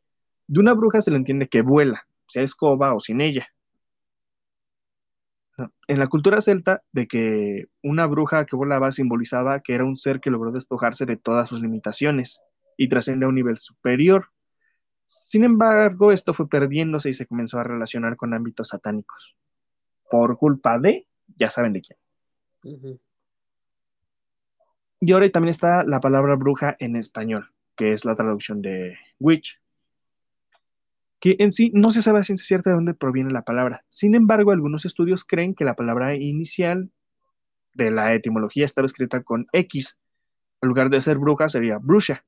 De 0.47 0.61
una 0.61 0.75
bruja 0.75 1.01
se 1.01 1.11
le 1.11 1.17
entiende 1.17 1.49
que 1.49 1.63
vuela, 1.63 2.07
sea 2.29 2.43
escoba 2.43 2.95
o 2.95 3.01
sin 3.01 3.21
ella. 3.21 3.49
En 5.89 5.99
la 5.99 6.09
cultura 6.09 6.41
celta, 6.41 6.83
de 6.93 7.07
que 7.07 7.67
una 7.83 8.07
bruja 8.07 8.47
que 8.47 8.57
volaba 8.57 8.93
simbolizaba 8.93 9.61
que 9.61 9.75
era 9.75 9.85
un 9.85 9.97
ser 9.97 10.21
que 10.21 10.31
logró 10.31 10.53
despojarse 10.53 11.07
de 11.07 11.17
todas 11.17 11.49
sus 11.49 11.61
limitaciones 11.61 12.41
y 12.77 12.89
trascende 12.89 13.27
a 13.27 13.29
un 13.29 13.35
nivel 13.35 13.59
superior. 13.59 14.29
Sin 15.07 15.45
embargo, 15.45 16.13
esto 16.13 16.33
fue 16.33 16.49
perdiéndose 16.49 17.11
y 17.11 17.15
se 17.15 17.27
comenzó 17.27 17.59
a 17.59 17.65
relacionar 17.65 18.17
con 18.17 18.33
ámbitos 18.33 18.69
satánicos. 18.69 19.37
Por 20.11 20.39
culpa 20.39 20.79
de, 20.79 21.07
ya 21.37 21.51
saben 21.51 21.73
de 21.73 21.83
quién. 21.83 22.99
Y 25.01 25.13
ahora 25.13 25.31
también 25.31 25.51
está 25.51 25.85
la 25.85 26.01
palabra 26.01 26.37
bruja 26.37 26.77
en 26.79 26.97
español, 26.97 27.51
que 27.77 27.93
es 27.93 28.05
la 28.05 28.17
traducción 28.17 28.63
de 28.63 28.97
witch, 29.19 29.60
que 31.21 31.37
en 31.39 31.53
sí 31.53 31.71
no 31.75 31.91
se 31.91 32.03
sabe 32.03 32.21
a 32.21 32.25
ciencia 32.25 32.47
cierta 32.47 32.71
de 32.71 32.77
dónde 32.77 32.95
proviene 32.95 33.31
la 33.31 33.43
palabra. 33.43 33.85
Sin 33.89 34.15
embargo, 34.15 34.53
algunos 34.53 34.87
estudios 34.87 35.25
creen 35.25 35.55
que 35.55 35.65
la 35.65 35.77
palabra 35.77 36.15
inicial 36.15 36.91
de 37.75 37.91
la 37.91 38.15
etimología 38.15 38.65
estaba 38.65 38.87
escrita 38.87 39.23
con 39.23 39.47
X. 39.53 39.99
En 40.63 40.69
lugar 40.69 40.89
de 40.89 41.01
ser 41.01 41.19
bruja, 41.19 41.49
sería 41.49 41.79
bruja. 41.79 42.25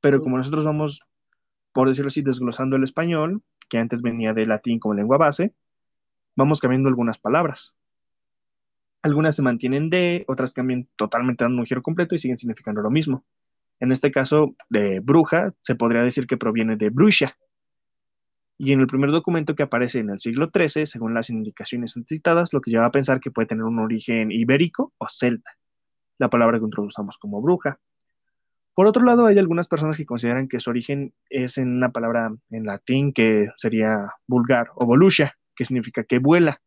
Pero 0.00 0.20
como 0.20 0.38
nosotros 0.38 0.64
vamos, 0.64 1.00
por 1.72 1.88
decirlo 1.88 2.08
así, 2.08 2.22
desglosando 2.22 2.76
el 2.76 2.84
español, 2.84 3.42
que 3.68 3.78
antes 3.78 4.02
venía 4.02 4.32
de 4.32 4.46
latín 4.46 4.78
como 4.78 4.94
lengua 4.94 5.18
base, 5.18 5.52
vamos 6.36 6.60
cambiando 6.60 6.88
algunas 6.88 7.18
palabras. 7.18 7.76
Algunas 9.02 9.34
se 9.34 9.42
mantienen 9.42 9.90
de, 9.90 10.24
otras 10.28 10.52
cambian 10.52 10.88
totalmente 10.96 11.44
dando 11.44 11.60
un 11.60 11.66
giro 11.66 11.82
completo 11.82 12.14
y 12.14 12.18
siguen 12.18 12.38
significando 12.38 12.82
lo 12.82 12.90
mismo. 12.90 13.24
En 13.80 13.92
este 13.92 14.10
caso, 14.10 14.54
de 14.68 15.00
bruja, 15.00 15.54
se 15.62 15.74
podría 15.74 16.02
decir 16.02 16.26
que 16.26 16.36
proviene 16.36 16.76
de 16.76 16.90
bruxa. 16.90 17.36
Y 18.58 18.72
en 18.72 18.80
el 18.80 18.86
primer 18.86 19.10
documento 19.10 19.54
que 19.54 19.62
aparece 19.62 20.00
en 20.00 20.10
el 20.10 20.20
siglo 20.20 20.50
XIII, 20.54 20.84
según 20.84 21.14
las 21.14 21.30
indicaciones 21.30 21.94
citadas, 22.06 22.52
lo 22.52 22.60
que 22.60 22.70
lleva 22.70 22.84
a 22.84 22.92
pensar 22.92 23.20
que 23.20 23.30
puede 23.30 23.48
tener 23.48 23.64
un 23.64 23.78
origen 23.78 24.30
ibérico 24.30 24.92
o 24.98 25.08
celta, 25.08 25.52
la 26.18 26.28
palabra 26.28 26.58
que 26.58 26.66
introducimos 26.66 27.16
como 27.16 27.40
bruja. 27.40 27.80
Por 28.74 28.86
otro 28.86 29.02
lado, 29.02 29.24
hay 29.24 29.38
algunas 29.38 29.66
personas 29.66 29.96
que 29.96 30.04
consideran 30.04 30.46
que 30.46 30.60
su 30.60 30.68
origen 30.68 31.14
es 31.30 31.56
en 31.56 31.74
una 31.74 31.90
palabra 31.90 32.34
en 32.50 32.66
latín 32.66 33.14
que 33.14 33.48
sería 33.56 34.12
vulgar 34.26 34.68
o 34.74 34.84
volusia, 34.84 35.38
que 35.56 35.64
significa 35.64 36.04
que 36.04 36.18
vuela. 36.18 36.60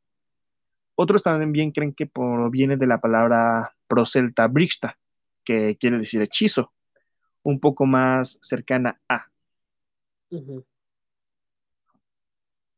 Otros 0.95 1.21
también 1.21 1.71
creen 1.71 1.93
que 1.93 2.07
proviene 2.07 2.75
de 2.75 2.87
la 2.87 2.99
palabra 2.99 3.75
procelta 3.87 4.47
brixta, 4.47 4.97
que 5.45 5.77
quiere 5.79 5.99
decir 5.99 6.23
hechizo, 6.23 6.73
un 7.43 7.59
poco 7.59 7.85
más 7.85 8.39
cercana 8.41 8.99
a. 9.07 9.27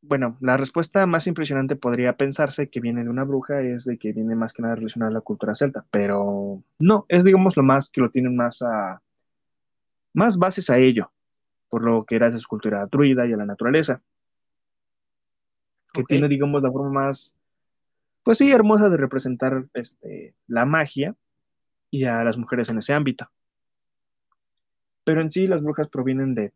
Bueno, 0.02 0.36
la 0.40 0.56
respuesta 0.56 1.04
más 1.06 1.26
impresionante 1.26 1.74
podría 1.74 2.16
pensarse 2.16 2.68
que 2.68 2.80
viene 2.80 3.02
de 3.02 3.10
una 3.10 3.24
bruja, 3.24 3.60
es 3.62 3.84
de 3.84 3.98
que 3.98 4.12
viene 4.12 4.36
más 4.36 4.52
que 4.52 4.62
nada 4.62 4.76
relacionada 4.76 5.10
a 5.10 5.14
la 5.14 5.20
cultura 5.20 5.54
celta, 5.54 5.84
pero 5.90 6.62
no, 6.78 7.06
es 7.08 7.24
digamos 7.24 7.56
lo 7.56 7.62
más 7.64 7.90
que 7.90 8.00
lo 8.00 8.10
tienen 8.10 8.36
más 8.36 8.62
a 8.62 9.02
más 10.12 10.38
bases 10.38 10.70
a 10.70 10.78
ello, 10.78 11.10
por 11.68 11.84
lo 11.84 12.04
que 12.04 12.16
era 12.16 12.28
esa 12.28 12.36
escultura 12.36 12.86
druida 12.86 13.26
y 13.26 13.32
a 13.32 13.36
la 13.36 13.46
naturaleza, 13.46 14.00
que 15.92 16.04
tiene 16.04 16.28
digamos 16.28 16.62
la 16.62 16.70
forma 16.70 16.90
más, 16.90 17.34
pues 18.22 18.38
sí, 18.38 18.50
hermosa 18.52 18.88
de 18.88 18.96
representar 18.96 19.66
este, 19.74 20.34
la 20.46 20.64
magia 20.64 21.16
y 21.90 22.04
a 22.04 22.22
las 22.22 22.36
mujeres 22.36 22.68
en 22.70 22.78
ese 22.78 22.92
ámbito. 22.92 23.28
Pero 25.06 25.20
en 25.20 25.30
sí 25.30 25.46
las 25.46 25.62
brujas 25.62 25.88
provienen 25.88 26.34
de 26.34 26.52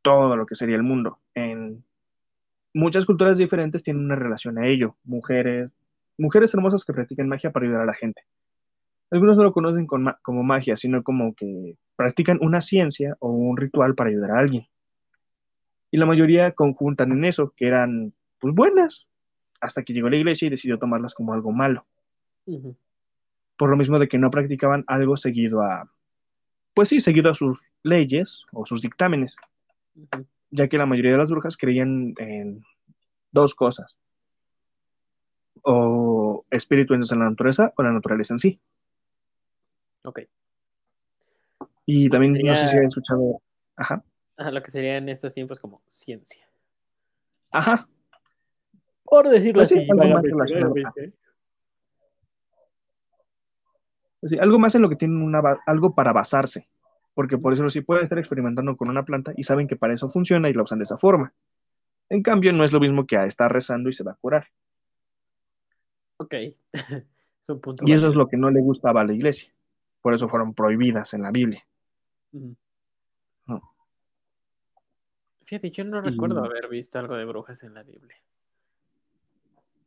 todo 0.00 0.34
lo 0.34 0.46
que 0.46 0.54
sería 0.54 0.76
el 0.76 0.82
mundo. 0.82 1.18
En 1.34 1.84
muchas 2.72 3.04
culturas 3.04 3.36
diferentes 3.36 3.82
tienen 3.82 4.06
una 4.06 4.16
relación 4.16 4.56
a 4.58 4.66
ello. 4.66 4.96
Mujeres, 5.04 5.70
mujeres 6.16 6.54
hermosas 6.54 6.86
que 6.86 6.94
practican 6.94 7.28
magia 7.28 7.52
para 7.52 7.66
ayudar 7.66 7.82
a 7.82 7.86
la 7.86 7.92
gente. 7.92 8.22
Algunos 9.10 9.36
no 9.36 9.42
lo 9.42 9.52
conocen 9.52 9.86
con 9.86 10.04
ma- 10.04 10.18
como 10.22 10.42
magia, 10.42 10.74
sino 10.74 11.02
como 11.02 11.34
que 11.34 11.76
practican 11.94 12.38
una 12.40 12.62
ciencia 12.62 13.14
o 13.20 13.28
un 13.30 13.58
ritual 13.58 13.94
para 13.94 14.08
ayudar 14.08 14.30
a 14.30 14.38
alguien. 14.38 14.66
Y 15.90 15.98
la 15.98 16.06
mayoría 16.06 16.52
conjuntan 16.52 17.12
en 17.12 17.26
eso, 17.26 17.52
que 17.54 17.66
eran 17.66 18.14
pues 18.40 18.54
buenas, 18.54 19.06
hasta 19.60 19.82
que 19.82 19.92
llegó 19.92 20.08
la 20.08 20.16
iglesia 20.16 20.46
y 20.46 20.50
decidió 20.50 20.78
tomarlas 20.78 21.12
como 21.14 21.34
algo 21.34 21.52
malo. 21.52 21.84
Por 23.58 23.68
lo 23.68 23.76
mismo 23.76 23.98
de 23.98 24.08
que 24.08 24.16
no 24.16 24.30
practicaban 24.30 24.82
algo 24.86 25.18
seguido 25.18 25.60
a, 25.60 25.90
pues 26.74 26.88
sí, 26.88 27.00
seguido 27.00 27.30
a 27.30 27.34
sus 27.34 27.60
leyes 27.82 28.44
o 28.52 28.64
sus 28.66 28.80
dictámenes. 28.80 29.36
Ya 30.50 30.68
que 30.68 30.78
la 30.78 30.86
mayoría 30.86 31.12
de 31.12 31.18
las 31.18 31.30
brujas 31.30 31.56
creían 31.56 32.14
en 32.18 32.62
dos 33.30 33.54
cosas, 33.54 33.98
o 35.62 36.44
espíritus 36.50 37.12
en 37.12 37.18
la 37.20 37.30
naturaleza 37.30 37.72
o 37.76 37.82
la 37.82 37.92
naturaleza 37.92 38.34
en 38.34 38.38
sí. 38.38 38.60
Ok. 40.04 40.20
Y 41.86 42.08
también 42.08 42.34
no 42.34 42.54
sé 42.54 42.68
si 42.68 42.76
han 42.76 42.84
escuchado, 42.84 43.40
ajá, 43.76 44.04
Ajá, 44.36 44.50
lo 44.50 44.62
que 44.62 44.70
sería 44.70 44.96
en 44.96 45.08
estos 45.08 45.34
tiempos 45.34 45.60
como 45.60 45.82
ciencia. 45.86 46.48
ajá, 47.50 47.86
Por 49.04 49.28
decirlo 49.28 49.60
Pues 49.60 49.68
sí, 49.68 49.78
así, 49.78 49.90
algo 49.90 50.04
más 50.04 50.06
vagamente, 50.22 50.30
relacionado. 50.30 50.74
vagamente. 50.74 51.16
Algo 54.40 54.58
más 54.58 54.74
en 54.74 54.82
lo 54.82 54.88
que 54.88 54.96
tienen 54.96 55.22
una, 55.22 55.40
algo 55.66 55.94
para 55.94 56.12
basarse, 56.12 56.68
porque 57.14 57.38
por 57.38 57.52
eso 57.52 57.68
sí 57.70 57.80
pueden 57.80 58.04
estar 58.04 58.18
experimentando 58.18 58.76
con 58.76 58.88
una 58.88 59.04
planta 59.04 59.32
y 59.36 59.42
saben 59.44 59.66
que 59.66 59.76
para 59.76 59.94
eso 59.94 60.08
funciona 60.08 60.48
y 60.48 60.52
la 60.54 60.62
usan 60.62 60.78
de 60.78 60.84
esa 60.84 60.96
forma. 60.96 61.32
En 62.08 62.22
cambio, 62.22 62.52
no 62.52 62.64
es 62.64 62.72
lo 62.72 62.80
mismo 62.80 63.06
que 63.06 63.16
a 63.16 63.24
estar 63.26 63.52
rezando 63.52 63.88
y 63.88 63.92
se 63.92 64.04
va 64.04 64.12
a 64.12 64.16
curar. 64.16 64.46
Ok. 66.18 66.34
es 66.72 67.48
un 67.48 67.60
punto 67.60 67.84
Y 67.86 67.92
eso 67.92 68.08
es 68.08 68.14
lo 68.14 68.28
que 68.28 68.36
no 68.36 68.50
le 68.50 68.60
gustaba 68.60 69.00
a 69.00 69.04
la 69.04 69.12
iglesia. 69.12 69.52
Por 70.00 70.14
eso 70.14 70.28
fueron 70.28 70.54
prohibidas 70.54 71.14
en 71.14 71.22
la 71.22 71.30
Biblia. 71.30 71.62
No. 72.32 73.74
Fíjate, 75.44 75.70
yo 75.70 75.84
no 75.84 76.00
Y- 76.00 76.10
recuerdo 76.10 76.44
haber 76.44 76.68
visto 76.68 76.98
algo 76.98 77.16
de 77.16 77.24
brujas 77.24 77.62
en 77.62 77.74
la 77.74 77.82
Biblia. 77.82 78.16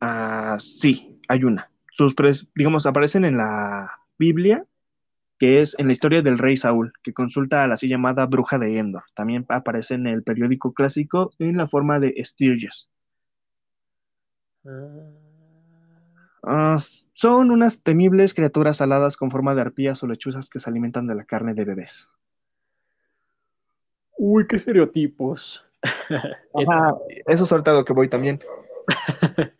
Ah, 0.00 0.56
sí, 0.58 1.20
hay 1.28 1.44
una. 1.44 1.70
Sus, 1.90 2.14
digamos, 2.54 2.86
aparecen 2.86 3.24
en 3.24 3.38
la 3.38 3.90
Biblia, 4.18 4.64
que 5.38 5.60
es 5.60 5.78
en 5.78 5.86
la 5.86 5.92
historia 5.92 6.22
del 6.22 6.38
rey 6.38 6.56
Saúl, 6.56 6.92
que 7.02 7.12
consulta 7.12 7.62
a 7.62 7.66
la 7.66 7.74
así 7.74 7.88
llamada 7.88 8.26
bruja 8.26 8.58
de 8.58 8.78
Endor. 8.78 9.04
También 9.14 9.44
aparece 9.48 9.94
en 9.94 10.06
el 10.06 10.22
periódico 10.22 10.72
clásico 10.72 11.32
en 11.38 11.56
la 11.56 11.68
forma 11.68 11.98
de 11.98 12.14
Sturges. 12.24 12.90
Ah, 14.66 15.26
Ah, 16.48 16.76
son 17.12 17.50
unas 17.50 17.82
temibles 17.82 18.32
criaturas 18.32 18.80
aladas 18.80 19.16
con 19.16 19.32
forma 19.32 19.56
de 19.56 19.62
arpías 19.62 20.00
o 20.04 20.06
lechuzas 20.06 20.48
que 20.48 20.60
se 20.60 20.70
alimentan 20.70 21.08
de 21.08 21.16
la 21.16 21.24
carne 21.24 21.54
de 21.54 21.64
bebés. 21.64 22.08
Uy, 24.16 24.46
qué 24.46 24.54
estereotipos. 24.54 25.66
Ajá, 26.54 26.94
eso 27.26 27.44
es 27.44 27.52
ahorita 27.52 27.72
lo 27.72 27.84
que 27.84 27.92
voy 27.92 28.08
también. 28.08 28.40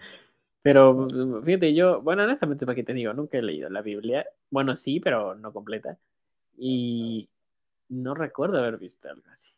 Pero 0.67 1.07
fíjate, 1.45 1.73
yo, 1.75 2.03
bueno, 2.03 2.25
honestamente, 2.25 2.67
¿para 2.67 2.75
qué 2.75 2.83
te 2.83 2.93
digo? 2.93 3.13
Nunca 3.13 3.39
he 3.39 3.43
leído 3.43 3.71
la 3.71 3.83
Biblia. 3.83 4.27
Bueno, 4.51 4.75
sí, 4.75 4.99
pero 4.99 5.37
no 5.37 5.53
completa. 5.53 5.97
Y 6.59 7.29
no 7.89 8.15
recuerdo 8.15 8.59
haber 8.59 8.77
visto 8.77 9.09
algo 9.09 9.23
así. 9.31 9.55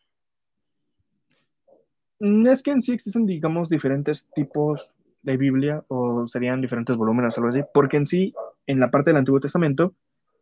Mm, 2.21 2.49
Es 2.49 2.63
que 2.63 2.73
en 2.73 2.83
sí 2.83 2.93
existen, 2.93 3.25
digamos, 3.25 3.71
diferentes 3.71 4.29
tipos 4.35 4.93
de 5.23 5.39
Biblia 5.39 5.83
o 5.89 6.29
serían 6.29 6.61
diferentes 6.61 6.95
volúmenes 6.95 7.39
o 7.39 7.41
algo 7.41 7.57
así, 7.57 7.63
porque 7.73 7.97
en 7.97 8.05
sí, 8.05 8.35
en 8.67 8.79
la 8.79 8.91
parte 8.91 9.09
del 9.09 9.17
Antiguo 9.17 9.41
Testamento, 9.41 9.95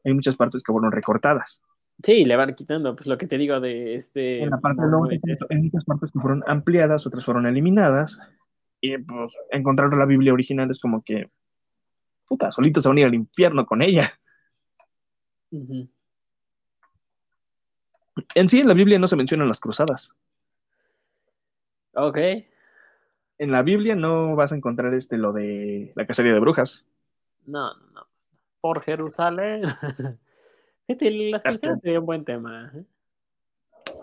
hay 0.04 0.14
muchas 0.14 0.34
partes 0.34 0.64
que 0.64 0.72
fueron 0.72 0.90
recortadas. 0.90 1.62
Sí, 2.00 2.24
le 2.24 2.34
van 2.34 2.56
quitando, 2.56 2.96
pues 2.96 3.06
lo 3.06 3.16
que 3.16 3.28
te 3.28 3.38
digo 3.38 3.60
de 3.60 3.94
este. 3.94 4.42
En 4.42 4.50
la 4.50 4.58
parte 4.58 4.82
del 4.82 4.90
Nuevo. 4.90 5.06
Testamento, 5.06 5.46
hay 5.48 5.62
muchas 5.62 5.84
partes 5.84 6.10
que 6.10 6.18
fueron 6.18 6.42
ampliadas, 6.48 7.06
otras 7.06 7.24
fueron 7.24 7.46
eliminadas, 7.46 8.18
y 8.94 8.98
pues 8.98 9.32
encontrar 9.50 9.92
la 9.94 10.04
Biblia 10.04 10.32
original 10.32 10.70
es 10.70 10.78
como 10.80 11.02
que, 11.02 11.30
puta, 12.26 12.50
solitos 12.52 12.82
se 12.82 12.88
van 12.88 12.98
a 12.98 13.00
ir 13.00 13.06
al 13.06 13.14
infierno 13.14 13.66
con 13.66 13.82
ella. 13.82 14.12
En 18.34 18.48
sí, 18.48 18.60
en 18.60 18.68
la 18.68 18.74
Biblia 18.74 18.98
no 18.98 19.06
se 19.06 19.16
mencionan 19.16 19.48
las 19.48 19.60
cruzadas. 19.60 20.12
Ok. 21.94 22.18
En 23.38 23.52
la 23.52 23.62
Biblia 23.62 23.94
no 23.94 24.34
vas 24.36 24.52
a 24.52 24.56
encontrar 24.56 24.94
este 24.94 25.18
lo 25.18 25.32
de 25.32 25.92
la 25.94 26.06
cacería 26.06 26.32
de 26.32 26.40
brujas. 26.40 26.84
No, 27.46 27.74
no, 27.74 27.86
no. 27.92 28.06
Por 28.60 28.82
Jerusalén. 28.82 29.62
Las 30.88 31.42
canciones 31.42 31.80
sería 31.82 31.98
un 32.00 32.06
buen 32.06 32.24
tema. 32.24 32.70
¿eh? 32.74 32.84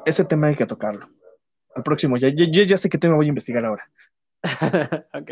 Ese 0.05 0.25
tema 0.25 0.47
hay 0.47 0.55
que 0.55 0.65
tocarlo. 0.65 1.07
Al 1.75 1.81
próximo, 1.83 2.17
ya, 2.17 2.27
ya- 2.29 2.63
ya 2.65 2.77
sé 2.77 2.89
qué 2.89 2.97
tema 2.97 3.15
voy 3.15 3.25
a 3.25 3.29
investigar 3.29 3.63
ahora. 3.65 3.89
ok. 5.13 5.31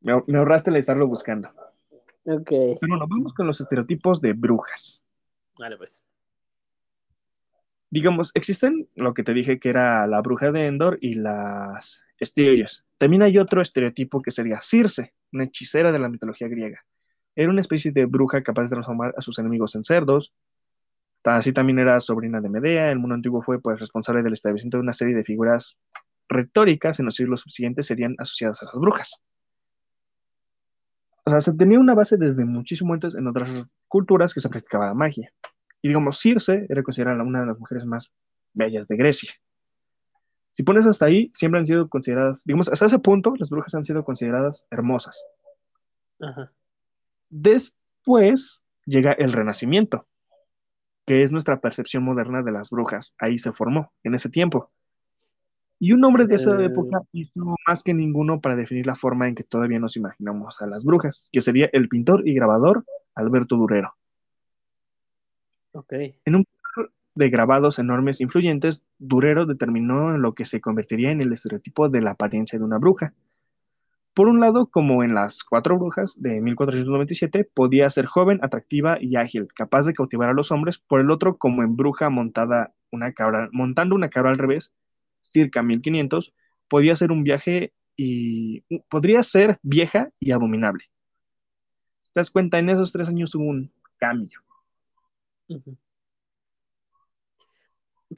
Me, 0.00 0.22
me 0.26 0.38
ahorraste 0.38 0.70
el 0.70 0.76
estarlo 0.76 1.06
buscando. 1.06 1.48
Ok. 2.24 2.48
Pero 2.48 2.76
bueno, 2.88 3.06
vamos 3.08 3.32
con 3.32 3.46
los 3.46 3.60
estereotipos 3.60 4.20
de 4.20 4.32
brujas. 4.32 5.02
Vale, 5.58 5.76
pues. 5.76 6.04
Digamos, 7.90 8.30
existen 8.34 8.88
lo 8.94 9.14
que 9.14 9.22
te 9.22 9.32
dije 9.32 9.58
que 9.58 9.70
era 9.70 10.06
la 10.06 10.20
bruja 10.20 10.52
de 10.52 10.66
Endor 10.66 10.98
y 11.00 11.14
las 11.14 12.04
Estirias. 12.18 12.84
También 12.98 13.22
hay 13.22 13.38
otro 13.38 13.62
estereotipo 13.62 14.20
que 14.20 14.30
sería 14.30 14.60
Circe, 14.60 15.14
una 15.32 15.44
hechicera 15.44 15.90
de 15.90 15.98
la 15.98 16.08
mitología 16.08 16.48
griega. 16.48 16.84
Era 17.34 17.50
una 17.50 17.60
especie 17.60 17.92
de 17.92 18.04
bruja 18.04 18.42
capaz 18.42 18.64
de 18.64 18.70
transformar 18.70 19.14
a 19.16 19.22
sus 19.22 19.38
enemigos 19.38 19.74
en 19.74 19.84
cerdos. 19.84 20.34
Así 21.24 21.52
también 21.52 21.78
era 21.78 22.00
sobrina 22.00 22.40
de 22.40 22.48
Medea. 22.48 22.90
El 22.90 22.98
mundo 22.98 23.14
antiguo 23.14 23.42
fue 23.42 23.60
pues, 23.60 23.80
responsable 23.80 24.22
del 24.22 24.32
establecimiento 24.32 24.78
de 24.78 24.82
una 24.82 24.92
serie 24.92 25.14
de 25.14 25.24
figuras 25.24 25.78
retóricas 26.28 26.98
en 26.98 27.06
los 27.06 27.14
siglos 27.14 27.40
subsiguientes 27.40 27.86
serían 27.86 28.14
asociadas 28.18 28.62
a 28.62 28.66
las 28.66 28.74
brujas. 28.74 29.22
O 31.24 31.30
sea, 31.30 31.40
se 31.40 31.52
tenía 31.52 31.78
una 31.78 31.94
base 31.94 32.16
desde 32.16 32.44
muchísimo 32.44 32.94
antes 32.94 33.14
en 33.14 33.26
otras 33.26 33.66
culturas 33.86 34.32
que 34.32 34.40
se 34.40 34.48
practicaba 34.48 34.86
la 34.86 34.94
magia. 34.94 35.30
Y 35.82 35.88
digamos, 35.88 36.18
Circe 36.18 36.66
era 36.68 36.82
considerada 36.82 37.22
una 37.22 37.40
de 37.40 37.46
las 37.46 37.58
mujeres 37.58 37.84
más 37.84 38.10
bellas 38.54 38.88
de 38.88 38.96
Grecia. 38.96 39.32
Si 40.52 40.62
pones 40.62 40.86
hasta 40.86 41.06
ahí, 41.06 41.30
siempre 41.32 41.60
han 41.60 41.66
sido 41.66 41.88
consideradas, 41.88 42.42
digamos, 42.44 42.68
hasta 42.68 42.86
ese 42.86 42.98
punto, 42.98 43.34
las 43.38 43.50
brujas 43.50 43.74
han 43.74 43.84
sido 43.84 44.04
consideradas 44.04 44.66
hermosas. 44.70 45.22
Ajá. 46.20 46.50
Después 47.28 48.62
llega 48.86 49.12
el 49.12 49.32
Renacimiento, 49.32 50.06
que 51.06 51.22
es 51.22 51.30
nuestra 51.30 51.60
percepción 51.60 52.02
moderna 52.02 52.42
de 52.42 52.52
las 52.52 52.70
brujas. 52.70 53.14
Ahí 53.18 53.38
se 53.38 53.52
formó, 53.52 53.92
en 54.02 54.14
ese 54.14 54.30
tiempo. 54.30 54.72
Y 55.80 55.92
un 55.92 56.04
hombre 56.04 56.26
de 56.26 56.34
esa 56.34 56.60
Eh. 56.60 56.66
época 56.66 57.00
hizo 57.12 57.54
más 57.66 57.82
que 57.82 57.94
ninguno 57.94 58.40
para 58.40 58.56
definir 58.56 58.86
la 58.86 58.96
forma 58.96 59.28
en 59.28 59.34
que 59.34 59.44
todavía 59.44 59.78
nos 59.78 59.96
imaginamos 59.96 60.60
a 60.60 60.66
las 60.66 60.84
brujas, 60.84 61.28
que 61.32 61.40
sería 61.40 61.70
el 61.72 61.88
pintor 61.88 62.26
y 62.26 62.34
grabador 62.34 62.84
Alberto 63.14 63.56
Durero. 63.56 63.94
Ok. 65.72 65.92
de 67.14 67.30
grabados 67.30 67.80
enormes 67.80 68.20
influyentes, 68.20 68.80
Durero 69.00 69.44
determinó 69.44 70.16
lo 70.18 70.34
que 70.34 70.44
se 70.44 70.60
convertiría 70.60 71.10
en 71.10 71.20
el 71.20 71.32
estereotipo 71.32 71.88
de 71.88 72.00
la 72.00 72.12
apariencia 72.12 72.60
de 72.60 72.64
una 72.64 72.78
bruja. 72.78 73.12
Por 74.14 74.28
un 74.28 74.38
lado, 74.38 74.66
como 74.66 75.02
en 75.02 75.14
Las 75.14 75.42
Cuatro 75.42 75.76
Brujas 75.78 76.20
de 76.22 76.40
1497, 76.40 77.42
podía 77.52 77.90
ser 77.90 78.06
joven, 78.06 78.38
atractiva 78.42 78.98
y 79.00 79.16
ágil, 79.16 79.48
capaz 79.52 79.86
de 79.86 79.94
cautivar 79.94 80.28
a 80.28 80.32
los 80.32 80.52
hombres. 80.52 80.78
Por 80.78 81.00
el 81.00 81.10
otro, 81.10 81.36
como 81.38 81.64
en 81.64 81.74
Bruja 81.76 82.08
montada 82.08 82.72
una 82.92 83.12
cabra, 83.12 83.48
montando 83.50 83.96
una 83.96 84.10
cabra 84.10 84.30
al 84.30 84.38
revés, 84.38 84.72
circa 85.22 85.62
1500, 85.62 86.34
podía 86.68 86.96
ser 86.96 87.12
un 87.12 87.24
viaje 87.24 87.72
y 87.96 88.62
podría 88.88 89.22
ser 89.22 89.58
vieja 89.62 90.10
y 90.20 90.32
abominable. 90.32 90.84
¿Te 92.12 92.20
das 92.20 92.30
cuenta? 92.30 92.58
En 92.58 92.68
esos 92.68 92.92
tres 92.92 93.08
años 93.08 93.34
hubo 93.34 93.44
un 93.44 93.72
cambio. 93.96 94.40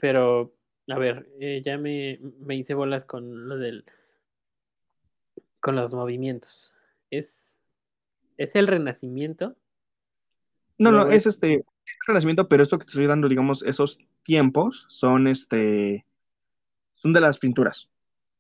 Pero, 0.00 0.54
a 0.88 0.98
ver, 0.98 1.28
eh, 1.40 1.62
ya 1.64 1.78
me, 1.78 2.18
me 2.40 2.56
hice 2.56 2.74
bolas 2.74 3.04
con 3.04 3.48
lo 3.48 3.56
del. 3.56 3.84
con 5.60 5.76
los 5.76 5.94
movimientos. 5.94 6.74
¿Es, 7.10 7.58
es 8.38 8.56
el 8.56 8.66
renacimiento? 8.66 9.56
No, 10.78 10.92
no, 10.92 11.08
es 11.10 11.26
es- 11.26 11.26
este 11.26 11.54
es 11.56 11.60
el 11.62 12.06
renacimiento, 12.08 12.48
pero 12.48 12.62
esto 12.62 12.78
que 12.78 12.84
te 12.84 12.90
estoy 12.90 13.06
dando, 13.06 13.28
digamos, 13.28 13.62
esos 13.62 13.98
tiempos 14.24 14.86
son 14.88 15.28
este 15.28 16.06
son 17.00 17.12
de 17.12 17.20
las 17.20 17.38
pinturas, 17.38 17.88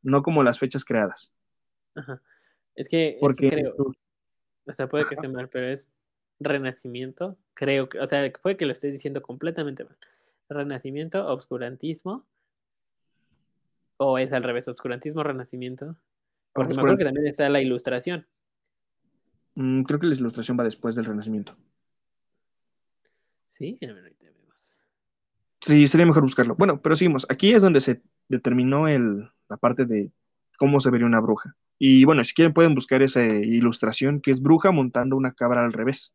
no 0.02 0.22
como 0.22 0.42
las 0.42 0.58
fechas 0.58 0.84
creadas. 0.84 1.32
Ajá. 1.94 2.20
Es 2.74 2.88
que, 2.88 3.08
es 3.08 3.14
que 3.14 3.20
Porque 3.20 3.48
creo, 3.48 3.74
o 4.66 4.72
sea, 4.72 4.88
puede 4.88 5.06
que 5.06 5.14
esté 5.14 5.28
mal, 5.28 5.48
pero 5.48 5.66
es 5.66 5.90
renacimiento, 6.38 7.36
creo 7.54 7.88
que, 7.88 7.98
o 7.98 8.06
sea, 8.06 8.30
puede 8.42 8.56
que 8.56 8.66
lo 8.66 8.72
esté 8.72 8.90
diciendo 8.90 9.22
completamente 9.22 9.84
mal. 9.84 9.96
Renacimiento, 10.48 11.26
obscurantismo, 11.26 12.26
o 13.98 14.18
es 14.18 14.32
al 14.32 14.42
revés, 14.42 14.66
obscurantismo, 14.68 15.22
renacimiento. 15.22 15.96
Porque 16.52 16.74
me 16.74 16.80
acuerdo 16.80 16.98
que 16.98 17.04
también 17.04 17.26
está 17.26 17.48
la 17.48 17.60
ilustración. 17.60 18.26
mm, 19.54 19.82
creo 19.82 20.00
que 20.00 20.06
la 20.06 20.14
ilustración 20.14 20.58
va 20.58 20.64
después 20.64 20.94
del 20.96 21.04
renacimiento. 21.04 21.56
Sí, 23.48 23.78
ahorita 23.82 24.26
vemos. 24.26 24.80
Sí, 25.60 25.86
sería 25.86 26.06
mejor 26.06 26.22
buscarlo. 26.22 26.54
Bueno, 26.54 26.80
pero 26.80 26.96
seguimos. 26.96 27.26
Aquí 27.28 27.52
es 27.52 27.60
donde 27.60 27.80
se 27.80 28.00
determinó 28.30 28.88
el, 28.88 29.30
la 29.48 29.56
parte 29.56 29.84
de 29.84 30.10
cómo 30.56 30.80
se 30.80 30.90
vería 30.90 31.06
una 31.06 31.20
bruja. 31.20 31.56
Y 31.78 32.04
bueno, 32.04 32.22
si 32.24 32.34
quieren 32.34 32.54
pueden 32.54 32.74
buscar 32.74 33.02
esa 33.02 33.22
ilustración 33.22 34.20
que 34.20 34.30
es 34.30 34.40
bruja 34.40 34.70
montando 34.70 35.16
una 35.16 35.32
cabra 35.32 35.64
al 35.64 35.72
revés. 35.72 36.12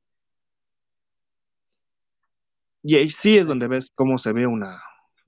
Y 2.83 2.95
ahí 2.95 3.09
sí 3.09 3.37
es 3.37 3.47
donde 3.47 3.67
ves 3.67 3.91
cómo 3.95 4.17
se 4.17 4.31
ve 4.31 4.45
una, 4.45 4.81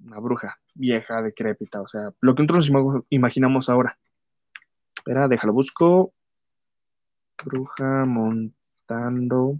una 0.03 0.19
bruja 0.19 0.59
vieja, 0.75 1.21
decrépita, 1.23 1.81
o 1.81 1.87
sea, 1.87 2.11
lo 2.21 2.35
que 2.35 2.43
nosotros 2.43 2.69
ima- 2.69 3.03
imaginamos 3.09 3.67
ahora. 3.69 3.97
Espera, 4.95 5.27
déjalo, 5.27 5.53
busco. 5.53 6.13
Bruja 7.43 8.05
montando 8.05 9.59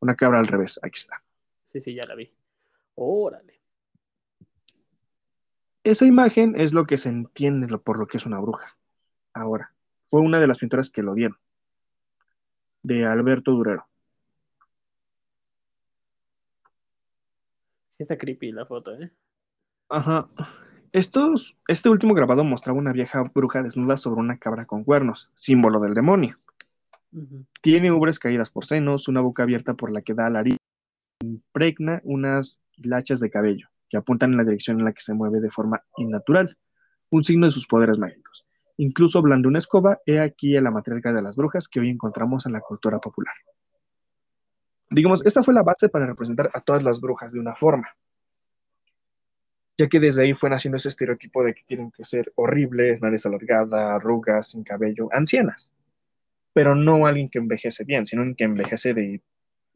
una 0.00 0.16
cabra 0.16 0.40
al 0.40 0.48
revés. 0.48 0.80
Aquí 0.82 0.98
está. 0.98 1.22
Sí, 1.66 1.80
sí, 1.80 1.94
ya 1.94 2.04
la 2.04 2.14
vi. 2.14 2.32
Órale. 2.96 3.57
Esa 5.88 6.04
imagen 6.04 6.54
es 6.54 6.74
lo 6.74 6.86
que 6.86 6.98
se 6.98 7.08
entiende 7.08 7.66
por 7.78 7.98
lo 7.98 8.06
que 8.06 8.18
es 8.18 8.26
una 8.26 8.38
bruja. 8.38 8.76
Ahora, 9.32 9.72
fue 10.10 10.20
una 10.20 10.38
de 10.38 10.46
las 10.46 10.58
pinturas 10.58 10.90
que 10.90 11.02
lo 11.02 11.14
dieron, 11.14 11.38
de 12.82 13.06
Alberto 13.06 13.52
Durero. 13.52 13.86
Sí 17.88 18.02
está 18.02 18.18
creepy 18.18 18.50
la 18.50 18.66
foto, 18.66 19.00
¿eh? 19.00 19.10
Ajá. 19.88 20.28
Estos, 20.92 21.56
este 21.68 21.88
último 21.88 22.12
grabado 22.12 22.44
mostraba 22.44 22.78
una 22.78 22.92
vieja 22.92 23.22
bruja 23.34 23.62
desnuda 23.62 23.96
sobre 23.96 24.20
una 24.20 24.36
cabra 24.36 24.66
con 24.66 24.84
cuernos, 24.84 25.30
símbolo 25.32 25.80
del 25.80 25.94
demonio. 25.94 26.38
Tiene 27.62 27.92
ubres 27.92 28.18
caídas 28.18 28.50
por 28.50 28.66
senos, 28.66 29.08
una 29.08 29.22
boca 29.22 29.44
abierta 29.44 29.72
por 29.72 29.90
la 29.90 30.02
que 30.02 30.12
da 30.12 30.28
la 30.28 30.44
impregna 31.24 32.02
unas 32.04 32.60
hilachas 32.76 33.20
de 33.20 33.30
cabello 33.30 33.70
que 33.88 33.96
apuntan 33.96 34.32
en 34.32 34.38
la 34.38 34.44
dirección 34.44 34.78
en 34.78 34.84
la 34.84 34.92
que 34.92 35.00
se 35.00 35.14
mueve 35.14 35.40
de 35.40 35.50
forma 35.50 35.82
innatural, 35.96 36.56
un 37.10 37.24
signo 37.24 37.46
de 37.46 37.52
sus 37.52 37.66
poderes 37.66 37.98
mágicos. 37.98 38.46
Incluso 38.76 39.22
blande 39.22 39.48
una 39.48 39.58
escoba, 39.58 39.98
he 40.06 40.20
aquí 40.20 40.56
a 40.56 40.60
la 40.60 40.70
matriarca 40.70 41.12
de 41.12 41.22
las 41.22 41.36
brujas 41.36 41.68
que 41.68 41.80
hoy 41.80 41.90
encontramos 41.90 42.46
en 42.46 42.52
la 42.52 42.60
cultura 42.60 42.98
popular. 42.98 43.34
Digamos, 44.90 45.24
esta 45.26 45.42
fue 45.42 45.52
la 45.52 45.62
base 45.62 45.88
para 45.88 46.06
representar 46.06 46.50
a 46.54 46.60
todas 46.60 46.82
las 46.82 47.00
brujas 47.00 47.32
de 47.32 47.40
una 47.40 47.54
forma, 47.54 47.88
ya 49.76 49.88
que 49.88 50.00
desde 50.00 50.22
ahí 50.22 50.34
fue 50.34 50.48
naciendo 50.48 50.76
ese 50.76 50.88
estereotipo 50.88 51.42
de 51.44 51.54
que 51.54 51.62
tienen 51.66 51.90
que 51.90 52.04
ser 52.04 52.32
horribles, 52.36 53.02
nariz 53.02 53.26
alargada, 53.26 53.94
arrugas, 53.94 54.50
sin 54.50 54.64
cabello, 54.64 55.08
ancianas, 55.12 55.72
pero 56.52 56.74
no 56.74 57.06
alguien 57.06 57.28
que 57.28 57.38
envejece 57.38 57.84
bien, 57.84 58.06
sino 58.06 58.22
alguien 58.22 58.36
que 58.36 58.44
envejece 58.44 58.94
de 58.94 59.22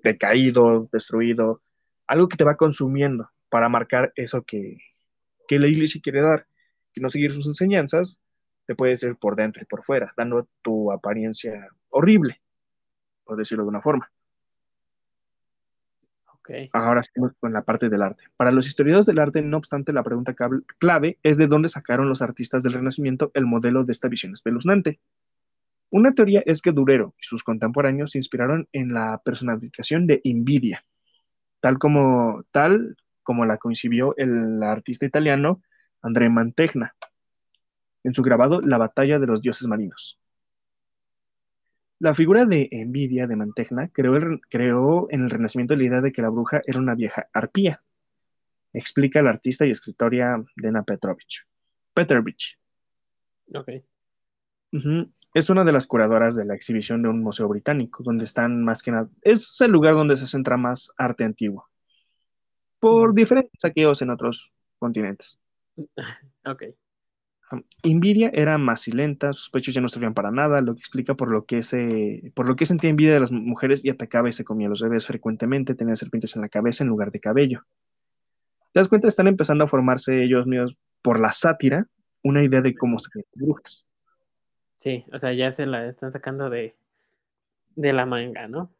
decaído, 0.03 0.89
destruido, 0.93 1.61
algo 2.07 2.29
que 2.29 2.37
te 2.37 2.45
va 2.45 2.57
consumiendo 2.57 3.31
para 3.53 3.68
marcar 3.68 4.14
eso 4.16 4.44
que, 4.44 4.78
que 5.46 5.59
la 5.59 5.68
iglesia 5.68 6.00
quiere 6.03 6.22
dar, 6.22 6.46
que 6.90 7.03
no 7.03 7.11
seguir 7.11 7.32
sus 7.32 7.46
enseñanzas, 7.46 8.18
te 8.64 8.74
puede 8.74 8.96
ser 8.96 9.16
por 9.16 9.36
dentro 9.36 9.61
y 9.62 9.66
por 9.66 9.84
fuera, 9.84 10.14
dando 10.16 10.48
tu 10.62 10.90
apariencia 10.90 11.68
horrible, 11.90 12.40
por 13.24 13.36
decirlo 13.36 13.64
de 13.64 13.68
una 13.68 13.82
forma. 13.82 14.11
Ok. 16.28 16.50
Ahora 16.72 17.03
seguimos 17.03 17.32
con 17.38 17.53
la 17.53 17.61
parte 17.61 17.90
del 17.90 18.00
arte. 18.00 18.24
Para 18.38 18.53
los 18.53 18.66
historiadores 18.66 19.05
del 19.05 19.18
arte, 19.18 19.42
no 19.42 19.59
obstante, 19.59 19.92
la 19.92 20.03
pregunta 20.03 20.34
clave 20.78 21.18
es 21.22 21.36
de 21.36 21.46
dónde 21.46 21.68
sacaron 21.68 22.09
los 22.09 22.22
artistas 22.22 22.62
del 22.62 22.72
Renacimiento 22.72 23.32
el 23.34 23.44
modelo 23.44 23.84
de 23.84 23.92
esta 23.92 24.09
visión 24.09 24.32
espeluznante. 24.32 24.98
Una 25.90 26.14
teoría 26.14 26.42
es 26.46 26.62
que 26.62 26.72
Durero 26.72 27.14
y 27.20 27.26
sus 27.26 27.44
contemporáneos 27.44 28.12
se 28.12 28.18
inspiraron 28.18 28.66
en 28.72 28.94
la 28.94 29.20
personificación 29.22 30.07
de 30.07 30.22
Invidia, 30.24 30.86
tal 31.61 31.78
como, 31.78 32.44
tal 32.50 32.96
como 33.23 33.45
la 33.45 33.59
concibió 33.59 34.14
el 34.16 34.62
artista 34.62 35.07
italiano 35.07 35.62
André 36.03 36.29
Mantegna 36.29 36.95
en 38.05 38.14
su 38.14 38.23
grabado 38.23 38.61
La 38.61 38.79
batalla 38.79 39.18
de 39.18 39.27
los 39.27 39.43
dioses 39.43 39.66
marinos. 39.68 40.18
La 42.01 42.14
figura 42.14 42.47
de 42.47 42.68
Envidia 42.73 43.29
de 43.29 43.37
Mantegna 43.37 43.89
creó, 43.89 44.16
el- 44.16 44.41
creó 44.51 45.07
en 45.11 45.20
el 45.20 45.31
Renacimiento 45.31 45.77
la 45.77 45.85
idea 45.85 46.01
de 46.01 46.11
que 46.11 46.23
la 46.23 46.31
bruja 46.31 46.61
era 46.66 46.81
una 46.81 46.97
vieja 46.97 47.29
arpía, 47.33 47.81
explica 48.73 49.23
la 49.23 49.31
artista 49.31 49.66
y 49.66 49.70
escritora 49.70 50.43
Dena 50.57 50.83
Petrovich. 50.83 51.47
Petrovich. 51.95 52.59
Ok. 53.55 53.68
Es 55.35 55.49
una 55.51 55.64
de 55.64 55.73
las 55.73 55.87
curadoras 55.87 56.35
de 56.35 56.45
la 56.45 56.55
exhibición 56.55 57.03
de 57.03 57.09
un 57.09 57.23
museo 57.23 57.47
británico, 57.47 58.03
donde 58.03 58.25
están 58.25 58.64
más 58.64 58.83
que 58.83 58.91
nada. 58.91 59.09
Es 59.20 59.61
el 59.61 59.70
lugar 59.70 59.95
donde 59.95 60.16
se 60.16 60.27
centra 60.27 60.57
más 60.57 60.93
arte 60.97 61.25
antiguo, 61.25 61.68
por 62.83 63.14
diferentes 63.14 63.53
saqueos 63.61 64.03
en 64.03 64.11
otros 64.11 64.53
continentes. 64.78 65.39
Ok. 66.45 66.64
Invidia 67.85 68.30
era 68.33 68.59
macilenta, 68.59 69.33
sus 69.33 69.51
pechos 69.51 69.74
ya 69.74 69.80
no 69.80 69.89
servían 69.89 70.14
para 70.14 70.30
nada, 70.30 70.61
lo 70.62 70.74
que 70.74 70.80
explica 70.80 71.14
por 71.14 71.30
lo 71.30 71.45
que 71.45 71.62
se, 71.62 72.33
por 72.35 72.49
lo 72.49 72.57
que 72.57 72.66
sentía 72.66 72.91
envidia 72.91 73.12
de 73.12 73.20
las 73.20 73.30
mujeres 73.30 73.85
y 73.85 73.91
atacaba 73.91 74.28
y 74.28 74.33
se 74.33 74.43
comía 74.43 74.66
a 74.66 74.70
los 74.70 74.80
bebés 74.80 75.07
frecuentemente, 75.07 75.74
tenía 75.74 75.95
serpientes 75.95 76.35
en 76.35 76.43
la 76.43 76.49
cabeza 76.49 76.83
en 76.83 76.89
lugar 76.89 77.12
de 77.12 77.20
cabello. 77.20 77.62
¿Te 78.72 78.80
das 78.80 78.89
cuenta? 78.89 79.07
Están 79.07 79.28
empezando 79.28 79.64
a 79.64 79.68
formarse 79.68 80.24
ellos 80.24 80.47
mismos 80.47 80.76
por 81.03 81.20
la 81.20 81.33
sátira 81.33 81.87
una 82.22 82.43
idea 82.43 82.62
de 82.62 82.74
cómo 82.74 82.99
se 82.99 83.11
brujas. 83.35 83.85
Sí, 84.76 85.05
o 85.12 85.18
sea, 85.18 85.33
ya 85.35 85.51
se 85.51 85.66
la 85.66 85.87
están 85.87 86.11
sacando 86.11 86.49
de, 86.51 86.74
de 87.76 87.93
la 87.93 88.07
manga, 88.07 88.49
¿no? 88.49 88.70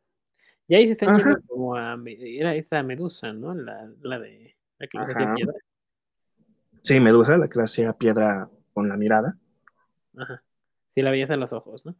Y 0.73 0.75
ahí 0.75 0.87
se 0.87 0.93
están 0.93 1.11
Ajá, 1.11 1.19
yendo 1.19 1.43
como 1.49 1.77
a. 1.77 1.99
Era 2.07 2.55
esa 2.55 2.83
medusa, 2.83 3.31
¿no? 3.35 3.53
La, 3.53 3.91
la 4.01 4.19
de. 4.19 4.57
La 4.79 4.87
que 4.87 4.97
los 4.97 5.11
hacía 5.11 5.27
ajá. 5.27 5.35
piedra. 5.35 5.55
Sí, 6.83 6.99
Medusa, 6.99 7.37
la 7.37 7.47
que 7.47 7.59
le 7.59 7.65
hacía 7.65 7.93
piedra 7.93 8.49
con 8.73 8.89
la 8.89 8.97
mirada. 8.97 9.37
Ajá. 10.17 10.43
Sí, 10.89 11.03
la 11.03 11.11
veías 11.11 11.29
en 11.29 11.41
los 11.41 11.53
ojos, 11.53 11.85
¿no? 11.85 11.95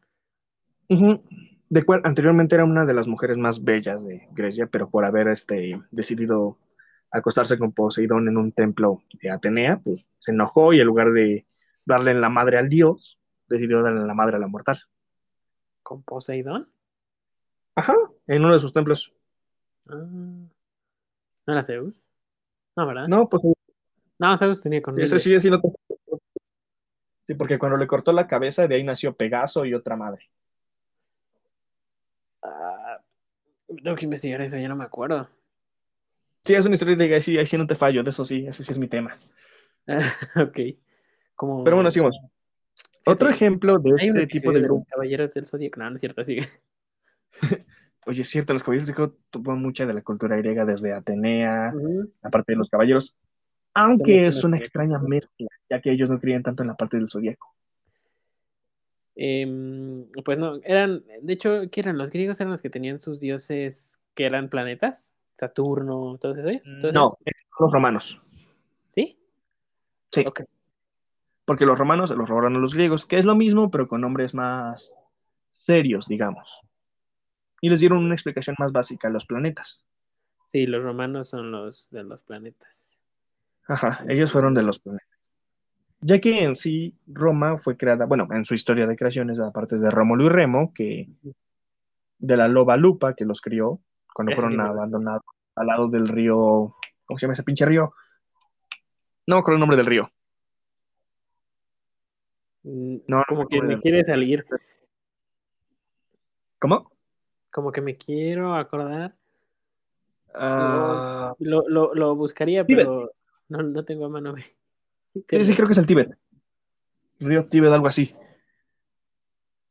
De 1.69 1.83
cual 1.83 2.01
anteriormente 2.05 2.55
era 2.55 2.65
una 2.65 2.87
de 2.87 2.95
las 2.95 3.07
mujeres 3.07 3.37
más 3.37 3.63
bellas 3.63 4.07
de 4.07 4.27
Grecia, 4.31 4.67
pero 4.67 4.89
por 4.89 5.05
haber 5.05 5.29
este, 5.29 5.79
decidido 5.91 6.57
acostarse 7.11 7.59
con 7.59 7.73
Poseidón 7.73 8.27
en 8.27 8.39
un 8.39 8.53
templo 8.53 9.03
de 9.21 9.29
Atenea, 9.29 9.81
pues 9.85 10.07
se 10.19 10.33
enojó 10.33 10.73
y 10.73 10.81
en 10.81 10.87
lugar 10.87 11.13
de 11.13 11.45
darle 11.85 12.13
en 12.13 12.23
la 12.23 12.31
madre 12.31 12.57
al 12.57 12.71
dios, 12.71 13.19
decidió 13.49 13.83
darle 13.83 14.01
en 14.01 14.07
la 14.07 14.15
madre 14.15 14.37
a 14.37 14.39
la 14.39 14.49
mortal. 14.49 14.81
Con 15.83 16.03
Poseidón. 16.03 16.73
Ajá, 17.75 17.95
en 18.27 18.45
uno 18.45 18.55
de 18.55 18.61
sus 18.61 18.73
templos. 18.73 19.13
Ah, 19.89 19.95
¿no 21.47 21.53
era 21.53 21.63
Zeus? 21.63 22.03
No, 22.77 22.87
¿verdad? 22.87 23.09
No, 23.09 23.29
pues 23.29 23.43
No, 24.19 24.37
Zeus 24.37 24.63
tenía 24.63 24.81
con 24.81 24.99
ese 25.01 25.19
sí, 25.19 25.39
sí, 25.39 25.51
no 25.51 25.61
te- 25.61 25.69
sí, 27.27 27.35
porque 27.35 27.59
cuando 27.59 27.77
le 27.77 27.87
cortó 27.87 28.13
la 28.13 28.27
cabeza, 28.27 28.67
de 28.67 28.77
ahí 28.77 28.85
nació 28.85 29.15
Pegaso 29.15 29.65
y 29.65 29.75
otra 29.75 29.97
madre. 29.97 30.31
Ah, 32.43 33.01
tengo 33.83 33.97
que 33.97 34.05
investigar 34.05 34.41
eso, 34.41 34.57
ya 34.57 34.69
no 34.69 34.77
me 34.77 34.85
acuerdo. 34.85 35.29
Sí, 36.45 36.55
es 36.55 36.65
una 36.67 36.75
historia 36.75 36.97
de 36.97 37.15
ahí 37.15 37.23
sí, 37.23 37.39
ahí 37.39 37.47
sí 37.47 37.57
no 37.57 37.67
te 37.67 37.75
fallo, 37.77 38.03
de 38.03 38.11
eso 38.11 38.25
sí, 38.25 38.47
ese 38.47 38.65
sí 38.65 38.73
es 38.73 38.79
mi 38.79 38.89
tema. 38.89 39.17
ok. 40.37 40.59
Pero 41.65 41.77
bueno, 41.77 41.91
sigamos. 41.91 42.17
Otro 43.05 43.29
ejemplo 43.29 43.79
de 43.79 43.91
hay 43.99 44.09
este 44.09 44.27
tipo 44.29 44.53
de 44.53 44.61
grupo 44.61 44.87
Caballeros 44.89 45.35
del 45.35 45.47
Zodíaco. 45.47 45.81
No, 45.81 45.91
no 45.91 45.97
es 45.97 46.01
cierto, 46.01 46.23
sigue. 46.25 46.49
Oye, 48.07 48.23
es 48.23 48.29
cierto, 48.29 48.53
los 48.53 48.63
caballeros 48.65 48.89
de 48.89 48.95
Zodíaco 48.95 49.17
toman 49.31 49.63
mucha 49.63 49.87
de 49.87 49.95
la 49.95 50.03
cultura 50.03 50.37
griega 50.37 50.65
desde 50.65 50.93
Atenea, 50.93 51.73
Ujú. 51.75 52.11
la 52.23 52.31
parte 52.31 52.53
de 52.53 52.57
los 52.59 52.69
caballeros, 52.69 53.17
aunque 53.75 54.27
es 54.27 54.43
una 54.43 54.59
extraña 54.59 54.99
mezcla, 54.99 55.49
ya 55.71 55.81
que 55.81 55.93
ellos 55.93 56.11
no 56.11 56.19
creían 56.21 56.43
tanto 56.43 56.63
en 56.63 56.69
la 56.69 56.75
parte 56.75 56.97
del 56.97 57.09
zodiaco. 57.09 57.55
Em, 59.15 60.05
pues 60.25 60.39
no, 60.39 60.57
eran, 60.65 61.05
de 61.21 61.33
hecho, 61.33 61.63
¿qué 61.71 61.81
eran? 61.81 61.99
Los 61.99 62.11
griegos 62.11 62.41
eran 62.41 62.51
los 62.51 62.63
que 62.63 62.71
tenían 62.71 62.99
sus 62.99 63.21
dioses 63.21 63.99
que 64.15 64.25
eran 64.25 64.49
planetas, 64.49 65.19
Saturno, 65.35 66.17
todos 66.19 66.39
esos. 66.39 66.79
¿Todos 66.81 66.95
No, 66.95 67.17
los 67.61 67.73
romanos. 67.73 68.21
¿Sí? 68.87 69.19
Sí, 70.11 70.25
Ok. 70.27 70.43
porque 71.45 71.67
los 71.67 71.79
romanos 71.79 72.11
los 72.11 72.29
robaron 72.29 72.57
a 72.57 72.59
los 72.59 72.75
griegos, 72.75 73.07
que 73.07 73.19
es 73.19 73.25
lo 73.25 73.35
mismo, 73.35 73.71
pero 73.71 73.87
con 73.87 74.01
nombres 74.01 74.35
más 74.35 74.93
serios, 75.51 76.09
digamos. 76.09 76.61
Y 77.63 77.69
les 77.69 77.79
dieron 77.79 77.99
una 77.99 78.15
explicación 78.15 78.57
más 78.59 78.73
básica 78.73 79.07
a 79.07 79.11
los 79.13 79.25
planetas. 79.25 79.85
Sí, 80.45 80.67
los 80.67 80.83
romanos 80.83 81.31
son 81.31 81.53
los 81.53 81.89
de 81.93 82.03
los 82.03 82.25
planetas. 82.25 82.99
Ajá, 83.69 84.05
ellos 84.09 84.33
fueron 84.33 84.53
de 84.53 84.65
los 84.65 84.81
planetas. 84.81 85.09
Ya 86.01 86.21
que 86.21 86.43
en 86.43 86.57
sí 86.57 86.99
Roma 87.07 87.59
fue 87.59 87.77
creada, 87.77 88.05
bueno, 88.05 88.27
en 88.33 88.45
su 88.45 88.55
historia 88.55 88.89
de 88.89 88.97
creaciones, 88.97 89.39
aparte 89.39 89.79
de 89.79 89.89
Rómulo 89.91 90.25
y 90.27 90.29
Remo, 90.29 90.73
que 90.75 91.09
de 92.19 92.37
la 92.37 92.49
loba 92.49 92.77
Lupa 92.77 93.15
que 93.15 93.25
los 93.25 93.41
crió 93.41 93.79
cuando 94.13 94.35
fueron 94.35 94.61
abandonados 94.61 95.23
al 95.55 95.67
lado 95.69 95.87
del 95.87 96.09
río, 96.09 96.75
¿cómo 97.05 97.19
se 97.19 97.27
llama 97.27 97.35
ese 97.35 97.45
pinche 97.45 97.65
río? 97.65 97.95
No 99.29 99.37
me 99.37 99.41
acuerdo 99.41 99.55
el 99.55 99.61
nombre 99.61 99.77
del 99.77 99.87
río. 99.87 100.11
Mm, 102.65 102.97
No, 103.07 103.23
Como 103.29 103.47
que 103.47 103.63
me 103.63 103.81
quiere 103.81 104.05
salir, 104.05 104.45
¿Cómo? 106.59 106.92
Como 107.53 107.71
que 107.71 107.81
me 107.81 107.97
quiero 107.97 108.55
acordar. 108.55 109.15
Ah, 110.35 111.35
Lo, 111.39 111.69
lo, 111.69 111.95
lo 111.95 112.17
buscaría, 112.17 112.65
Tíbet. 112.65 112.87
pero 112.87 113.13
no, 113.49 113.63
no 113.63 113.83
tengo 113.85 114.07
a 114.07 114.09
mano. 114.09 114.35
sí, 115.15 115.45
sí, 115.45 115.55
creo 115.55 115.69
que 115.69 115.73
es 115.73 115.79
el 115.79 115.87
Tíbet. 115.87 116.17
Río 117.21 117.45
Tíbet, 117.47 117.71
algo 117.71 117.87
así. 117.87 118.15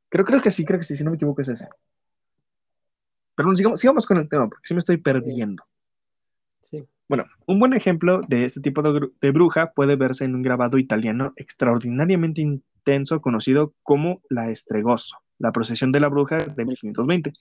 Creo, 0.07 0.23
creo 0.25 0.41
que 0.41 0.51
sí, 0.51 0.63
creo 0.63 0.79
que 0.79 0.85
sí, 0.85 0.95
si 0.95 1.03
no 1.03 1.09
me 1.11 1.15
equivoco 1.15 1.41
es 1.41 1.49
ese. 1.49 1.67
Pero 3.35 3.47
bueno, 3.47 3.57
sigamos, 3.57 3.79
sigamos 3.79 4.05
con 4.05 4.17
el 4.17 4.29
tema, 4.29 4.47
porque 4.47 4.67
sí 4.67 4.73
me 4.73 4.79
estoy 4.79 4.97
perdiendo. 4.97 5.63
Sí. 6.61 6.85
Bueno, 7.07 7.25
un 7.47 7.59
buen 7.59 7.73
ejemplo 7.73 8.21
de 8.27 8.45
este 8.45 8.61
tipo 8.61 8.81
de, 8.81 9.09
de 9.19 9.31
bruja 9.31 9.71
puede 9.73 9.95
verse 9.95 10.25
en 10.25 10.35
un 10.35 10.41
grabado 10.43 10.77
italiano 10.77 11.33
extraordinariamente 11.35 12.41
intenso 12.41 13.21
conocido 13.21 13.73
como 13.83 14.21
La 14.29 14.49
Estregoso, 14.49 15.17
la 15.39 15.51
procesión 15.51 15.91
de 15.91 15.99
la 16.01 16.07
bruja 16.09 16.37
de 16.37 16.65
1520. 16.65 17.33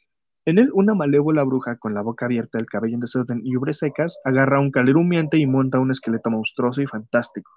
En 0.47 0.59
él, 0.59 0.71
una 0.73 0.95
malévola 0.95 1.43
bruja 1.45 1.77
con 1.77 1.95
la 1.95 2.03
boca 2.03 2.25
abierta, 2.25 2.59
el 2.59 2.67
cabello 2.67 2.95
en 2.95 3.01
desorden 3.01 3.41
y 3.45 3.57
ubres 3.57 3.79
secas, 3.79 4.21
agarra 4.25 4.61
un 4.61 4.71
calero 4.71 5.01
humeante 5.01 5.39
y 5.39 5.47
monta 5.47 5.79
un 5.79 5.91
esqueleto 5.91 6.31
monstruoso 6.31 6.81
y 6.81 6.87
fantástico. 6.87 7.51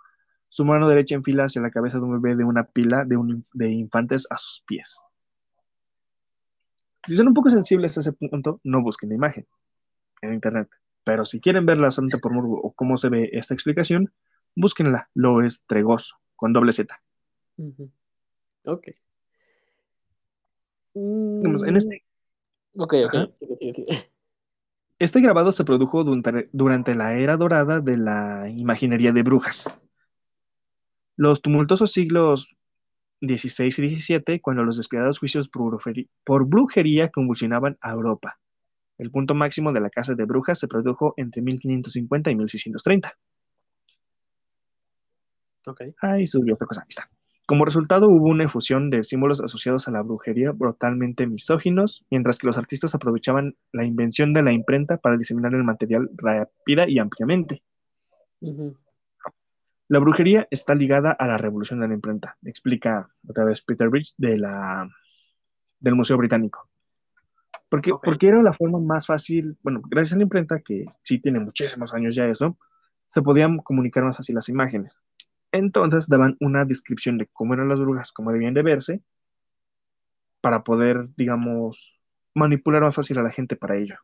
Su 0.50 0.66
mano 0.66 0.88
derecha 0.88 1.16
enfila 1.16 1.46
hacia 1.46 1.62
la 1.62 1.72
cabeza 1.72 1.98
de 1.98 2.04
un 2.04 2.22
bebé 2.22 2.36
de 2.36 2.44
una 2.44 2.66
pila 2.66 3.06
de, 3.06 3.18
un, 3.18 3.44
de 3.54 3.70
infantes 3.70 4.28
a 4.30 4.38
sus 4.38 4.64
pies. 4.68 5.00
Si 7.06 7.16
son 7.16 7.30
un 7.30 7.34
poco 7.34 7.50
sensibles 7.50 7.98
a 7.98 8.02
ese 8.02 8.14
punto, 8.14 8.60
no 8.64 8.82
busquen 8.82 9.10
la 9.10 9.16
imagen 9.16 9.48
en 10.22 10.34
internet. 10.34 10.70
Pero 11.04 11.26
si 11.26 11.40
quieren 11.40 11.66
verla 11.66 11.92
solamente 11.92 12.18
por 12.20 12.34
morbo 12.34 12.60
o 12.62 12.72
cómo 12.72 12.98
se 12.98 13.10
ve 13.10 13.30
esta 13.34 13.54
explicación, 13.54 14.14
búsquenla, 14.56 15.10
lo 15.14 15.42
es 15.42 15.64
Tregoso, 15.68 16.18
con 16.36 16.54
doble 16.54 16.72
Z. 16.72 17.02
Ujú. 17.58 17.92
Ok. 18.66 18.88
En 20.96 21.76
este, 21.76 22.04
Ok, 22.78 22.94
ok. 23.06 23.14
Sigue, 23.40 23.56
sigue, 23.56 23.74
sigue. 23.74 24.10
este 25.00 25.22
grabado 25.22 25.52
se 25.52 25.64
produjo 25.64 26.04
durante, 26.04 26.96
la 26.96 27.14
era 27.16 27.38
dorada 27.38 27.80
de 27.80 27.98
la 27.98 28.50
imaginería 28.50 29.12
de 29.12 29.24
brujas. 29.24 29.66
Los 31.16 31.42
tumultuosos 31.42 31.92
siglos 31.92 32.56
XVI 33.22 33.68
y 33.68 34.00
XVII, 34.00 34.40
cuando 34.42 34.64
los 34.64 34.78
despiadados 34.78 35.20
juicios 35.20 35.50
por 35.50 36.46
brujería 36.46 37.10
convulsionaban 37.10 37.78
a 37.82 37.92
Europa. 37.92 38.40
El 38.98 39.12
punto 39.12 39.34
máximo 39.34 39.72
de 39.72 39.80
la 39.80 39.90
casa 39.90 40.14
de 40.14 40.26
brujas 40.26 40.60
se 40.60 40.68
produjo 40.68 41.14
entre 41.18 41.42
1550 41.42 42.32
y 42.32 42.36
1630. 42.36 43.18
Ok. 45.68 45.82
Ay, 46.02 46.28
subió 46.28 46.54
otra 46.54 46.68
cosa. 46.68 46.82
Ahí 46.82 46.88
está. 46.90 47.10
Como 47.46 47.66
resultado, 47.66 48.08
hubo 48.08 48.30
una 48.30 48.46
efusión 48.46 48.90
de 48.90 49.04
símbolos 49.04 49.42
asociados 49.42 49.88
a 49.88 49.92
la 49.92 50.02
brujería 50.02 50.52
brutalmente 50.52 51.28
misóginos, 51.28 52.06
mientras 52.10 52.38
que 52.38 52.48
los 52.48 52.58
artistas 52.58 52.96
aprovechaban 52.96 53.56
la 53.74 53.84
invención 53.84 54.34
de 54.34 54.44
la 54.44 54.54
imprenta 54.54 54.98
para 54.98 55.18
diseminar 55.18 55.54
el 55.54 55.64
material 55.66 56.10
rápida 56.16 56.88
y 56.88 57.00
ampliamente. 57.00 57.62
La 59.90 60.00
brujería 60.00 60.48
está 60.52 60.74
ligada 60.74 61.12
a 61.12 61.28
la 61.28 61.38
revolución 61.38 61.82
de 61.82 61.90
la 61.90 61.94
imprenta, 61.94 62.38
explica 62.44 63.10
otra 63.28 63.44
vez 63.44 63.62
Peter 63.62 63.90
Bridge 63.90 64.14
de 64.18 64.38
la, 64.38 64.90
del 65.80 65.96
Museo 65.96 66.18
Británico. 66.18 66.70
Porque, 67.68 67.92
Ok. 67.92 68.06
porque 68.06 68.28
era 68.30 68.42
la 68.42 68.54
forma 68.54 68.80
más 68.80 69.08
fácil, 69.08 69.58
bueno, 69.64 69.82
gracias 69.86 70.14
a 70.14 70.18
la 70.18 70.24
imprenta, 70.24 70.62
que 70.62 70.86
sí 71.02 71.20
tiene 71.20 71.40
muchísimos 71.40 71.94
años 71.94 72.16
ya 72.16 72.26
eso, 72.28 72.58
se 73.08 73.22
podían 73.22 73.58
comunicar 73.58 74.04
más 74.04 74.16
fácil 74.16 74.36
las 74.36 74.48
imágenes. 74.48 74.98
Entonces 75.54 76.08
daban 76.08 76.36
una 76.40 76.66
descripción 76.66 77.20
de 77.20 77.28
cómo 77.28 77.54
eran 77.54 77.70
las 77.70 77.80
brujas, 77.80 78.12
cómo 78.12 78.32
debían 78.32 78.56
de 78.56 78.64
verse, 78.64 79.02
para 80.42 80.64
poder, 80.64 81.08
digamos, 81.16 82.02
manipular 82.34 82.82
más 82.82 82.96
fácil 82.96 83.20
a 83.20 83.24
la 83.24 83.30
gente 83.30 83.56
para 83.56 83.78
ello. 83.78 83.96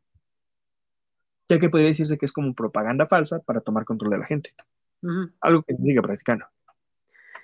Ya 1.49 1.59
que 1.59 1.67
podría 1.67 1.87
decirse 1.87 2.19
que 2.19 2.27
es 2.27 2.31
como 2.31 2.53
propaganda 2.53 3.07
falsa 3.07 3.39
para 3.39 3.61
tomar 3.61 3.83
control 3.83 4.11
de 4.11 4.17
la 4.19 4.25
gente. 4.27 4.53
Algo 5.41 5.63
que 5.63 5.75
se 5.75 5.81
sigue 5.81 6.01
practicando. 6.03 6.45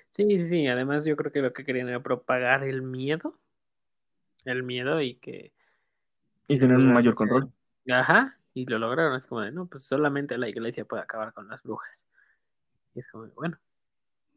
Sí, 0.08 0.24
sí, 0.38 0.48
sí. 0.48 0.66
Además, 0.68 1.04
yo 1.04 1.16
creo 1.16 1.32
que 1.32 1.42
lo 1.42 1.52
que 1.52 1.64
querían 1.64 1.88
era 1.88 2.00
propagar 2.00 2.62
el 2.62 2.82
miedo. 2.82 3.36
El 4.44 4.62
miedo 4.62 5.00
y 5.00 5.16
que. 5.16 5.52
Y 6.46 6.58
tener 6.60 6.76
un 6.76 6.92
mayor 6.92 7.16
control. 7.16 7.50
Ajá. 7.90 8.38
Y 8.54 8.66
lo 8.66 8.78
lograron. 8.78 9.16
Es 9.16 9.26
como 9.26 9.40
de, 9.40 9.50
no, 9.50 9.66
pues 9.66 9.84
solamente 9.84 10.38
la 10.38 10.48
iglesia 10.48 10.84
puede 10.84 11.02
acabar 11.02 11.32
con 11.32 11.48
las 11.48 11.64
brujas. 11.64 12.06
Y 12.94 13.00
es 13.00 13.08
como, 13.08 13.24
de, 13.24 13.32
bueno. 13.34 13.58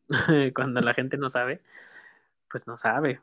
Cuando 0.56 0.82
la 0.82 0.94
gente 0.94 1.18
no 1.18 1.30
sabe, 1.30 1.62
pues 2.50 2.68
no 2.68 2.78
sabe. 2.78 3.22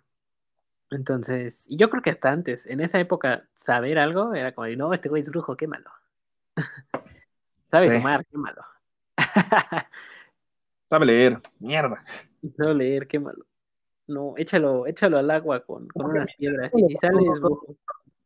Entonces, 0.91 1.67
y 1.69 1.77
yo 1.77 1.91
creo 1.91 2.03
que 2.03 2.11
hasta 2.11 2.31
antes, 2.31 2.67
en 2.67 2.81
esa 2.81 3.01
época, 3.01 3.49
saber 3.55 3.99
algo 3.99 4.35
era 4.35 4.55
como, 4.55 4.69
no, 4.69 4.93
este 4.93 5.09
güey 5.09 5.23
es 5.23 5.31
brujo, 5.31 5.57
quémalo. 5.57 5.91
Sabe 7.67 7.91
Sí. 7.91 7.97
sumar, 7.97 8.25
quémalo. 8.27 8.63
Sabe 10.85 11.07
leer, 11.07 11.41
mierda. 11.59 12.05
Sabe 12.57 12.75
leer, 12.75 13.09
quémalo. 13.09 13.45
No, 14.07 14.35
échalo, 14.37 14.87
échalo 14.87 15.19
al 15.19 15.29
agua 15.33 15.65
con, 15.65 15.89
con 15.89 16.07
unas 16.07 16.33
piedras 16.37 16.73
y 16.77 16.85
si 16.87 16.97
sale 16.97 17.19
es 17.33 17.41
brujo. 17.41 17.77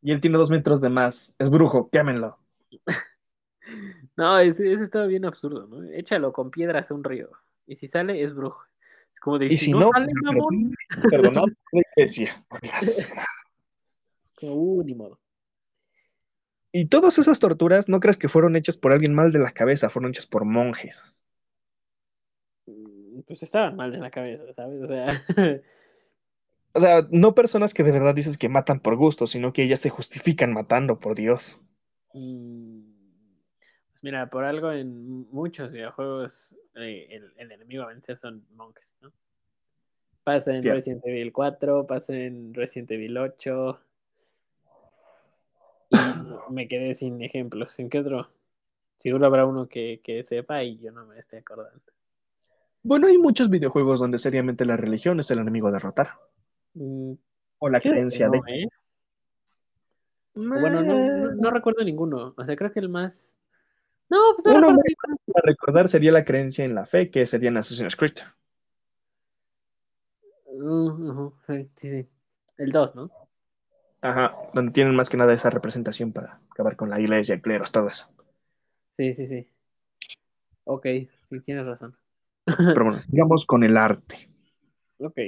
Y 0.03 0.13
él 0.13 0.21
tiene 0.21 0.37
dos 0.37 0.51
metros 0.51 0.83
de 0.83 0.91
más. 0.91 1.35
Es 1.39 1.49
brujo, 1.49 1.89
quémenlo. 1.89 2.39
No, 4.17 4.39
ese, 4.39 4.71
ese 4.73 4.85
estaba 4.85 5.07
bien 5.07 5.25
absurdo, 5.25 5.67
¿no? 5.67 5.83
Échalo 5.93 6.35
con 6.35 6.51
piedras 6.51 6.91
a 6.91 6.95
un 6.95 7.05
río. 7.05 7.31
Y 7.71 7.77
si 7.77 7.87
sale, 7.87 8.21
es 8.21 8.35
brujo. 8.35 8.65
Es 9.13 9.21
como 9.21 9.39
de, 9.39 9.47
Y 9.47 9.57
si 9.57 9.71
no, 9.71 9.91
sale, 9.93 10.13
mamón, 10.23 10.75
perdonad 11.09 11.45
la 11.71 11.83
iglesia. 11.95 12.45
como, 14.35 14.55
uh, 14.55 14.83
ni 14.83 14.95
modo. 14.97 15.21
Y 16.73 16.87
todas 16.87 17.19
esas 17.19 17.39
torturas, 17.39 17.89
no 17.89 18.01
creas 18.01 18.17
que 18.17 18.29
fueron 18.29 18.57
hechas 18.57 18.77
por 18.77 18.93
alguien 18.93 19.15
mal 19.15 19.31
de 19.31 19.39
la 19.39 19.53
cabeza, 19.53 19.89
fueron 19.89 20.11
hechas 20.11 20.27
por 20.27 20.45
monjes. 20.45 21.21
Mm, 22.67 23.21
Pues 23.27 23.45
estaban 23.45 23.77
mal 23.77 23.93
de 23.93 23.99
la 23.99 24.11
cabeza, 24.11 24.53
¿sabes? 24.53 24.83
O 24.83 24.87
sea, 24.87 25.07
O 26.73 26.81
sea, 26.81 27.07
no 27.11 27.35
personas 27.35 27.75
que 27.75 27.83
de 27.83 27.93
verdad 27.93 28.15
dices 28.15 28.39
que 28.39 28.49
matan 28.49 28.81
por 28.81 28.97
gusto, 28.97 29.27
sino 29.27 29.53
que 29.53 29.63
ellas 29.63 29.81
se 29.81 29.91
justifican 29.91 30.53
matando, 30.53 30.99
por 30.99 31.15
Dios. 31.17 31.61
mm, 32.15 32.70
mira, 34.03 34.29
por 34.29 34.45
algo 34.45 34.73
en 34.73 35.31
muchos 35.31 35.73
videojuegos 35.73 36.55
eh, 36.75 37.07
el, 37.11 37.33
el 37.37 37.53
enemigo 37.53 37.83
a 37.85 37.89
vencer 37.89 38.17
son 38.17 38.45
monjes, 38.55 38.97
¿no? 39.01 39.13
Pasa 40.25 40.55
en 40.55 40.63
Cierto. 40.63 40.77
Resident 40.77 41.07
Evil 41.07 41.33
4, 41.33 41.87
pasa 41.87 42.15
en 42.15 42.55
Resident 42.55 42.91
Evil 42.91 43.17
8. 43.19 43.81
Y 45.91 45.97
me 46.53 46.69
quedé 46.69 46.95
sin 46.95 47.23
ejemplos. 47.23 47.79
¿En 47.79 47.89
qué 47.89 48.01
otro? 48.01 48.31
Seguro 48.97 49.27
habrá 49.27 49.47
uno 49.47 49.67
que, 49.67 50.01
que 50.05 50.23
sepa 50.23 50.63
y 50.63 50.79
yo 50.79 50.93
no 50.93 51.07
me 51.07 51.19
estoy 51.19 51.39
acordando. 51.39 51.81
Bueno, 52.83 53.07
hay 53.07 53.19
muchos 53.19 53.49
videojuegos 53.49 54.01
donde 54.01 54.19
seriamente 54.19 54.65
la 54.65 54.77
religión 54.77 55.21
es 55.21 55.31
el 55.31 55.39
enemigo 55.39 55.69
a 55.69 55.73
derrotar. 55.73 56.11
Mm, 56.75 57.13
O 57.59 57.69
la 57.69 57.81
creencia 57.81 58.27
no, 58.27 58.33
de. 58.33 58.63
¿eh? 58.63 58.69
Bueno, 60.35 60.83
no, 60.83 60.83
no, 60.83 61.33
no 61.33 61.51
recuerdo 61.51 61.83
ninguno. 61.83 62.35
O 62.37 62.45
sea, 62.45 62.57
creo 62.57 62.73
que 62.73 62.81
el 62.81 62.89
más. 62.89 63.39
No, 64.11 64.19
pues 64.35 64.45
no 64.45 64.51
Uno 64.51 64.61
recuerdo 64.69 64.75
muy 64.75 64.83
ninguno. 64.89 65.19
A 65.37 65.41
recordar 65.43 65.89
sería 65.89 66.13
la 66.13 66.25
creencia 66.25 66.65
en 66.65 66.75
la 66.75 66.85
fe, 66.85 67.11
que 67.11 67.25
sería 67.27 67.49
en 67.49 67.57
Assassin's 67.57 67.97
Creed. 67.97 68.19
Uh, 70.47 71.31
sí, 71.47 71.71
sí. 71.77 72.09
El 72.59 72.71
2, 72.71 72.95
¿no? 72.97 73.11
Ajá, 74.03 74.37
donde 74.53 74.73
tienen 74.73 74.95
más 74.95 75.09
que 75.09 75.17
nada 75.17 75.33
esa 75.33 75.51
representación 75.51 76.13
para 76.13 76.41
acabar 76.51 76.77
con 76.77 76.91
la 76.91 77.01
iglesia, 77.01 77.41
cleros, 77.41 77.71
todo 77.71 77.89
eso. 77.89 78.09
Sí, 78.89 79.15
sí, 79.15 79.27
sí. 79.27 79.49
Ok, 80.65 80.87
sí, 81.29 81.41
tienes 81.41 81.67
razón. 81.67 81.97
Pero 82.45 82.85
bueno, 82.85 82.99
sigamos 83.01 83.47
con 83.47 83.65
el 83.65 83.77
arte. 83.77 84.29
Ok. 85.03 85.19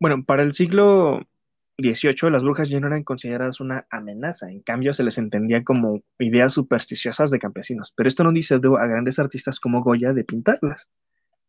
Bueno, 0.00 0.24
para 0.24 0.42
el 0.42 0.54
siglo 0.54 1.26
XVIII 1.78 2.30
las 2.30 2.42
brujas 2.42 2.68
ya 2.68 2.80
no 2.80 2.86
eran 2.86 3.04
consideradas 3.04 3.60
una 3.60 3.86
amenaza, 3.90 4.50
en 4.50 4.60
cambio 4.60 4.94
se 4.94 5.04
les 5.04 5.18
entendía 5.18 5.62
como 5.62 6.02
ideas 6.18 6.54
supersticiosas 6.54 7.30
de 7.30 7.38
campesinos, 7.38 7.92
pero 7.96 8.08
esto 8.08 8.24
no 8.24 8.32
dissuadió 8.32 8.78
a 8.78 8.86
grandes 8.86 9.18
artistas 9.18 9.60
como 9.60 9.82
Goya 9.82 10.12
de 10.12 10.24
pintarlas. 10.24 10.88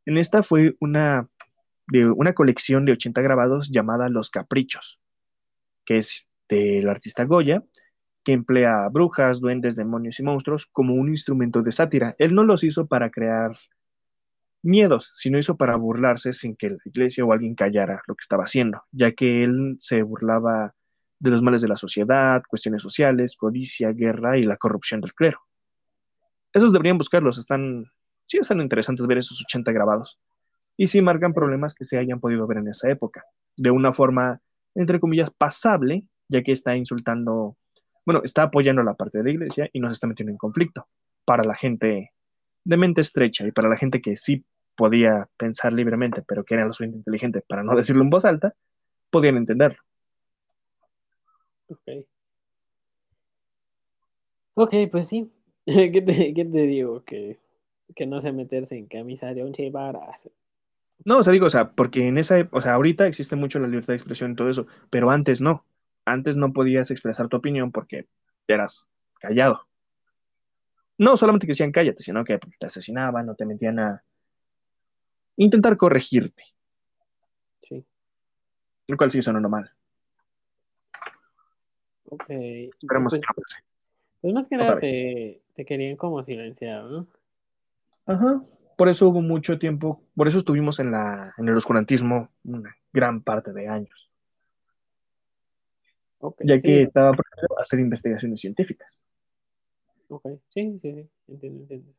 En 0.05 0.17
esta 0.17 0.43
fue 0.43 0.75
una, 0.80 1.28
de 1.88 2.09
una 2.09 2.34
colección 2.34 2.86
de 2.86 2.93
80 2.93 3.21
grabados 3.21 3.69
llamada 3.69 4.09
Los 4.09 4.30
Caprichos, 4.30 4.99
que 5.86 5.97
es 5.97 6.28
del 6.49 6.89
artista 6.89 7.23
Goya, 7.23 7.63
que 8.23 8.34
emplea 8.34 8.89
brujas, 8.89 9.39
duendes, 9.39 9.78
demonios 9.78 10.19
y 10.19 10.23
monstruos 10.23 10.65
como 10.65 10.93
un 10.95 11.07
instrumento 11.07 11.61
de 11.61 11.71
sátira. 11.71 12.15
Él 12.19 12.36
no 12.36 12.43
los 12.43 12.65
hizo 12.65 12.88
para 12.88 13.09
crear 13.09 13.57
miedos, 14.68 15.11
sino 15.15 15.39
hizo 15.39 15.57
para 15.57 15.76
burlarse 15.76 16.34
sin 16.34 16.55
que 16.55 16.70
la 16.70 16.78
iglesia 16.86 17.26
o 17.26 17.34
alguien 17.34 17.55
callara 17.55 18.01
lo 18.07 18.15
que 18.15 18.22
estaba 18.22 18.43
haciendo, 18.43 18.84
ya 18.91 19.13
que 19.13 19.43
él 19.43 19.78
se 19.80 20.03
burlaba 20.03 20.76
de 21.20 21.32
los 21.32 21.41
males 21.41 21.61
de 21.61 21.68
la 21.68 21.76
sociedad, 21.76 22.43
cuestiones 22.47 22.82
sociales, 22.82 23.36
codicia, 23.36 23.91
guerra 23.91 24.38
y 24.38 24.43
la 24.43 24.57
corrupción 24.57 25.01
del 25.01 25.13
clero. 25.13 25.39
Esos 26.53 26.72
deberían 26.72 26.97
buscarlos, 26.97 27.38
están, 27.38 27.86
sí 28.28 28.38
están 28.38 28.61
interesantes 28.61 29.07
ver 29.07 29.18
esos 29.18 29.41
80 29.41 29.72
grabados. 29.72 30.20
Y 30.76 30.88
sí 30.88 31.01
marcan 31.01 31.34
problemas 31.34 31.74
que 31.74 31.86
se 31.86 31.97
hayan 31.97 32.20
podido 32.20 32.45
ver 32.45 32.59
en 32.59 32.68
esa 32.68 32.89
época, 32.89 33.24
de 33.55 33.72
una 33.72 33.91
forma, 33.91 34.41
entre 34.76 34.99
comillas, 34.99 35.32
pasable, 35.32 36.03
ya 36.30 36.43
que 36.43 36.51
está 36.51 36.76
insultando, 36.76 37.57
bueno, 38.05 38.22
está 38.24 38.43
apoyando 38.43 38.84
la 38.84 38.93
parte 38.93 39.18
de 39.18 39.24
la 39.24 39.32
iglesia 39.32 39.70
y 39.74 39.80
nos 39.80 39.93
está 39.93 40.05
metiendo 40.05 40.32
en 40.32 40.38
conflicto 40.38 40.88
para 41.26 41.43
la 41.43 41.55
gente 41.55 42.11
de 42.63 42.78
mente 42.78 43.01
estrecha 43.01 43.47
y 43.47 43.51
para 43.51 43.70
la 43.70 43.78
gente 43.78 44.01
que 44.01 44.18
sí 44.18 44.45
podía 44.78 45.28
pensar 45.36 45.73
libremente, 45.73 46.21
pero 46.21 46.45
que 46.45 46.53
era 46.53 46.65
lo 46.65 46.71
suficiente 46.71 46.99
inteligente 46.99 47.41
para 47.41 47.63
no 47.63 47.75
decirlo 47.75 48.03
en 48.03 48.09
voz 48.09 48.23
alta, 48.23 48.53
podían 49.09 49.36
entenderlo. 49.36 49.80
Ok. 51.67 52.05
Ok, 54.53 54.73
pues 54.89 55.07
sí. 55.07 55.30
¿Qué 55.65 56.01
te, 56.01 56.34
qué 56.34 56.45
te 56.45 56.61
digo? 56.63 57.03
Que, 57.03 57.39
que 57.95 58.05
no 58.05 58.19
sé 58.19 58.32
meterse 58.32 58.78
en 58.78 58.88
camisa 58.88 59.34
de 59.34 59.43
once 59.43 59.69
varas. 59.69 60.30
No, 61.05 61.19
o 61.19 61.23
sea, 61.23 61.34
digo, 61.34 61.45
o 61.45 61.49
sea, 61.49 61.71
porque 61.71 62.07
en 62.07 62.17
esa, 62.17 62.47
o 62.51 62.61
sea, 62.61 62.73
ahorita 62.73 63.05
existe 63.07 63.36
mucho 63.36 63.59
la 63.59 63.67
libertad 63.67 63.93
de 63.93 63.97
expresión 63.97 64.32
y 64.32 64.36
todo 64.36 64.49
eso, 64.49 64.67
pero 64.89 65.11
antes 65.11 65.41
no. 65.41 65.65
Antes 66.05 66.38
no 66.38 66.53
podías 66.53 66.89
expresar 66.89 67.28
tu 67.28 67.38
opinión 67.38 67.71
porque 67.71 68.07
eras 68.47 68.88
callado. 69.19 69.67
No 70.97 71.17
solamente 71.17 71.45
que 71.45 71.51
decían 71.51 71.71
cállate, 71.71 72.01
sino 72.01 72.23
que 72.23 72.39
te 72.59 72.65
asesinaban 72.65 73.30
o 73.30 73.36
te 73.36 73.45
metían 73.45 73.80
a 73.80 74.03
intentar 75.38 75.77
corregirte, 75.77 76.43
Sí. 77.61 77.85
lo 78.88 78.97
cual 78.97 79.11
sí 79.11 79.21
suena 79.21 79.39
normal. 79.39 79.71
Ok. 82.09 82.25
Esperemos 82.29 83.11
Pues, 83.13 83.21
que 83.21 83.27
no 83.27 83.33
pase. 83.35 83.63
pues 84.21 84.33
más 84.33 84.47
que 84.47 84.57
nada 84.57 84.77
te, 84.77 85.41
te 85.53 85.65
querían 85.65 85.95
como 85.97 86.23
silenciar, 86.23 86.83
¿no? 86.85 87.07
Ajá. 88.05 88.41
Por 88.77 88.89
eso 88.89 89.09
hubo 89.09 89.21
mucho 89.21 89.57
tiempo, 89.57 90.03
por 90.15 90.27
eso 90.27 90.38
estuvimos 90.38 90.79
en 90.79 90.91
la, 90.91 91.33
en 91.38 91.47
el 91.49 91.55
oscurantismo 91.57 92.29
una 92.43 92.75
gran 92.93 93.21
parte 93.21 93.51
de 93.51 93.67
años, 93.67 94.09
Ok, 96.19 96.41
ya 96.45 96.57
sí, 96.57 96.67
que 96.67 96.81
estaba 96.83 97.11
prohibido 97.11 97.59
hacer 97.59 97.79
investigaciones 97.79 98.39
científicas. 98.41 99.03
ok. 100.09 100.27
Sí, 100.49 100.79
sí, 100.81 100.93
sí. 100.93 101.09
Entiendo, 101.27 101.61
entiendo. 101.61 101.91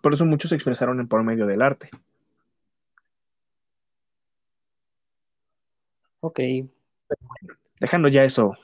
Por 0.00 0.14
eso 0.14 0.24
muchos 0.24 0.48
se 0.50 0.54
expresaron 0.54 1.00
en 1.00 1.08
por 1.08 1.22
medio 1.22 1.46
del 1.46 1.62
arte. 1.62 1.90
Ok. 6.20 6.40
Dejando 7.80 8.08
ya 8.08 8.24
eso 8.24 8.54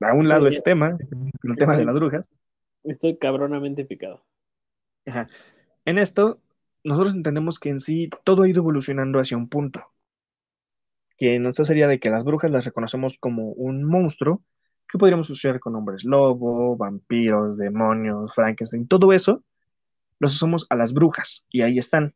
a 0.00 0.12
un 0.12 0.24
Sí, 0.24 0.28
lado 0.28 0.46
ese 0.46 0.60
tema, 0.60 0.96
el 1.42 1.56
tema 1.56 1.76
de 1.76 1.84
las 1.84 1.94
brujas. 1.94 2.30
Estoy 2.84 3.16
cabronamente 3.16 3.84
picado. 3.84 4.22
Ajá. 5.06 5.28
En 5.84 5.98
esto, 5.98 6.40
nosotros 6.84 7.14
entendemos 7.14 7.58
que 7.58 7.70
en 7.70 7.80
sí 7.80 8.10
todo 8.24 8.42
ha 8.42 8.48
ido 8.48 8.60
evolucionando 8.60 9.18
hacia 9.18 9.36
un 9.36 9.48
punto. 9.48 9.84
Que 11.16 11.36
en 11.36 11.46
esto 11.46 11.64
sería 11.64 11.88
de 11.88 11.98
que 11.98 12.10
las 12.10 12.24
brujas 12.24 12.50
las 12.50 12.66
reconocemos 12.66 13.16
como 13.18 13.52
un 13.52 13.84
monstruo 13.84 14.42
que 14.88 14.98
podríamos 14.98 15.26
asociar 15.26 15.58
con 15.60 15.74
hombres 15.74 16.04
lobo, 16.04 16.76
vampiros, 16.76 17.56
demonios, 17.56 18.34
Frankenstein, 18.34 18.86
todo 18.86 19.12
eso 19.12 19.42
los 20.18 20.32
asociamos 20.32 20.66
a 20.70 20.76
las 20.76 20.92
brujas 20.92 21.44
y 21.50 21.62
ahí 21.62 21.78
están. 21.78 22.14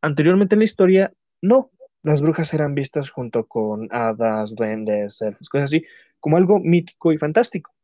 Anteriormente 0.00 0.54
en 0.54 0.60
la 0.60 0.64
historia, 0.64 1.12
no. 1.40 1.70
Las 2.02 2.20
brujas 2.20 2.52
eran 2.52 2.74
vistas 2.74 3.10
junto 3.10 3.46
con 3.46 3.88
hadas, 3.90 4.54
duendes, 4.54 5.22
elfos, 5.22 5.48
cosas 5.48 5.70
así, 5.70 5.84
como 6.20 6.36
algo 6.36 6.58
mítico 6.58 7.12
y 7.12 7.18
fantástico. 7.18 7.74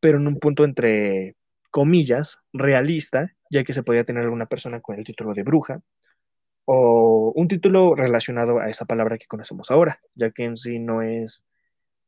Pero 0.00 0.18
en 0.18 0.26
un 0.26 0.40
punto 0.40 0.64
entre 0.64 1.36
comillas, 1.70 2.38
realista, 2.52 3.32
ya 3.50 3.64
que 3.64 3.72
se 3.72 3.82
podía 3.82 4.04
tener 4.04 4.24
alguna 4.24 4.46
persona 4.46 4.80
con 4.80 4.96
el 4.96 5.04
título 5.04 5.32
de 5.34 5.42
bruja, 5.42 5.80
o 6.64 7.32
un 7.34 7.48
título 7.48 7.94
relacionado 7.94 8.58
a 8.58 8.68
esa 8.68 8.84
palabra 8.84 9.18
que 9.18 9.26
conocemos 9.26 9.70
ahora, 9.70 10.00
ya 10.14 10.30
que 10.30 10.44
en 10.44 10.56
sí 10.56 10.78
no 10.78 11.02
es 11.02 11.44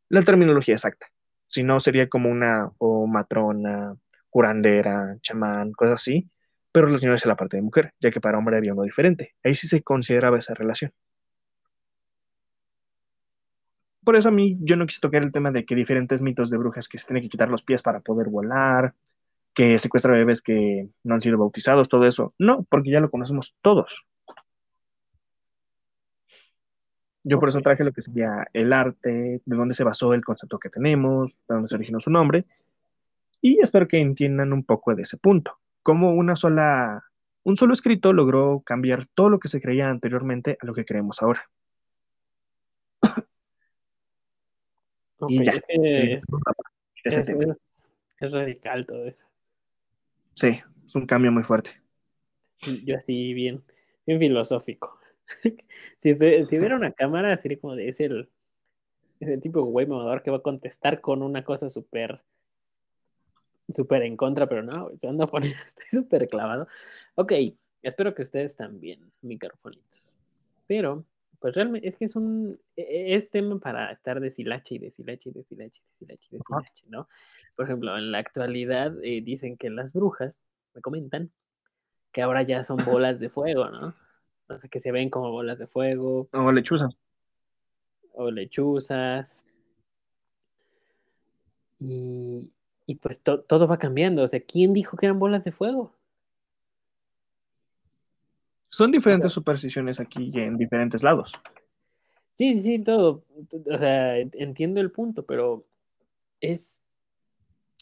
la 0.08 0.22
terminología 0.22 0.74
exacta, 0.74 1.08
sino 1.46 1.80
sería 1.80 2.08
como 2.08 2.30
una 2.30 2.70
matrona, 3.06 3.96
curandera, 4.36 5.16
chamán, 5.22 5.72
cosas 5.72 5.94
así, 5.94 6.28
pero 6.70 6.88
relacionadas 6.88 7.24
a 7.24 7.28
la 7.28 7.36
parte 7.36 7.56
de 7.56 7.62
mujer, 7.62 7.94
ya 7.98 8.10
que 8.10 8.20
para 8.20 8.36
hombre 8.36 8.58
había 8.58 8.74
uno 8.74 8.82
diferente. 8.82 9.34
Ahí 9.42 9.54
sí 9.54 9.66
se 9.66 9.82
consideraba 9.82 10.36
esa 10.36 10.52
relación. 10.52 10.92
Por 14.04 14.14
eso 14.14 14.28
a 14.28 14.32
mí 14.32 14.58
yo 14.60 14.76
no 14.76 14.84
quise 14.84 15.00
tocar 15.00 15.22
el 15.22 15.32
tema 15.32 15.50
de 15.52 15.64
que 15.64 15.74
diferentes 15.74 16.20
mitos 16.20 16.50
de 16.50 16.58
brujas 16.58 16.86
que 16.86 16.98
se 16.98 17.06
tienen 17.06 17.22
que 17.22 17.30
quitar 17.30 17.48
los 17.48 17.62
pies 17.62 17.80
para 17.80 18.00
poder 18.00 18.28
volar, 18.28 18.92
que 19.54 19.78
secuestra 19.78 20.12
bebés 20.12 20.42
que 20.42 20.86
no 21.02 21.14
han 21.14 21.22
sido 21.22 21.38
bautizados, 21.38 21.88
todo 21.88 22.04
eso. 22.06 22.34
No, 22.38 22.66
porque 22.68 22.90
ya 22.90 23.00
lo 23.00 23.10
conocemos 23.10 23.56
todos. 23.62 24.04
Yo 27.24 27.40
por 27.40 27.48
eso 27.48 27.62
traje 27.62 27.84
lo 27.84 27.92
que 27.92 28.02
sería 28.02 28.46
el 28.52 28.74
arte, 28.74 29.40
de 29.42 29.56
dónde 29.56 29.74
se 29.74 29.82
basó 29.82 30.12
el 30.12 30.22
concepto 30.22 30.58
que 30.58 30.68
tenemos, 30.68 31.42
de 31.48 31.54
dónde 31.54 31.68
se 31.68 31.76
originó 31.76 32.00
su 32.00 32.10
nombre, 32.10 32.44
y 33.54 33.58
espero 33.60 33.86
que 33.88 33.98
entiendan 34.00 34.52
un 34.52 34.64
poco 34.64 34.94
de 34.94 35.02
ese 35.02 35.16
punto. 35.18 35.58
Cómo 35.82 36.12
una 36.14 36.34
sola, 36.36 37.04
un 37.44 37.56
solo 37.56 37.72
escrito 37.72 38.12
logró 38.12 38.60
cambiar 38.64 39.06
todo 39.14 39.28
lo 39.28 39.38
que 39.38 39.48
se 39.48 39.60
creía 39.60 39.88
anteriormente 39.88 40.56
a 40.60 40.66
lo 40.66 40.74
que 40.74 40.84
creemos 40.84 41.22
ahora. 41.22 41.42
Ok, 45.18 45.30
Y 45.30 45.44
ya. 45.44 45.52
es 45.52 45.66
que 45.66 46.12
es, 46.14 46.24
Ese 47.04 47.20
es- 47.20 47.26
tema. 47.38 47.52
es- 47.52 47.86
es 48.20 48.32
radical 48.32 48.86
todo 48.86 49.06
eso. 49.06 49.26
Sí, 50.34 50.60
es 50.84 50.94
un 50.94 51.06
cambio 51.06 51.32
muy 51.32 51.42
fuerte. 51.42 51.70
Yo 52.84 52.96
así 52.96 53.32
bien, 53.34 53.62
bien 54.06 54.18
filosófico. 54.18 54.98
Si, 55.98 56.14
si 56.14 56.58
hubiera 56.58 56.76
una 56.76 56.92
cámara, 56.92 57.36
sería 57.36 57.58
como 57.58 57.74
de, 57.74 57.88
es 57.88 57.98
el, 58.00 58.28
es 59.18 59.28
el 59.28 59.40
tipo 59.40 59.58
de 59.60 59.64
güey 59.64 59.86
mamador 59.86 60.22
que 60.22 60.30
va 60.30 60.36
a 60.36 60.42
contestar 60.42 61.00
con 61.00 61.22
una 61.22 61.42
cosa 61.44 61.68
súper, 61.68 62.22
súper 63.68 64.02
en 64.02 64.16
contra, 64.16 64.48
pero 64.48 64.62
no, 64.62 64.90
se 64.98 65.08
anda 65.08 65.26
poniendo, 65.30 65.58
estoy 65.66 65.86
súper 65.90 66.28
clavado. 66.28 66.68
Ok, 67.14 67.32
espero 67.82 68.14
que 68.14 68.22
ustedes 68.22 68.56
también, 68.56 69.10
microfonitos. 69.22 70.08
Pero, 70.66 71.04
pues 71.38 71.54
realmente, 71.54 71.86
es 71.86 71.96
que 71.96 72.06
es 72.06 72.16
un, 72.16 72.58
e- 72.76 73.14
es 73.14 73.30
tema 73.30 73.58
para 73.58 73.90
estar 73.92 74.20
deshilache 74.20 74.76
y 74.76 74.78
deshilache 74.78 75.30
y 75.30 75.32
deshilache 75.32 75.80
y 75.84 75.88
deshilache 75.90 76.28
y 76.30 76.36
deshilache, 76.36 76.84
¿no? 76.88 77.08
Por 77.56 77.66
ejemplo, 77.66 77.96
en 77.96 78.10
la 78.12 78.18
actualidad 78.18 78.92
eh, 79.02 79.20
dicen 79.22 79.56
que 79.56 79.70
las 79.70 79.92
brujas, 79.92 80.44
me 80.74 80.80
comentan, 80.80 81.30
que 82.12 82.22
ahora 82.22 82.42
ya 82.42 82.62
son 82.62 82.78
bolas 83.00 83.20
de 83.20 83.28
fuego, 83.28 83.68
¿no? 83.70 83.94
O 84.48 84.58
sea, 84.58 84.70
que 84.70 84.80
se 84.80 84.92
ven 84.92 85.10
como 85.10 85.30
bolas 85.32 85.58
de 85.58 85.66
fuego 85.66 86.28
O 86.32 86.52
lechuza. 86.52 86.88
o 88.12 88.30
lechuzas. 88.30 89.44
Y, 91.78 92.48
y 92.86 92.96
pues 92.96 93.20
to- 93.20 93.40
todo 93.40 93.66
va 93.66 93.78
cambiando. 93.78 94.22
O 94.22 94.28
sea, 94.28 94.40
¿quién 94.40 94.72
dijo 94.72 94.96
que 94.96 95.06
eran 95.06 95.18
bolas 95.18 95.44
de 95.44 95.52
fuego? 95.52 95.92
Son 98.68 98.90
diferentes 98.90 99.32
supersticiones 99.32 100.00
aquí 100.00 100.30
y 100.32 100.40
en 100.40 100.56
diferentes 100.56 101.02
lados. 101.02 101.32
Sí, 102.32 102.54
sí, 102.54 102.60
sí, 102.60 102.78
todo. 102.80 103.24
O 103.72 103.78
sea, 103.78 104.18
entiendo 104.18 104.80
el 104.80 104.90
punto, 104.90 105.24
pero 105.24 105.64
es, 106.40 106.82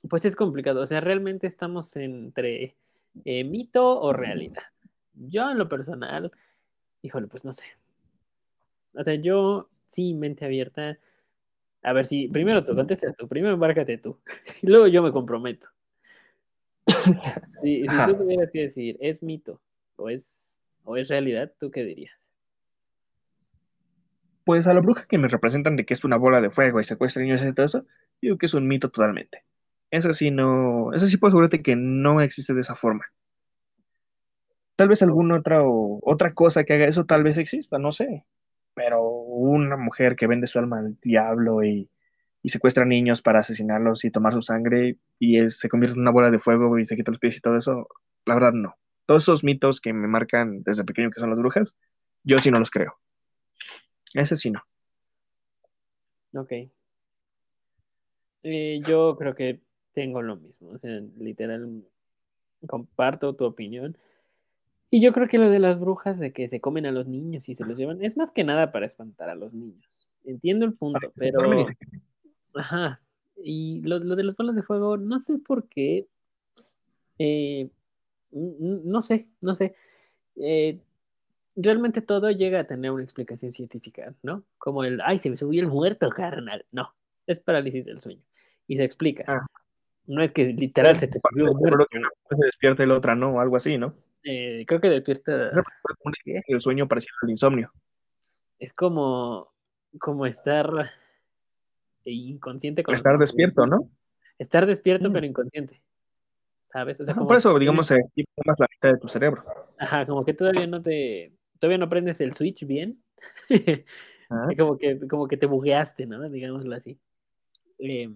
pues 0.09 0.25
es 0.25 0.37
complicado. 0.37 0.81
O 0.81 0.87
sea, 0.87 1.01
realmente 1.01 1.47
estamos 1.47 1.97
entre 1.97 2.75
eh, 3.25 3.45
mito 3.45 4.01
o 4.01 4.13
realidad. 4.13 4.63
Yo 5.15 5.51
en 5.51 5.59
lo 5.59 5.69
personal, 5.69 6.31
híjole, 7.03 7.27
pues 7.27 7.45
no 7.45 7.53
sé. 7.53 7.67
O 8.95 9.03
sea, 9.03 9.15
yo 9.15 9.69
sí, 9.87 10.15
mente 10.15 10.45
abierta. 10.45 10.99
A 11.85 11.93
ver 11.93 12.07
si 12.07 12.28
primero 12.28 12.64
tú 12.64 12.74
contestas 12.74 13.14
tú, 13.14 13.28
primero 13.28 13.55
embárcate 13.55 13.99
tú. 13.99 14.18
Y 14.62 14.66
luego 14.66 14.87
yo 14.89 15.03
me 15.03 15.12
comprometo. 15.12 15.68
Si, 17.62 17.89
si 17.89 18.05
tú 18.05 18.14
tuvieras 18.16 18.51
que 18.51 18.61
decir, 18.62 18.99
¿es 19.01 19.22
mito 19.22 19.59
o 19.97 20.11
es, 20.11 20.61
o 20.82 20.99
es 20.99 21.09
realidad? 21.09 21.51
¿Tú 21.59 21.70
qué 21.70 21.82
dirías? 21.82 22.30
Pues 24.45 24.66
a 24.66 24.74
la 24.74 24.80
bruja 24.80 25.07
que 25.09 25.16
me 25.16 25.28
representan 25.28 25.74
de 25.74 25.87
que 25.87 25.95
es 25.95 26.05
una 26.05 26.18
bola 26.18 26.43
de 26.43 26.51
fuego 26.51 26.78
y 26.78 26.85
secuestra 26.85 27.22
niños 27.22 27.43
y 27.43 27.55
todo 27.55 27.64
eso, 27.64 27.87
digo 28.20 28.37
que 28.37 28.45
es 28.45 28.53
un 28.53 28.68
mito 28.68 28.91
totalmente. 28.91 29.45
Ese 29.91 30.12
sí 30.12 30.30
no, 30.30 30.93
ese 30.93 31.07
sí 31.07 31.16
puedo 31.16 31.30
asegurarte 31.30 31.62
que 31.62 31.74
no 31.74 32.20
existe 32.20 32.53
de 32.53 32.61
esa 32.61 32.74
forma. 32.74 33.07
Tal 34.76 34.89
vez 34.89 35.03
alguna 35.03 35.37
otra 35.37 35.62
o 35.62 36.01
otra 36.03 36.35
cosa 36.35 36.64
que 36.64 36.74
haga 36.74 36.87
eso 36.87 37.07
tal 37.07 37.22
vez 37.22 37.39
exista, 37.39 37.78
no 37.78 37.93
sé. 37.93 38.26
Pero 38.75 39.03
una 39.03 39.77
mujer 39.77 40.16
que 40.16 40.27
vende 40.27 40.47
su 40.47 40.59
alma 40.59 40.81
al 40.81 40.97
diablo 41.01 41.62
y, 41.62 41.89
y 42.43 42.49
secuestra 42.49 42.85
niños 42.85 43.22
para 43.22 43.39
asesinarlos 43.39 44.05
y 44.05 44.11
tomar 44.11 44.33
su 44.33 44.43
sangre 44.43 44.99
y 45.18 45.49
se 45.49 45.68
convierte 45.68 45.95
en 45.95 46.03
una 46.03 46.11
bola 46.11 46.31
de 46.31 46.39
fuego 46.39 46.79
y 46.79 46.87
se 46.87 46.97
quita 46.97 47.11
los 47.11 47.20
pies 47.20 47.37
y 47.37 47.41
todo 47.41 47.57
eso, 47.57 47.89
la 48.27 48.35
verdad 48.35 48.53
no. 48.53 48.75
Todos 49.07 49.22
esos 49.22 49.45
mitos 49.45 49.81
que 49.81 49.93
me 49.93 50.09
marcan 50.09 50.62
desde 50.62 50.85
pequeño 50.85 51.11
que 51.11 51.20
son 51.20 51.31
las 51.31 51.39
brujas, 51.39 51.77
yo 52.22 52.39
sí 52.39 52.51
no 52.51 52.59
los 52.59 52.70
creo. 52.70 52.99
Ese 54.14 54.37
sí 54.37 54.51
no. 54.51 54.62
Ok. 56.35 56.53
Eh, 58.43 58.81
yo 58.87 59.16
creo 59.16 59.35
que 59.35 59.61
tengo 59.93 60.20
lo 60.20 60.37
mismo. 60.37 60.68
O 60.70 60.79
sea, 60.79 61.01
literal, 61.18 61.85
comparto 62.66 63.35
tu 63.35 63.45
opinión. 63.45 63.97
Y 64.95 65.01
yo 65.01 65.13
creo 65.13 65.27
que 65.27 65.39
lo 65.39 65.51
de 65.51 65.59
las 65.59 65.81
brujas, 65.81 66.21
de 66.21 66.33
que 66.33 66.47
se 66.47 66.61
comen 66.61 66.87
a 66.87 66.93
los 66.93 67.09
niños 67.09 67.49
y 67.49 67.57
se 67.57 67.65
los 67.65 67.77
llevan, 67.77 68.01
es 68.01 68.17
más 68.17 68.31
que 68.31 68.45
nada 68.45 68.71
para 68.71 68.87
espantar 68.87 69.29
a 69.29 69.35
los 69.35 69.53
niños. 69.53 70.09
Entiendo 70.25 70.65
el 70.65 70.75
punto, 70.75 71.13
pero... 71.17 71.67
Ajá. 72.55 73.01
Y 73.43 73.83
lo, 73.83 73.99
lo 73.99 74.15
de 74.15 74.23
las 74.23 74.37
bolas 74.37 74.55
de 74.55 74.63
fuego, 74.63 74.97
no 74.97 75.19
sé 75.19 75.39
por 75.39 75.67
qué. 75.67 76.07
eh, 77.19 77.71
no 78.31 79.03
sé, 79.03 79.27
no 79.41 79.57
sé. 79.57 79.75
Eh, 80.37 80.79
realmente 81.57 82.01
todo 82.01 82.31
llega 82.31 82.61
a 82.61 82.67
tener 82.69 82.93
una 82.93 83.03
explicación 83.03 83.51
científica, 83.51 84.15
¿no? 84.23 84.45
Como 84.59 84.85
el, 84.85 85.01
ay, 85.01 85.19
se 85.19 85.29
me 85.29 85.37
subió 85.37 85.61
el 85.61 85.67
muerto, 85.67 86.09
carnal. 86.11 86.67
No, 86.71 86.95
es 87.27 87.41
parálisis 87.41 87.85
del 87.85 88.01
sueño. 88.01 88.23
Y 88.69 88.77
se 88.77 88.85
explica. 88.85 89.25
Ah. 89.27 89.45
No 90.07 90.23
es 90.23 90.31
que 90.31 90.53
literal 90.53 90.95
se 90.95 91.09
te 91.09 91.19
subió 91.19 91.47
el 91.49 91.57
Pero 91.61 91.79
muerto. 91.79 91.87
que 91.91 91.99
una 91.99 92.11
se 92.31 92.45
despierta 92.45 92.85
y 92.85 92.87
la 92.87 92.95
otra 92.97 93.17
no, 93.17 93.35
o 93.35 93.41
algo 93.41 93.57
así, 93.57 93.77
¿no? 93.77 93.93
Eh, 94.25 94.64
creo 94.66 94.81
que 94.81 94.89
despierta. 94.89 95.53
El 96.47 96.61
sueño 96.61 96.89
parecido 96.89 97.14
al 97.22 97.31
insomnio. 97.31 97.72
Es 98.59 98.72
como, 98.72 99.53
como 99.99 100.27
estar 100.27 100.91
inconsciente 102.05 102.83
con 102.83 102.95
Estar 102.95 103.18
despierto, 103.18 103.66
¿no? 103.66 103.91
Estar 104.39 104.66
despierto 104.66 105.09
Mm. 105.11 105.12
pero 105.12 105.27
inconsciente. 105.27 105.83
¿Sabes? 106.64 107.01
O 107.01 107.05
sea, 107.05 107.14
como 107.14 107.27
Por 107.29 107.37
eso, 107.37 107.53
que- 107.55 107.61
digamos, 107.61 107.91
activa 107.91 108.27
más 108.47 108.59
la 108.59 108.66
mitad 108.70 108.89
de 108.95 108.99
tu 108.99 109.09
cerebro. 109.09 109.45
Ajá, 109.79 110.07
como 110.07 110.25
que 110.25 110.35
todavía 110.35 110.66
no 110.66 110.83
te, 110.83 111.33
todavía 111.59 111.79
no 111.79 111.89
prendes 111.89 112.20
el 112.20 112.33
switch 112.33 112.66
bien. 112.66 113.03
Ah, 114.31 114.49
como 114.59 114.77
que, 114.79 114.99
como 115.09 115.29
que 115.29 115.37
te 115.37 115.47
bugueaste, 115.47 116.07
¿no? 116.07 116.29
Digámoslo 116.29 116.75
así. 116.75 116.99
Eh, 117.79 118.09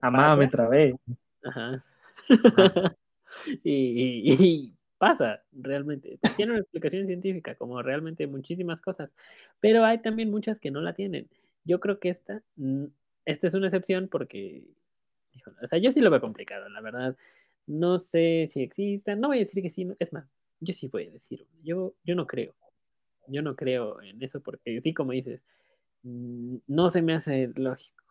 Amá, 0.00 0.18
pasa. 0.18 0.36
me 0.36 0.48
trabé. 0.48 0.94
ajá. 1.44 1.82
y, 3.64 3.72
y- 3.72 4.32
y 4.44 4.74
pasa, 5.02 5.42
realmente. 5.50 6.20
Tiene 6.46 6.52
una 6.52 6.60
explicación 6.60 7.06
científica, 7.08 7.56
como 7.56 7.82
realmente 7.82 8.28
muchísimas 8.28 8.80
cosas. 8.80 9.16
Pero 9.58 9.84
hay 9.84 9.98
también 9.98 10.30
muchas 10.30 10.60
que 10.60 10.70
no 10.70 10.80
la 10.80 10.92
tienen. 10.94 11.28
Yo 11.64 11.80
creo 11.80 11.98
que 11.98 12.08
esta, 12.08 12.40
esta 13.24 13.46
es 13.48 13.54
una 13.54 13.66
excepción 13.66 14.06
porque, 14.06 14.64
híjole, 15.34 15.56
o 15.62 15.66
sea, 15.66 15.78
yo 15.80 15.90
sí 15.92 16.00
lo 16.00 16.10
veo 16.10 16.20
complicado, 16.20 16.68
la 16.68 16.80
verdad. 16.80 17.16
No 17.66 17.98
sé 17.98 18.46
si 18.48 18.62
existan, 18.62 19.18
no 19.20 19.28
voy 19.28 19.38
a 19.38 19.40
decir 19.40 19.60
que 19.62 19.70
sí, 19.70 19.84
no- 19.84 19.96
es 19.98 20.12
más, 20.12 20.32
yo 20.60 20.72
sí 20.72 20.86
voy 20.88 21.08
a 21.08 21.10
decir, 21.10 21.46
yo, 21.64 21.94
yo 22.04 22.14
no 22.14 22.26
creo, 22.28 22.54
yo 23.28 23.42
no 23.42 23.56
creo 23.56 24.02
en 24.02 24.22
eso 24.22 24.40
porque 24.40 24.80
sí, 24.82 24.94
como 24.94 25.12
dices, 25.12 25.44
no 26.04 26.88
se 26.88 27.02
me 27.02 27.14
hace 27.14 27.50
lógico. 27.56 28.01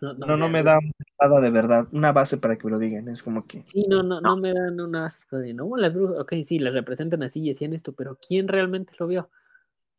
No, 0.00 0.14
No, 0.14 0.36
no 0.36 0.48
me 0.48 0.62
da 0.62 0.78
nada 1.20 1.40
de 1.40 1.50
verdad, 1.50 1.86
una 1.92 2.12
base 2.12 2.36
para 2.36 2.56
que 2.56 2.64
me 2.64 2.70
lo 2.72 2.78
digan. 2.78 3.08
Es 3.08 3.22
como 3.22 3.46
que, 3.46 3.62
Sí, 3.66 3.86
no, 3.88 4.02
no, 4.02 4.20
no 4.20 4.36
me 4.36 4.52
dan 4.52 4.80
una 4.80 5.08
de, 5.30 5.54
no, 5.54 5.76
las 5.76 5.94
brujas, 5.94 6.18
ok, 6.20 6.34
sí, 6.44 6.58
las 6.58 6.74
representan 6.74 7.22
así 7.22 7.40
y 7.40 7.50
hacían 7.50 7.72
esto, 7.72 7.92
pero 7.92 8.18
¿quién 8.26 8.48
realmente 8.48 8.92
lo 8.98 9.06
vio? 9.06 9.30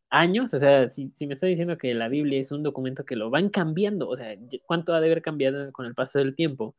¿Años? 0.10 0.54
O 0.54 0.60
sea, 0.60 0.88
si, 0.88 1.12
si 1.14 1.28
me 1.28 1.34
está 1.34 1.48
diciendo 1.48 1.78
que 1.78 1.94
la 1.94 2.08
Biblia 2.08 2.40
es 2.40 2.52
un 2.52 2.64
documento 2.64 3.06
que 3.06 3.16
lo 3.16 3.30
van 3.30 3.50
cambiando, 3.50 4.10
o 4.10 4.16
sea, 4.16 4.36
¿cuánto 4.66 4.94
ha 4.94 5.00
de 5.02 5.08
haber 5.08 5.22
cambiado 5.22 5.72
con 5.72 5.86
el 5.86 5.94
paso 5.94 6.20
del 6.20 6.36
tiempo? 6.36 6.76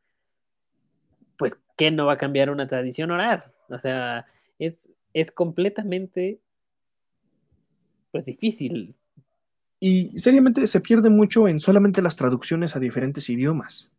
Pues, 1.37 1.57
¿qué 1.77 1.91
no 1.91 2.05
va 2.05 2.13
a 2.13 2.17
cambiar 2.17 2.49
una 2.49 2.67
tradición 2.67 3.11
oral? 3.11 3.43
O 3.69 3.79
sea, 3.79 4.25
es, 4.59 4.89
es 5.13 5.31
completamente, 5.31 6.39
pues, 8.11 8.25
difícil. 8.25 8.95
Y 9.81 10.17
seriamente 10.17 10.65
se 10.65 10.79
pierde 10.79 11.09
mucho 11.09 11.49
en 11.49 11.59
solamente 11.59 12.01
las 12.01 12.15
traducciones 12.15 12.77
a 12.77 12.79
diferentes 12.79 13.29
idiomas. 13.29 13.91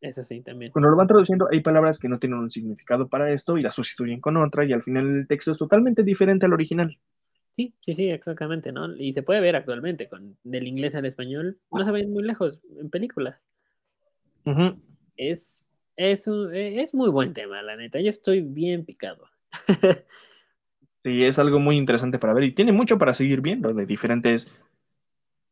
Eso 0.00 0.22
sí, 0.24 0.42
también. 0.42 0.70
Cuando 0.72 0.90
lo 0.90 0.96
van 0.96 1.06
traduciendo, 1.06 1.48
hay 1.50 1.60
palabras 1.60 1.98
que 1.98 2.08
no 2.08 2.18
tienen 2.18 2.38
un 2.38 2.50
significado 2.50 3.08
para 3.08 3.30
esto 3.32 3.56
y 3.56 3.62
las 3.62 3.74
sustituyen 3.74 4.20
con 4.20 4.36
otra, 4.36 4.64
y 4.64 4.72
al 4.72 4.82
final 4.82 5.06
el 5.20 5.26
texto 5.26 5.52
es 5.52 5.58
totalmente 5.58 6.02
diferente 6.02 6.44
al 6.46 6.52
original. 6.52 6.98
Sí, 7.52 7.74
sí, 7.80 7.94
sí, 7.94 8.10
exactamente, 8.10 8.70
¿no? 8.70 8.94
Y 8.96 9.14
se 9.14 9.22
puede 9.22 9.40
ver 9.40 9.56
actualmente, 9.56 10.08
con 10.08 10.36
del 10.44 10.66
inglés 10.68 10.94
al 10.94 11.06
español, 11.06 11.58
no 11.72 11.84
se 11.84 11.90
ven 11.90 12.12
muy 12.12 12.22
lejos 12.22 12.60
en 12.78 12.90
películas. 12.90 13.40
Es, 15.16 15.66
es, 15.96 16.26
un- 16.26 16.54
eh, 16.54 16.82
es 16.82 16.94
muy 16.94 17.10
buen 17.10 17.32
tema, 17.32 17.62
la 17.62 17.76
neta. 17.76 18.00
Yo 18.00 18.10
estoy 18.10 18.40
bien 18.40 18.84
picado. 18.84 19.28
Sí, 21.06 21.22
es 21.22 21.38
algo 21.38 21.60
muy 21.60 21.76
interesante 21.76 22.18
para 22.18 22.32
ver 22.32 22.42
y 22.42 22.52
tiene 22.52 22.72
mucho 22.72 22.98
para 22.98 23.14
seguir 23.14 23.40
viendo 23.40 23.72
de 23.72 23.86
diferentes, 23.86 24.48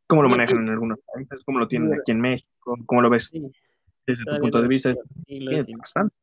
cómo 0.08 0.24
lo 0.24 0.28
Sí, 0.28 0.32
manejan 0.32 0.56
sí. 0.56 0.62
en 0.64 0.68
algunos 0.68 0.98
países, 1.14 1.42
cómo 1.44 1.60
lo 1.60 1.68
tienen 1.68 1.94
aquí 1.94 2.10
en 2.10 2.20
México, 2.20 2.76
cómo 2.86 3.00
lo 3.00 3.08
ves 3.08 3.28
Sí, 3.28 3.40
desde 4.04 4.24
tu 4.24 4.36
punto 4.40 4.60
de 4.60 4.66
vista. 4.66 4.92
Tiene 5.24 5.62
y- 5.68 5.74
bastante. 5.76 6.16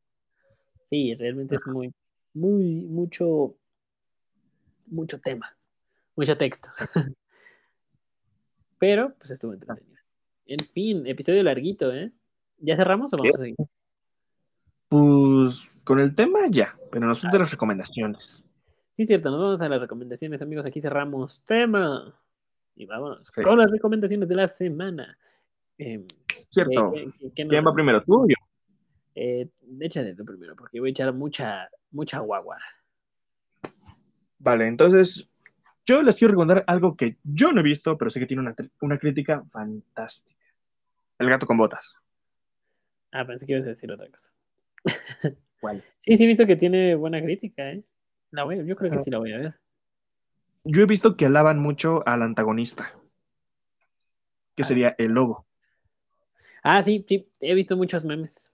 Sí, 0.84 1.16
realmente 1.16 1.56
es 1.56 1.66
muy, 1.66 1.94
muy, 2.34 2.84
mucho, 2.88 3.56
mucho 4.88 5.18
tema. 5.22 5.56
mucho 6.18 6.36
texto. 6.36 6.68
Pero, 8.80 9.14
pues 9.18 9.32
estuvo 9.32 9.54
entretenido. 9.54 10.02
En 10.46 10.60
fin, 10.60 11.08
episodio 11.08 11.42
larguito, 11.42 11.94
¿eh? 11.94 12.12
¿Ya 12.58 12.76
cerramos 12.76 13.14
o 13.14 13.18
vamos 13.18 13.36
a 13.36 13.38
seguir? 13.38 13.56
Pues 14.90 15.82
con 15.86 16.02
el 16.02 16.16
tema 16.16 16.40
ya, 16.50 16.78
pero 16.92 17.08
nos 17.08 17.22
de 17.22 17.40
las 17.40 17.50
recomendaciones. 17.52 18.44
Sí, 19.02 19.08
cierto, 19.08 19.32
nos 19.32 19.42
vamos 19.42 19.62
a 19.64 19.68
las 19.68 19.82
recomendaciones, 19.82 20.44
amigos. 20.44 20.64
Aquí 20.68 20.80
cerramos 20.80 21.44
tema. 21.44 22.14
Y 22.76 22.86
vámonos 22.86 23.32
con 23.32 23.58
las 23.58 23.72
recomendaciones 23.72 24.30
de 24.30 24.36
la 24.36 24.48
semana. 24.48 25.18
Em, 25.76 26.06
cierto. 26.50 26.94
¿Quién 27.34 27.50
va 27.50 27.74
primero, 27.74 28.04
tú 28.04 28.22
o 28.22 28.28
yo? 28.28 28.36
Eh, 29.16 29.50
échate 29.80 30.14
tú 30.14 30.24
primero, 30.24 30.56
porque 30.56 30.80
voy 30.80 30.90
a 30.90 30.92
echar 30.92 31.12
mucha, 31.14 31.68
mucha 31.90 32.20
guaguara. 32.20 32.64
Vale, 34.38 34.68
entonces 34.68 35.28
yo 35.84 36.04
les 36.04 36.16
quiero 36.16 36.34
recomendar 36.34 36.64
algo 36.68 36.96
que 36.96 37.18
yo 37.24 37.52
no 37.54 37.62
he 37.62 37.64
visto, 37.64 37.98
pero 37.98 38.12
sé 38.12 38.20
que 38.20 38.28
tiene 38.28 38.44
una, 38.44 38.56
una 38.82 39.00
crítica 39.00 39.44
fantástica. 39.50 40.46
El 41.18 41.28
gato 41.28 41.48
con 41.48 41.58
botas. 41.58 41.96
Ah, 43.12 43.26
pensé 43.26 43.48
que 43.48 43.54
ibas 43.54 43.66
a 43.66 43.70
decir 43.70 43.92
otra 43.92 44.08
cosa. 44.12 44.32
¿Cuál? 45.60 45.84
Sí, 45.98 46.18
sí 46.18 46.24
he 46.24 46.28
visto 46.28 46.46
que 46.46 46.56
tiene 46.56 46.94
buena 46.94 47.20
crítica, 47.20 47.72
¿eh? 47.72 47.84
La 48.32 48.44
voy, 48.44 48.66
yo 48.66 48.76
creo 48.76 48.92
que 48.92 49.00
sí 49.00 49.12
la 49.12 49.18
voy 49.20 49.34
a 49.34 49.38
ver. 49.38 49.56
Yo 50.64 50.82
he 50.82 50.86
visto 50.86 51.18
que 51.18 51.26
alaban 51.26 51.60
mucho 51.60 52.08
al 52.08 52.22
antagonista, 52.22 52.94
que 54.56 54.64
ah. 54.64 54.66
sería 54.66 54.96
el 54.98 55.12
lobo. 55.12 55.46
Ah, 56.64 56.82
sí, 56.84 57.04
sí, 57.08 57.28
he 57.40 57.54
visto 57.54 57.76
muchos 57.76 58.06
memes. 58.06 58.54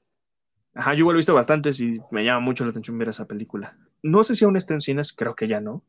Ajá, 0.73 0.93
yo 0.93 0.99
igual 0.99 1.15
he 1.15 1.17
visto 1.17 1.33
bastantes 1.33 1.79
y 1.79 1.99
me 2.11 2.23
llama 2.23 2.39
mucho 2.39 2.63
la 2.63 2.71
atención 2.71 2.97
ver 2.97 3.09
esa 3.09 3.25
película. 3.25 3.77
No 4.03 4.23
sé 4.23 4.35
si 4.35 4.45
aún 4.45 4.55
está 4.55 4.73
en 4.73 4.81
cines, 4.81 5.11
creo 5.11 5.35
que 5.35 5.47
ya 5.47 5.59
no. 5.59 5.83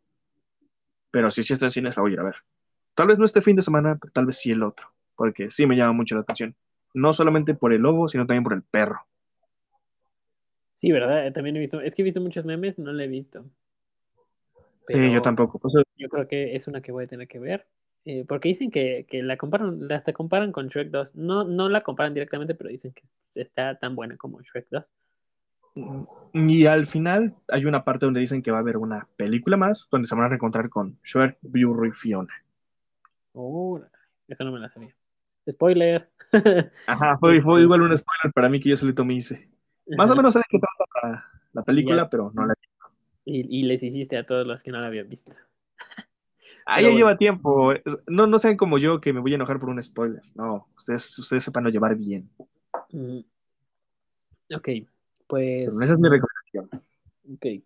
Pero 1.10 1.30
si 1.30 1.42
sí 1.42 1.52
está 1.52 1.66
en 1.66 1.70
cines, 1.70 1.96
la 1.96 2.02
voy 2.02 2.12
a 2.12 2.14
ir 2.14 2.20
a 2.20 2.24
ver. 2.24 2.36
Tal 2.94 3.06
vez 3.06 3.18
no 3.18 3.24
este 3.24 3.40
fin 3.40 3.54
de 3.54 3.62
semana, 3.62 3.96
pero 4.00 4.12
tal 4.12 4.26
vez 4.26 4.38
sí 4.38 4.50
el 4.50 4.62
otro. 4.62 4.92
Porque 5.14 5.50
sí 5.50 5.66
me 5.66 5.76
llama 5.76 5.92
mucho 5.92 6.14
la 6.14 6.22
atención. 6.22 6.56
No 6.94 7.12
solamente 7.12 7.54
por 7.54 7.72
el 7.72 7.82
lobo, 7.82 8.08
sino 8.08 8.26
también 8.26 8.44
por 8.44 8.54
el 8.54 8.62
perro. 8.62 9.06
Sí, 10.74 10.90
¿verdad? 10.90 11.32
También 11.32 11.56
he 11.56 11.60
visto, 11.60 11.80
es 11.80 11.94
que 11.94 12.02
he 12.02 12.04
visto 12.04 12.20
muchos 12.20 12.44
memes, 12.44 12.78
no 12.78 12.92
la 12.92 13.04
he 13.04 13.08
visto. 13.08 13.44
Sí, 14.88 15.12
yo 15.12 15.22
tampoco. 15.22 15.60
yo 15.96 16.08
creo 16.08 16.26
que 16.26 16.54
es 16.54 16.68
una 16.68 16.80
que 16.80 16.92
voy 16.92 17.04
a 17.04 17.06
tener 17.06 17.28
que 17.28 17.38
ver. 17.38 17.66
Eh, 18.04 18.24
porque 18.26 18.48
dicen 18.48 18.70
que, 18.70 19.06
la 19.12 19.36
comparan, 19.36 19.90
hasta 19.92 20.12
comparan 20.12 20.52
con 20.52 20.68
Shrek 20.68 20.90
2. 20.90 21.16
No, 21.16 21.44
no 21.44 21.68
la 21.68 21.82
comparan 21.82 22.14
directamente, 22.14 22.54
pero 22.54 22.70
dicen 22.70 22.92
que 22.92 23.02
está 23.40 23.78
tan 23.78 23.94
buena 23.94 24.16
como 24.16 24.40
Shrek 24.40 24.66
2. 24.70 24.92
Y 26.32 26.66
al 26.66 26.86
final 26.86 27.34
hay 27.48 27.64
una 27.66 27.84
parte 27.84 28.06
donde 28.06 28.20
dicen 28.20 28.42
que 28.42 28.50
va 28.50 28.58
a 28.58 28.60
haber 28.60 28.78
una 28.78 29.06
película 29.16 29.56
más 29.56 29.86
donde 29.90 30.08
se 30.08 30.14
van 30.14 30.24
a 30.24 30.28
reencontrar 30.28 30.68
con 30.68 30.98
Shrek, 31.04 31.38
Burro 31.42 31.86
y 31.86 31.92
Fiona. 31.92 32.32
Oh, 33.32 33.80
eso 34.26 34.44
no 34.44 34.52
me 34.52 34.58
la 34.58 34.68
sabía. 34.70 34.94
Spoiler. 35.48 36.10
Ajá, 36.86 37.16
fue, 37.18 37.40
fue 37.40 37.62
igual 37.62 37.82
un 37.82 37.96
spoiler 37.96 38.32
para 38.34 38.48
mí 38.48 38.60
que 38.60 38.70
yo 38.70 38.76
solito 38.76 39.04
me 39.04 39.14
hice. 39.14 39.48
Más 39.96 40.10
o 40.10 40.16
menos 40.16 40.32
sé 40.32 40.40
de 40.40 40.44
qué 40.48 40.58
trata 40.58 41.24
la, 41.52 41.62
película, 41.62 42.08
pero 42.08 42.30
no 42.34 42.46
la 42.46 42.54
Y, 43.30 43.62
les 43.64 43.82
hiciste 43.82 44.16
a 44.16 44.24
todos 44.24 44.46
los 44.46 44.62
que 44.62 44.70
no 44.70 44.80
la 44.80 44.86
habían 44.86 45.08
visto. 45.08 45.32
Ah, 46.70 46.82
ya 46.82 46.90
lleva 46.90 47.16
tiempo. 47.16 47.72
No, 48.06 48.26
no 48.26 48.36
sean 48.36 48.58
como 48.58 48.76
yo 48.76 49.00
que 49.00 49.14
me 49.14 49.20
voy 49.20 49.32
a 49.32 49.36
enojar 49.36 49.58
por 49.58 49.70
un 49.70 49.82
spoiler. 49.82 50.20
No, 50.34 50.68
ustedes, 50.76 51.18
ustedes 51.18 51.42
sepan 51.42 51.64
lo 51.64 51.70
llevar 51.70 51.96
bien. 51.96 52.28
Ok, 54.54 54.68
pues. 55.26 55.80
esa 55.82 55.94
es 55.94 55.98
mi 55.98 56.10
recomendación. 56.10 56.68
Ok. 57.32 57.64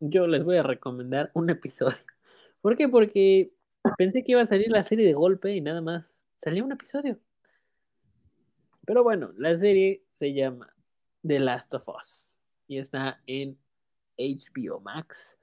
Yo 0.00 0.26
les 0.26 0.44
voy 0.44 0.58
a 0.58 0.62
recomendar 0.62 1.30
un 1.32 1.48
episodio. 1.48 1.96
¿Por 2.60 2.76
qué? 2.76 2.90
Porque 2.90 3.54
pensé 3.96 4.22
que 4.22 4.32
iba 4.32 4.42
a 4.42 4.46
salir 4.46 4.70
la 4.70 4.82
serie 4.82 5.06
de 5.06 5.14
golpe 5.14 5.56
y 5.56 5.62
nada 5.62 5.80
más 5.80 6.28
salió 6.36 6.62
un 6.62 6.72
episodio. 6.72 7.18
Pero 8.84 9.02
bueno, 9.02 9.32
la 9.38 9.56
serie 9.56 10.04
se 10.12 10.34
llama 10.34 10.74
The 11.26 11.38
Last 11.40 11.72
of 11.72 11.88
Us. 11.88 12.36
Y 12.68 12.76
está 12.76 13.22
en 13.26 13.56
HBO 14.18 14.80
Max. 14.80 15.38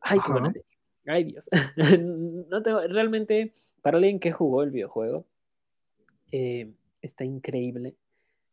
Ay, 0.00 0.18
qué 0.24 0.32
buena 0.32 0.52
Ay, 1.06 1.24
Dios. 1.24 1.48
no 2.48 2.62
tengo, 2.62 2.80
realmente, 2.82 3.52
para 3.82 3.96
alguien 3.96 4.20
que 4.20 4.32
jugó 4.32 4.62
el 4.62 4.70
videojuego, 4.70 5.24
eh, 6.32 6.70
está 7.00 7.24
increíble. 7.24 7.94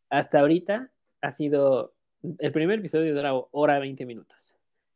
Hasta 0.08 0.40
ahorita 0.40 0.90
ha 1.20 1.30
sido. 1.32 1.92
El 2.38 2.50
primer 2.50 2.78
episodio 2.78 3.14
dura 3.14 3.32
hora 3.52 3.78
20 3.78 4.06
minutos. 4.06 4.54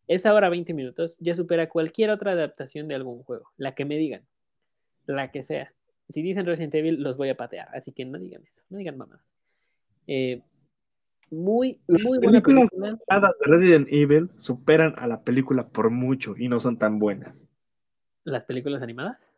Esa 0.08 0.34
hora 0.34 0.48
20 0.48 0.74
minutos 0.74 1.16
ya 1.20 1.34
supera 1.34 1.68
cualquier 1.68 2.10
otra 2.10 2.32
adaptación 2.32 2.88
de 2.88 2.96
algún 2.96 3.22
juego. 3.22 3.50
La 3.56 3.74
que 3.74 3.84
me 3.84 3.96
digan. 3.96 4.22
La 5.06 5.30
que 5.30 5.42
sea. 5.42 5.72
Si 6.08 6.22
dicen 6.22 6.46
Resident 6.46 6.74
Evil, 6.74 7.00
los 7.00 7.16
voy 7.16 7.28
a 7.28 7.36
patear. 7.36 7.68
Así 7.72 7.92
que 7.92 8.04
no 8.04 8.18
digan 8.18 8.42
eso. 8.44 8.62
No 8.70 8.78
digan 8.78 8.96
mamadas. 8.96 9.38
Eh, 10.08 10.42
muy, 11.30 11.80
Las 11.86 12.02
muy 12.02 12.18
buena 12.18 12.40
película. 12.40 12.98
de 13.08 13.28
Resident 13.42 13.86
Evil 13.90 14.30
superan 14.36 14.94
a 14.98 15.06
la 15.06 15.22
película 15.22 15.68
por 15.68 15.90
mucho 15.90 16.34
y 16.36 16.48
no 16.48 16.58
son 16.58 16.76
tan 16.76 16.98
buenas. 16.98 17.40
¿Las 18.24 18.44
películas 18.44 18.82
animadas? 18.82 19.32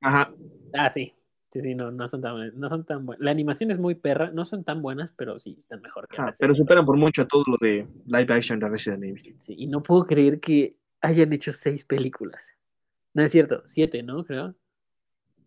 Ajá. 0.00 0.32
Ah, 0.74 0.90
sí. 0.90 1.14
Sí, 1.50 1.62
sí, 1.62 1.74
no, 1.74 1.90
no 1.90 2.06
son 2.08 2.20
tan 2.20 2.34
buenas. 2.34 2.54
No 2.54 2.68
son 2.68 2.84
tan 2.84 3.06
buenas. 3.06 3.20
La 3.20 3.30
animación 3.30 3.70
es 3.70 3.78
muy 3.78 3.94
perra, 3.94 4.30
no 4.30 4.44
son 4.44 4.64
tan 4.64 4.82
buenas, 4.82 5.12
pero 5.16 5.38
sí 5.38 5.56
están 5.58 5.80
mejor 5.80 6.06
que 6.08 6.16
Pero 6.38 6.54
superan 6.54 6.84
por 6.84 6.96
mucho 6.96 7.22
a 7.22 7.26
todo 7.26 7.44
lo 7.46 7.56
de 7.60 7.86
live 8.06 8.34
action 8.34 8.58
de 8.58 8.68
Resident 8.68 9.04
Evil. 9.04 9.36
Sí, 9.38 9.54
y 9.56 9.66
no 9.66 9.82
puedo 9.82 10.06
creer 10.06 10.40
que 10.40 10.76
hayan 11.00 11.32
hecho 11.32 11.52
seis 11.52 11.84
películas. 11.84 12.52
No 13.14 13.22
es 13.22 13.32
cierto, 13.32 13.62
siete, 13.64 14.02
¿no? 14.02 14.24
Creo. 14.24 14.54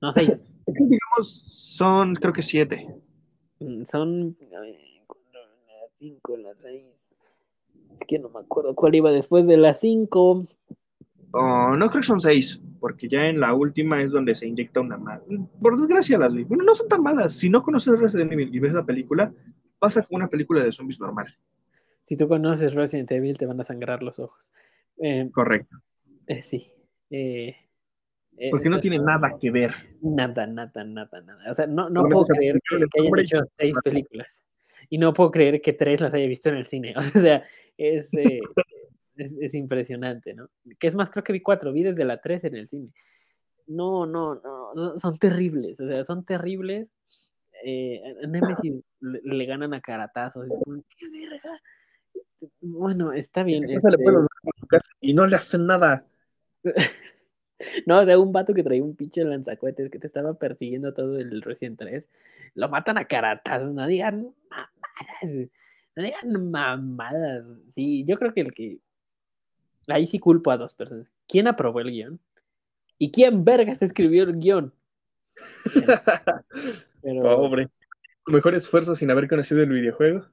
No, 0.01 0.11
seis. 0.11 0.31
digamos, 0.65 1.75
son, 1.75 2.15
creo 2.15 2.33
que 2.33 2.41
siete. 2.41 2.87
Mm, 3.59 3.83
son. 3.83 4.35
Eh, 4.39 4.88
5, 5.99 6.37
la 6.37 6.55
6. 6.55 7.15
Es 7.93 8.03
que 8.07 8.19
no 8.19 8.29
me 8.29 8.39
acuerdo 8.39 8.73
cuál 8.73 8.95
iba 8.95 9.11
después 9.11 9.45
de 9.45 9.57
la 9.57 9.73
5. 9.73 10.47
Oh, 11.31 11.75
no 11.75 11.89
creo 11.89 12.01
que 12.01 12.07
son 12.07 12.21
6, 12.21 12.61
porque 12.79 13.09
ya 13.09 13.25
en 13.25 13.39
la 13.39 13.53
última 13.53 14.01
es 14.01 14.11
donde 14.11 14.33
se 14.33 14.47
inyecta 14.47 14.79
una 14.79 14.97
mala. 14.97 15.21
Por 15.61 15.77
desgracia 15.77 16.17
las 16.17 16.33
vi. 16.33 16.43
Bueno, 16.45 16.63
no 16.63 16.73
son 16.73 16.87
tan 16.87 17.03
malas. 17.03 17.33
Si 17.33 17.49
no 17.49 17.61
conoces 17.61 17.99
Resident 17.99 18.31
Evil 18.31 18.55
y 18.55 18.59
ves 18.59 18.73
la 18.73 18.85
película, 18.85 19.31
pasa 19.77 20.01
como 20.03 20.17
una 20.17 20.29
película 20.29 20.63
de 20.63 20.71
zombies 20.71 20.99
normal. 20.99 21.27
Si 22.01 22.15
tú 22.15 22.27
conoces 22.27 22.73
Resident 22.73 23.11
Evil, 23.11 23.37
te 23.37 23.45
van 23.45 23.59
a 23.59 23.63
sangrar 23.63 24.01
los 24.01 24.19
ojos. 24.19 24.51
Eh, 24.97 25.29
Correcto. 25.31 25.77
Eh, 26.25 26.41
sí. 26.41 26.71
Eh, 27.09 27.55
porque 28.51 28.69
no 28.69 28.79
tiene 28.79 28.99
nada 28.99 29.35
que 29.39 29.51
ver. 29.51 29.73
Nada, 30.01 30.47
nada, 30.47 30.83
nada, 30.85 31.21
nada. 31.21 31.51
O 31.51 31.53
sea, 31.53 31.67
no, 31.67 31.89
no 31.89 32.07
puedo 32.07 32.23
creer 32.23 32.57
que 32.67 32.75
hayan 32.75 33.19
hecho 33.19 33.37
seis 33.57 33.75
películas. 33.83 34.43
Y 34.89 34.97
no 34.97 35.13
puedo 35.13 35.31
creer 35.31 35.61
que 35.61 35.73
tres 35.73 36.01
las 36.01 36.13
haya 36.13 36.27
visto 36.27 36.49
en 36.49 36.55
el 36.55 36.65
cine. 36.65 36.93
O 36.97 37.21
sea, 37.21 37.43
es, 37.77 38.09
es, 39.15 39.53
impresionante, 39.53 40.33
¿no? 40.33 40.49
Que 40.79 40.87
es 40.87 40.95
más, 40.95 41.09
creo 41.09 41.23
que 41.23 41.33
vi 41.33 41.41
cuatro, 41.41 41.71
vi 41.71 41.83
desde 41.83 42.05
la 42.05 42.19
tres 42.19 42.43
en 42.43 42.55
el 42.55 42.67
cine. 42.67 42.89
No, 43.67 44.05
no, 44.05 44.35
no, 44.35 44.97
son 44.97 45.17
terribles, 45.17 45.79
o 45.79 45.87
sea, 45.87 46.03
son 46.03 46.25
terribles. 46.25 46.95
Eh, 47.63 48.01
a 48.23 48.27
Nemesis 48.27 48.81
le, 49.01 49.45
ganan 49.45 49.73
a 49.73 49.81
caratazos, 49.81 50.47
es 50.47 50.57
como, 50.63 50.81
qué 50.97 51.09
verga. 51.09 51.61
Bueno, 52.61 53.11
está 53.11 53.43
bien. 53.43 53.69
Este 53.69 53.89
y 55.01 55.13
no 55.13 55.27
le 55.27 55.35
hacen 55.35 55.67
nada. 55.67 56.05
No, 57.85 57.99
o 57.99 58.05
sea, 58.05 58.17
un 58.17 58.31
vato 58.31 58.53
que 58.53 58.63
traía 58.63 58.81
un 58.81 58.95
pinche 58.95 59.23
lanzacuetes 59.23 59.89
que 59.91 59.99
te 59.99 60.07
estaba 60.07 60.33
persiguiendo 60.33 60.93
todo 60.93 61.17
el 61.17 61.41
Resident 61.41 61.77
3, 61.77 62.09
lo 62.55 62.69
matan 62.69 62.97
a 62.97 63.05
caratazos, 63.05 63.73
no 63.73 63.85
digan 63.85 64.33
mamadas, 64.99 65.49
no 65.95 66.03
digan 66.03 66.51
mamadas. 66.51 67.61
Sí, 67.67 68.03
yo 68.05 68.17
creo 68.17 68.33
que 68.33 68.41
el 68.41 68.51
que 68.53 68.79
Ahí 69.89 70.05
sí 70.05 70.19
culpo 70.19 70.51
a 70.51 70.57
dos 70.57 70.73
personas. 70.73 71.11
¿Quién 71.27 71.47
aprobó 71.47 71.79
el 71.79 71.91
guion? 71.91 72.19
¿Y 72.97 73.11
quién 73.11 73.43
vergas 73.43 73.81
escribió 73.81 74.23
el 74.23 74.39
guion? 74.39 74.73
Pero... 77.01 77.23
Pobre. 77.23 77.69
Mejor 78.27 78.53
esfuerzo 78.53 78.93
sin 78.93 79.09
haber 79.09 79.27
conocido 79.27 79.63
el 79.63 79.69
videojuego. 79.69 80.25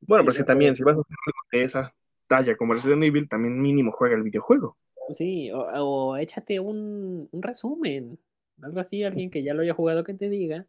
Bueno, 0.00 0.24
pues 0.24 0.36
que 0.36 0.44
también, 0.44 0.74
si 0.74 0.82
vas 0.82 0.96
a 0.96 1.00
hacer 1.00 1.16
algo 1.26 1.38
de 1.52 1.62
esa 1.62 1.94
talla 2.26 2.56
como 2.56 2.74
Resident 2.74 3.04
Evil, 3.04 3.28
también 3.28 3.60
mínimo 3.60 3.92
juega 3.92 4.16
el 4.16 4.22
videojuego. 4.22 4.76
Sí, 5.12 5.50
o, 5.52 6.16
échate 6.16 6.58
un, 6.58 7.28
resumen. 7.32 8.18
Algo 8.60 8.80
así, 8.80 9.04
alguien 9.04 9.30
que 9.30 9.42
ya 9.44 9.54
lo 9.54 9.62
haya 9.62 9.74
jugado 9.74 10.02
que 10.02 10.14
te 10.14 10.28
diga. 10.28 10.66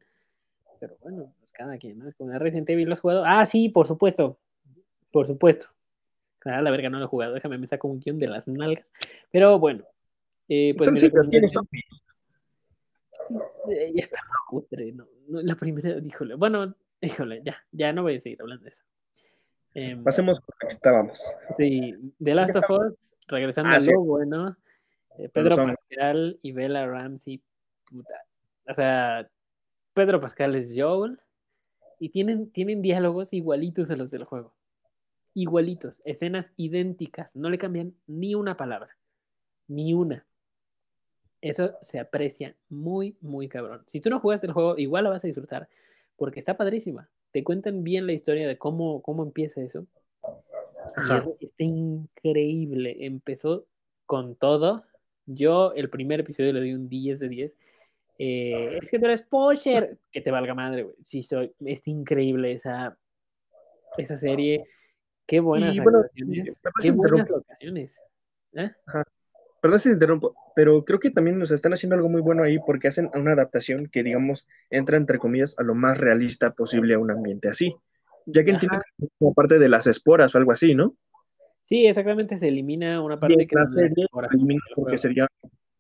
Pero 0.80 0.98
bueno, 1.02 1.34
pues 1.40 1.52
cada 1.52 1.78
quien, 1.78 2.00
¿no? 2.00 2.08
Es 2.08 2.16
como 2.16 2.32
Resident 2.38 2.70
Evil 2.70 2.88
lo 2.88 2.94
has 2.94 3.02
jugado. 3.02 3.24
Ah, 3.26 3.46
sí, 3.46 3.70
por 3.70 3.88
supuesto. 3.88 4.38
Por 5.12 5.28
supuesto. 5.28 5.68
Ah, 6.46 6.62
la 6.62 6.72
verga, 6.72 6.90
no 6.90 7.00
lo 7.00 7.06
he 7.06 7.08
jugado. 7.10 7.34
Déjame, 7.34 7.58
me 7.58 7.68
saco 7.68 7.88
un 7.88 8.00
guion 8.00 8.18
de 8.18 8.28
las 8.28 8.48
nalgas. 8.48 8.94
Pero 9.32 9.60
bueno. 9.60 9.84
Eh, 10.48 10.74
pues 10.78 10.90
sí, 11.00 11.10
pero 11.10 11.28
tiene 11.28 11.50
zombies. 11.50 11.86
Ya 13.70 14.04
está 14.04 14.22
cutre, 14.48 14.92
¿no? 14.92 15.06
La 15.28 15.54
primera, 15.54 16.00
híjole. 16.04 16.34
Bueno, 16.34 16.74
híjole, 17.00 17.42
ya, 17.44 17.58
ya 17.72 17.94
no 17.94 18.02
voy 18.02 18.16
a 18.16 18.20
seguir 18.20 18.42
hablando 18.42 18.64
de 18.64 18.70
eso. 18.70 18.84
Em, 19.76 20.04
Pasemos 20.04 20.40
por 20.40 20.56
lo 20.56 20.68
que 20.68 20.74
estábamos. 20.74 21.22
Sí, 21.56 21.94
The 22.22 22.34
Last 22.34 22.56
of 22.56 22.70
Us, 22.70 23.16
regresando 23.28 23.72
ah, 23.72 23.76
a 23.76 23.80
lo 23.80 24.02
bueno. 24.02 24.58
Eh, 25.20 25.30
Pedro 25.30 25.58
Pascal 25.58 26.40
y 26.42 26.52
Bella 26.52 26.88
Ramsey, 26.88 27.42
puta. 27.86 28.26
O 28.68 28.74
sea, 28.74 29.30
Pedro 30.00 30.22
Pascal 30.22 30.56
es 30.56 30.74
Joel 30.78 31.20
y 32.00 32.08
tienen, 32.08 32.50
tienen 32.52 32.82
diálogos 32.82 33.34
igualitos 33.34 33.92
a 33.92 33.98
los 33.98 34.12
del 34.12 34.24
juego. 34.24 34.54
Igualitos, 35.34 36.02
escenas 36.06 36.54
idénticas, 36.56 37.36
no 37.36 37.50
le 37.50 37.58
cambian 37.58 37.94
ni 38.08 38.34
una 38.34 38.56
palabra, 38.56 38.96
ni 39.68 39.94
una. 39.94 40.26
Eso 41.42 41.74
se 41.82 42.00
aprecia 42.00 42.56
muy, 42.70 43.18
muy 43.20 43.50
cabrón. 43.50 43.84
Si 43.88 44.00
tú 44.00 44.10
no 44.10 44.22
jugaste 44.22 44.48
el 44.48 44.54
juego, 44.54 44.78
igual 44.78 45.04
la 45.04 45.10
vas 45.10 45.26
a 45.26 45.28
disfrutar, 45.28 45.68
porque 46.16 46.40
está 46.40 46.56
padrísima. 46.56 47.10
Te 47.32 47.44
cuentan 47.44 47.84
bien 47.84 48.08
la 48.08 48.14
historia 48.14 48.48
de 48.48 48.58
cómo, 48.58 49.02
cómo 49.02 49.24
empieza 49.24 49.62
eso. 49.62 49.86
Y 51.42 51.46
está 51.46 51.66
increíble. 51.66 53.06
Empezó 53.06 53.66
con 54.06 54.36
todo. 54.36 54.86
Yo 55.26 55.74
el 55.74 55.90
primer 55.90 56.22
episodio 56.22 56.54
le 56.54 56.62
di 56.62 56.74
un 56.74 56.88
10 56.88 57.20
de 57.20 57.28
10. 57.28 57.58
Eh, 58.22 58.78
es 58.82 58.92
que 58.92 59.00
tú 59.00 59.06
eres 59.06 59.24
Pocher. 59.24 59.98
Que 60.12 60.20
te 60.20 60.30
valga 60.30 60.54
madre, 60.54 60.84
güey. 60.84 60.96
Sí, 61.00 61.24
soy. 61.24 61.54
Está 61.66 61.90
increíble 61.90 62.52
esa, 62.52 62.98
esa 63.98 64.18
serie. 64.18 64.66
Qué 65.26 65.40
buenas 65.40 65.74
Qué 66.82 66.92
buenas 66.92 67.30
locaciones. 67.30 68.00
¿Eh? 68.54 68.72
Perdón 69.62 69.80
si 69.80 69.90
te 69.90 69.94
interrumpo, 69.94 70.36
pero 70.56 70.84
creo 70.86 71.00
que 71.00 71.12
también 71.12 71.38
nos 71.38 71.52
están 71.52 71.74
haciendo 71.74 71.96
algo 71.96 72.10
muy 72.10 72.22
bueno 72.22 72.44
ahí 72.44 72.60
porque 72.66 72.88
hacen 72.88 73.10
una 73.14 73.34
adaptación 73.34 73.88
que, 73.88 74.04
digamos, 74.04 74.48
entra 74.70 74.98
entre 74.98 75.20
comillas 75.20 75.58
a 75.58 75.64
lo 75.64 75.76
más 75.76 75.98
realista 75.98 76.52
posible 76.52 76.94
a 76.94 77.00
un 77.00 77.12
ambiente 77.12 77.50
así. 77.50 77.76
Ya 78.26 78.44
que 78.44 78.52
entiendo 78.52 78.80
que 78.80 79.06
es 79.06 79.12
como 79.18 79.34
parte 79.34 79.60
de 79.60 79.70
las 79.70 79.88
esporas 79.88 80.34
o 80.34 80.38
algo 80.38 80.52
así, 80.52 80.76
¿no? 80.76 80.96
Sí, 81.62 81.86
exactamente, 81.86 82.38
se 82.38 82.48
elimina 82.48 83.02
una 83.02 83.20
parte 83.20 83.46
que 83.46 83.56
elimina 83.56 84.62
porque 84.76 84.98
sería 84.98 85.28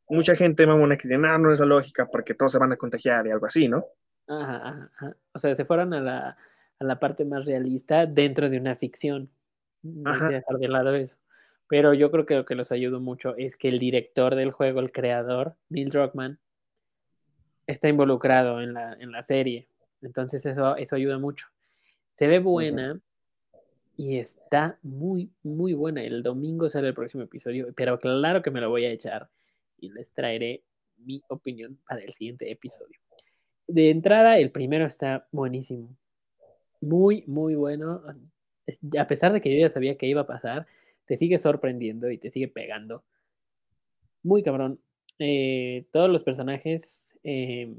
mucha 0.09 0.35
gente 0.35 0.65
mamona 0.65 0.97
que 0.97 1.07
dice, 1.07 1.17
no, 1.17 1.37
no 1.37 1.53
es 1.53 1.59
la 1.59 1.65
lógica 1.65 2.07
porque 2.11 2.33
todos 2.33 2.51
se 2.51 2.57
van 2.57 2.71
a 2.71 2.77
contagiar 2.77 3.27
y 3.27 3.31
algo 3.31 3.45
así, 3.45 3.67
¿no? 3.67 3.85
Ajá, 4.27 4.91
ajá. 4.93 5.15
O 5.33 5.39
sea, 5.39 5.53
se 5.55 5.65
fueron 5.65 5.93
a 5.93 6.01
la, 6.01 6.37
a 6.79 6.83
la 6.83 6.99
parte 6.99 7.25
más 7.25 7.45
realista 7.45 8.05
dentro 8.05 8.49
de 8.49 8.57
una 8.57 8.75
ficción. 8.75 9.29
No 9.81 10.11
hay 10.11 10.19
que 10.19 10.33
dejar 10.35 10.57
de 10.57 10.67
lado 10.67 10.95
eso. 10.95 11.17
Pero 11.67 11.93
yo 11.93 12.09
creo 12.11 12.25
que 12.25 12.35
lo 12.35 12.45
que 12.45 12.55
los 12.55 12.71
ayudó 12.71 12.99
mucho 12.99 13.35
es 13.37 13.55
que 13.55 13.67
el 13.67 13.79
director 13.79 14.35
del 14.35 14.51
juego, 14.51 14.79
el 14.79 14.91
creador, 14.91 15.55
Neil 15.69 15.89
Druckmann, 15.89 16.39
está 17.67 17.87
involucrado 17.87 18.61
en 18.61 18.73
la, 18.73 18.93
en 18.93 19.11
la 19.11 19.21
serie. 19.21 19.67
Entonces 20.01 20.45
eso, 20.45 20.75
eso 20.75 20.95
ayuda 20.95 21.19
mucho. 21.19 21.47
Se 22.11 22.27
ve 22.27 22.39
buena 22.39 22.99
y 23.95 24.17
está 24.17 24.79
muy, 24.81 25.29
muy 25.43 25.73
buena. 25.73 26.01
El 26.01 26.23
domingo 26.23 26.67
sale 26.69 26.87
el 26.87 26.93
próximo 26.95 27.23
episodio, 27.23 27.67
pero 27.75 27.99
claro 27.99 28.41
que 28.41 28.49
me 28.49 28.61
lo 28.61 28.69
voy 28.69 28.85
a 28.85 28.91
echar 28.91 29.29
y 29.81 29.89
les 29.89 30.11
traeré 30.11 30.63
mi 30.97 31.21
opinión 31.29 31.79
para 31.87 32.01
el 32.01 32.13
siguiente 32.13 32.51
episodio. 32.51 32.97
De 33.67 33.89
entrada, 33.89 34.37
el 34.37 34.51
primero 34.51 34.85
está 34.85 35.27
buenísimo. 35.31 35.95
Muy, 36.81 37.23
muy 37.27 37.55
bueno. 37.55 38.01
A 38.97 39.07
pesar 39.07 39.33
de 39.33 39.41
que 39.41 39.53
yo 39.53 39.59
ya 39.59 39.69
sabía 39.69 39.97
que 39.97 40.07
iba 40.07 40.21
a 40.21 40.27
pasar, 40.27 40.67
te 41.05 41.17
sigue 41.17 41.37
sorprendiendo 41.37 42.09
y 42.09 42.17
te 42.17 42.29
sigue 42.29 42.47
pegando. 42.47 43.03
Muy 44.23 44.43
cabrón. 44.43 44.79
Eh, 45.19 45.85
todos 45.91 46.09
los 46.09 46.23
personajes 46.23 47.19
eh, 47.23 47.73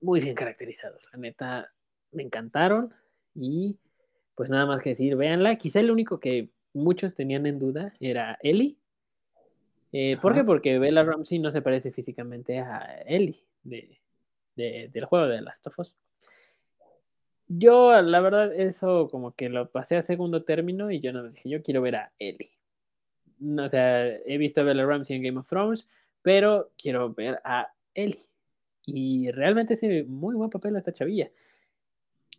muy 0.00 0.20
bien 0.20 0.34
caracterizados. 0.34 1.02
La 1.12 1.18
neta, 1.18 1.72
me 2.12 2.22
encantaron. 2.22 2.94
Y 3.34 3.76
pues 4.34 4.50
nada 4.50 4.66
más 4.66 4.82
que 4.82 4.90
decir, 4.90 5.16
véanla. 5.16 5.56
Quizá 5.56 5.80
el 5.80 5.90
único 5.90 6.20
que 6.20 6.50
muchos 6.72 7.14
tenían 7.14 7.46
en 7.46 7.58
duda 7.58 7.94
era 8.00 8.38
Ellie. 8.42 8.76
Eh, 9.98 10.18
¿Por 10.20 10.34
qué? 10.34 10.44
Porque 10.44 10.78
Bella 10.78 11.02
Ramsey 11.04 11.38
no 11.38 11.50
se 11.50 11.62
parece 11.62 11.90
físicamente 11.90 12.58
a 12.58 13.00
Ellie 13.06 13.42
del 13.64 15.04
juego 15.06 15.26
de 15.26 15.40
Last 15.40 15.66
of 15.68 15.78
Us. 15.78 15.96
Yo, 17.48 17.98
la 18.02 18.20
verdad, 18.20 18.54
eso 18.54 19.08
como 19.10 19.34
que 19.34 19.48
lo 19.48 19.70
pasé 19.70 19.96
a 19.96 20.02
segundo 20.02 20.44
término 20.44 20.90
y 20.90 21.00
yo 21.00 21.14
no 21.14 21.22
dije, 21.22 21.48
yo 21.48 21.62
quiero 21.62 21.80
ver 21.80 21.96
a 21.96 22.12
Ellie. 22.18 22.50
o 23.58 23.68
sea, 23.68 24.06
he 24.06 24.36
visto 24.36 24.60
a 24.60 24.64
Bella 24.64 24.84
Ramsey 24.84 25.16
en 25.16 25.22
Game 25.22 25.38
of 25.38 25.48
Thrones, 25.48 25.88
pero 26.20 26.72
quiero 26.76 27.14
ver 27.14 27.40
a 27.42 27.72
Ellie. 27.94 28.28
Y 28.84 29.30
realmente 29.30 29.72
hace 29.72 30.04
muy 30.04 30.34
buen 30.34 30.50
papel 30.50 30.76
esta 30.76 30.92
chavilla. 30.92 31.30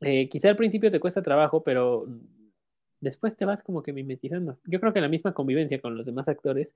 Eh, 0.01 0.29
quizá 0.29 0.49
al 0.49 0.55
principio 0.55 0.91
te 0.91 0.99
cuesta 0.99 1.23
trabajo, 1.23 1.63
pero 1.63 2.05
después 3.01 3.35
te 3.35 3.45
vas 3.45 3.63
como 3.63 3.83
que 3.83 3.93
mimetizando. 3.93 4.57
Yo 4.65 4.79
creo 4.79 4.93
que 4.93 5.01
la 5.01 5.07
misma 5.07 5.33
convivencia 5.33 5.81
con 5.81 5.95
los 5.97 6.05
demás 6.05 6.27
actores 6.27 6.75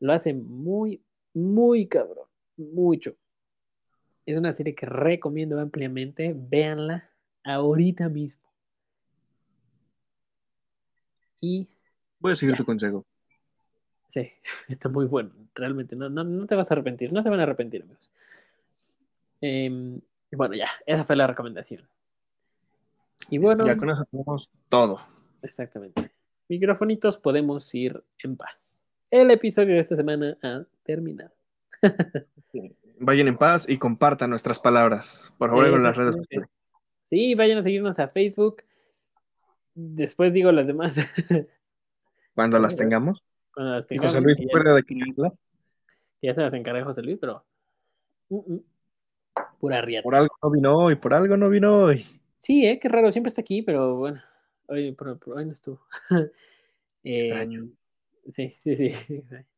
lo 0.00 0.12
hace 0.12 0.34
muy, 0.34 1.02
muy 1.34 1.86
cabrón. 1.86 2.26
Mucho. 2.56 3.14
Es 4.26 4.38
una 4.38 4.52
serie 4.52 4.74
que 4.74 4.86
recomiendo 4.86 5.58
ampliamente. 5.58 6.34
Véanla 6.36 7.10
ahorita 7.44 8.08
mismo. 8.08 8.42
Y. 11.40 11.68
Voy 12.20 12.32
a 12.32 12.36
seguir 12.36 12.56
tu 12.56 12.64
consejo. 12.64 13.04
Sí, 14.08 14.30
está 14.68 14.88
muy 14.88 15.06
bueno. 15.06 15.30
Realmente, 15.54 15.96
no, 15.96 16.08
no, 16.08 16.46
te 16.46 16.54
vas 16.54 16.70
a 16.70 16.74
arrepentir. 16.74 17.12
No 17.12 17.22
se 17.22 17.30
van 17.30 17.40
a 17.40 17.44
arrepentir, 17.44 17.82
amigos. 17.82 18.10
Em, 19.40 20.00
bueno, 20.30 20.54
ya, 20.54 20.68
esa 20.86 21.04
fue 21.04 21.16
la 21.16 21.26
recomendación. 21.26 21.88
Y 23.28 23.38
bueno. 23.38 23.66
Ya 23.66 23.76
con 23.76 23.90
eso 23.90 24.04
tenemos 24.10 24.50
todo. 24.68 25.00
Exactamente. 25.42 26.10
Microfonitos, 26.48 27.16
podemos 27.16 27.74
ir 27.74 28.02
en 28.22 28.36
paz. 28.36 28.84
El 29.10 29.30
episodio 29.30 29.74
de 29.74 29.80
esta 29.80 29.96
semana 29.96 30.36
ha 30.42 30.64
terminado. 30.82 31.34
Vayan 32.98 33.28
en 33.28 33.36
paz 33.36 33.68
y 33.68 33.78
compartan 33.78 34.30
nuestras 34.30 34.58
palabras. 34.58 35.32
Por 35.38 35.50
favor, 35.50 35.66
en 35.66 35.82
las 35.82 35.96
redes 35.96 36.14
sociales. 36.14 36.48
Sí, 37.02 37.34
vayan 37.34 37.58
a 37.58 37.62
seguirnos 37.62 37.98
a 37.98 38.08
Facebook. 38.08 38.62
Después 39.74 40.32
digo 40.32 40.52
las 40.52 40.66
demás. 40.66 40.96
Cuando 42.34 42.58
las 42.58 42.76
tengamos. 42.76 43.22
Cuando 43.52 43.74
las 43.74 43.86
tengamos. 43.86 44.12
José 44.12 44.24
Luis 44.24 44.38
puede 44.50 44.74
de 44.74 45.32
Ya 46.22 46.34
se 46.34 46.42
las 46.42 46.54
encarga 46.54 46.84
José 46.84 47.02
Luis, 47.02 47.18
pero. 47.20 47.44
Uh 48.28 48.44
-uh. 48.44 48.64
Pura 49.58 49.80
riata. 49.80 50.04
Por 50.04 50.14
algo 50.14 50.34
no 50.42 50.50
vino 50.50 50.76
hoy, 50.76 50.96
por 50.96 51.14
algo 51.14 51.36
no 51.36 51.48
vino 51.48 51.84
hoy. 51.84 52.06
Sí, 52.36 52.66
eh, 52.66 52.78
qué 52.78 52.88
raro, 52.88 53.10
siempre 53.10 53.28
está 53.28 53.40
aquí, 53.40 53.62
pero 53.62 53.96
bueno. 53.96 54.20
Hoy, 54.66 54.92
pero 54.92 55.18
hoy 55.26 55.44
no 55.44 55.52
estuvo. 55.52 55.80
Extraño. 57.04 57.64
Eh, 57.64 58.30
sí, 58.30 58.50
sí, 58.50 58.76
sí. 58.76 59.24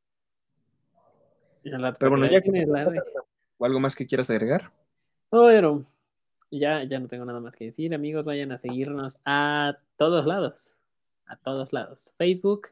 Pero 1.64 2.10
bueno, 2.10 2.30
ya 2.30 2.42
que 2.42 2.50
¿O 3.58 3.64
algo 3.64 3.80
más 3.80 3.96
que 3.96 4.06
quieras 4.06 4.28
agregar? 4.28 4.70
No, 5.32 5.46
pero 5.46 5.84
ya, 6.50 6.84
ya 6.84 6.98
no 6.98 7.08
tengo 7.08 7.24
nada 7.24 7.40
más 7.40 7.56
que 7.56 7.64
decir, 7.66 7.94
amigos. 7.94 8.26
Vayan 8.26 8.52
a 8.52 8.58
seguirnos 8.58 9.20
a 9.24 9.78
todos 9.96 10.26
lados. 10.26 10.76
A 11.26 11.36
todos 11.36 11.72
lados. 11.72 12.12
Facebook 12.16 12.68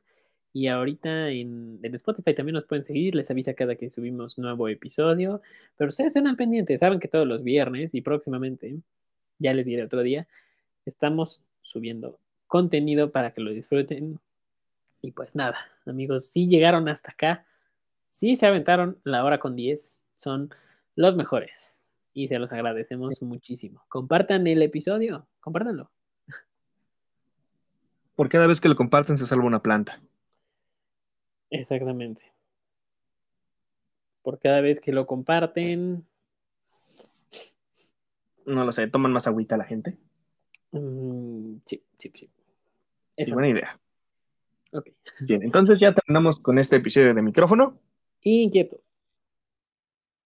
y 0.53 0.67
ahorita 0.67 1.31
en, 1.31 1.81
en, 1.83 1.95
Spotify 1.95 2.35
también 2.35 2.55
nos 2.55 2.65
pueden 2.65 2.85
seguir. 2.85 3.15
Les 3.15 3.31
avisa 3.31 3.55
cada 3.55 3.77
que 3.77 3.89
subimos 3.89 4.39
nuevo 4.39 4.69
episodio. 4.69 5.41
Pero 5.77 5.89
ustedes 5.89 6.09
estén 6.09 6.27
al 6.27 6.37
pendiente. 6.37 6.77
Saben 6.77 7.01
que 7.01 7.09
todos 7.09 7.27
los 7.27 7.43
viernes 7.43 7.95
y 7.95 8.03
próximamente, 8.03 8.77
ya 9.39 9.55
les 9.55 9.65
diré 9.65 9.85
otro 9.85 10.03
día, 10.03 10.29
estamos 10.85 11.41
subiendo 11.63 12.19
contenido 12.47 13.11
para 13.11 13.33
que 13.33 13.41
lo 13.41 13.51
disfruten. 13.51 14.21
Y 15.01 15.13
pues 15.13 15.35
nada, 15.35 15.57
amigos, 15.87 16.27
si 16.27 16.47
llegaron 16.47 16.89
hasta 16.89 17.13
acá, 17.13 17.47
si 18.05 18.37
se 18.37 18.47
aventaron 18.47 18.99
la 19.05 19.25
hora 19.25 19.39
con 19.39 19.57
10, 19.57 20.05
son 20.15 20.51
los 20.95 21.17
mejores 21.17 21.99
y 22.13 22.29
se 22.29 22.39
los 22.39 22.53
agradecemos 22.53 23.23
muchísimo. 23.23 23.83
Compartan 23.89 24.47
el 24.47 24.61
episodio, 24.63 25.27
compártanlo. 25.41 25.91
Por 28.15 28.29
cada 28.29 28.47
vez 28.47 28.61
que 28.61 28.69
lo 28.69 28.77
comparten 28.77 29.17
se 29.17 29.27
salva 29.27 29.47
una 29.47 29.63
planta. 29.63 30.01
Exactamente. 31.51 32.33
Por 34.23 34.39
cada 34.39 34.61
vez 34.61 34.81
que 34.81 34.93
lo 34.93 35.07
comparten. 35.07 36.07
No 38.45 38.65
lo 38.65 38.73
sé, 38.73 38.87
toman 38.89 39.13
más 39.13 39.27
agüita 39.27 39.57
la 39.57 39.65
gente. 39.65 39.97
Mm, 40.73 41.59
sí, 41.65 41.83
sí, 41.97 42.11
sí. 42.15 42.31
Es 43.17 43.31
buena 43.31 43.49
idea. 43.49 43.79
Ok. 44.73 44.89
Bien, 45.21 45.43
entonces 45.43 45.79
ya 45.79 45.95
terminamos 45.95 46.39
con 46.41 46.59
este 46.59 46.77
episodio 46.77 47.15
de 47.15 47.23
micrófono. 47.23 47.79
Inquieto. 48.23 48.81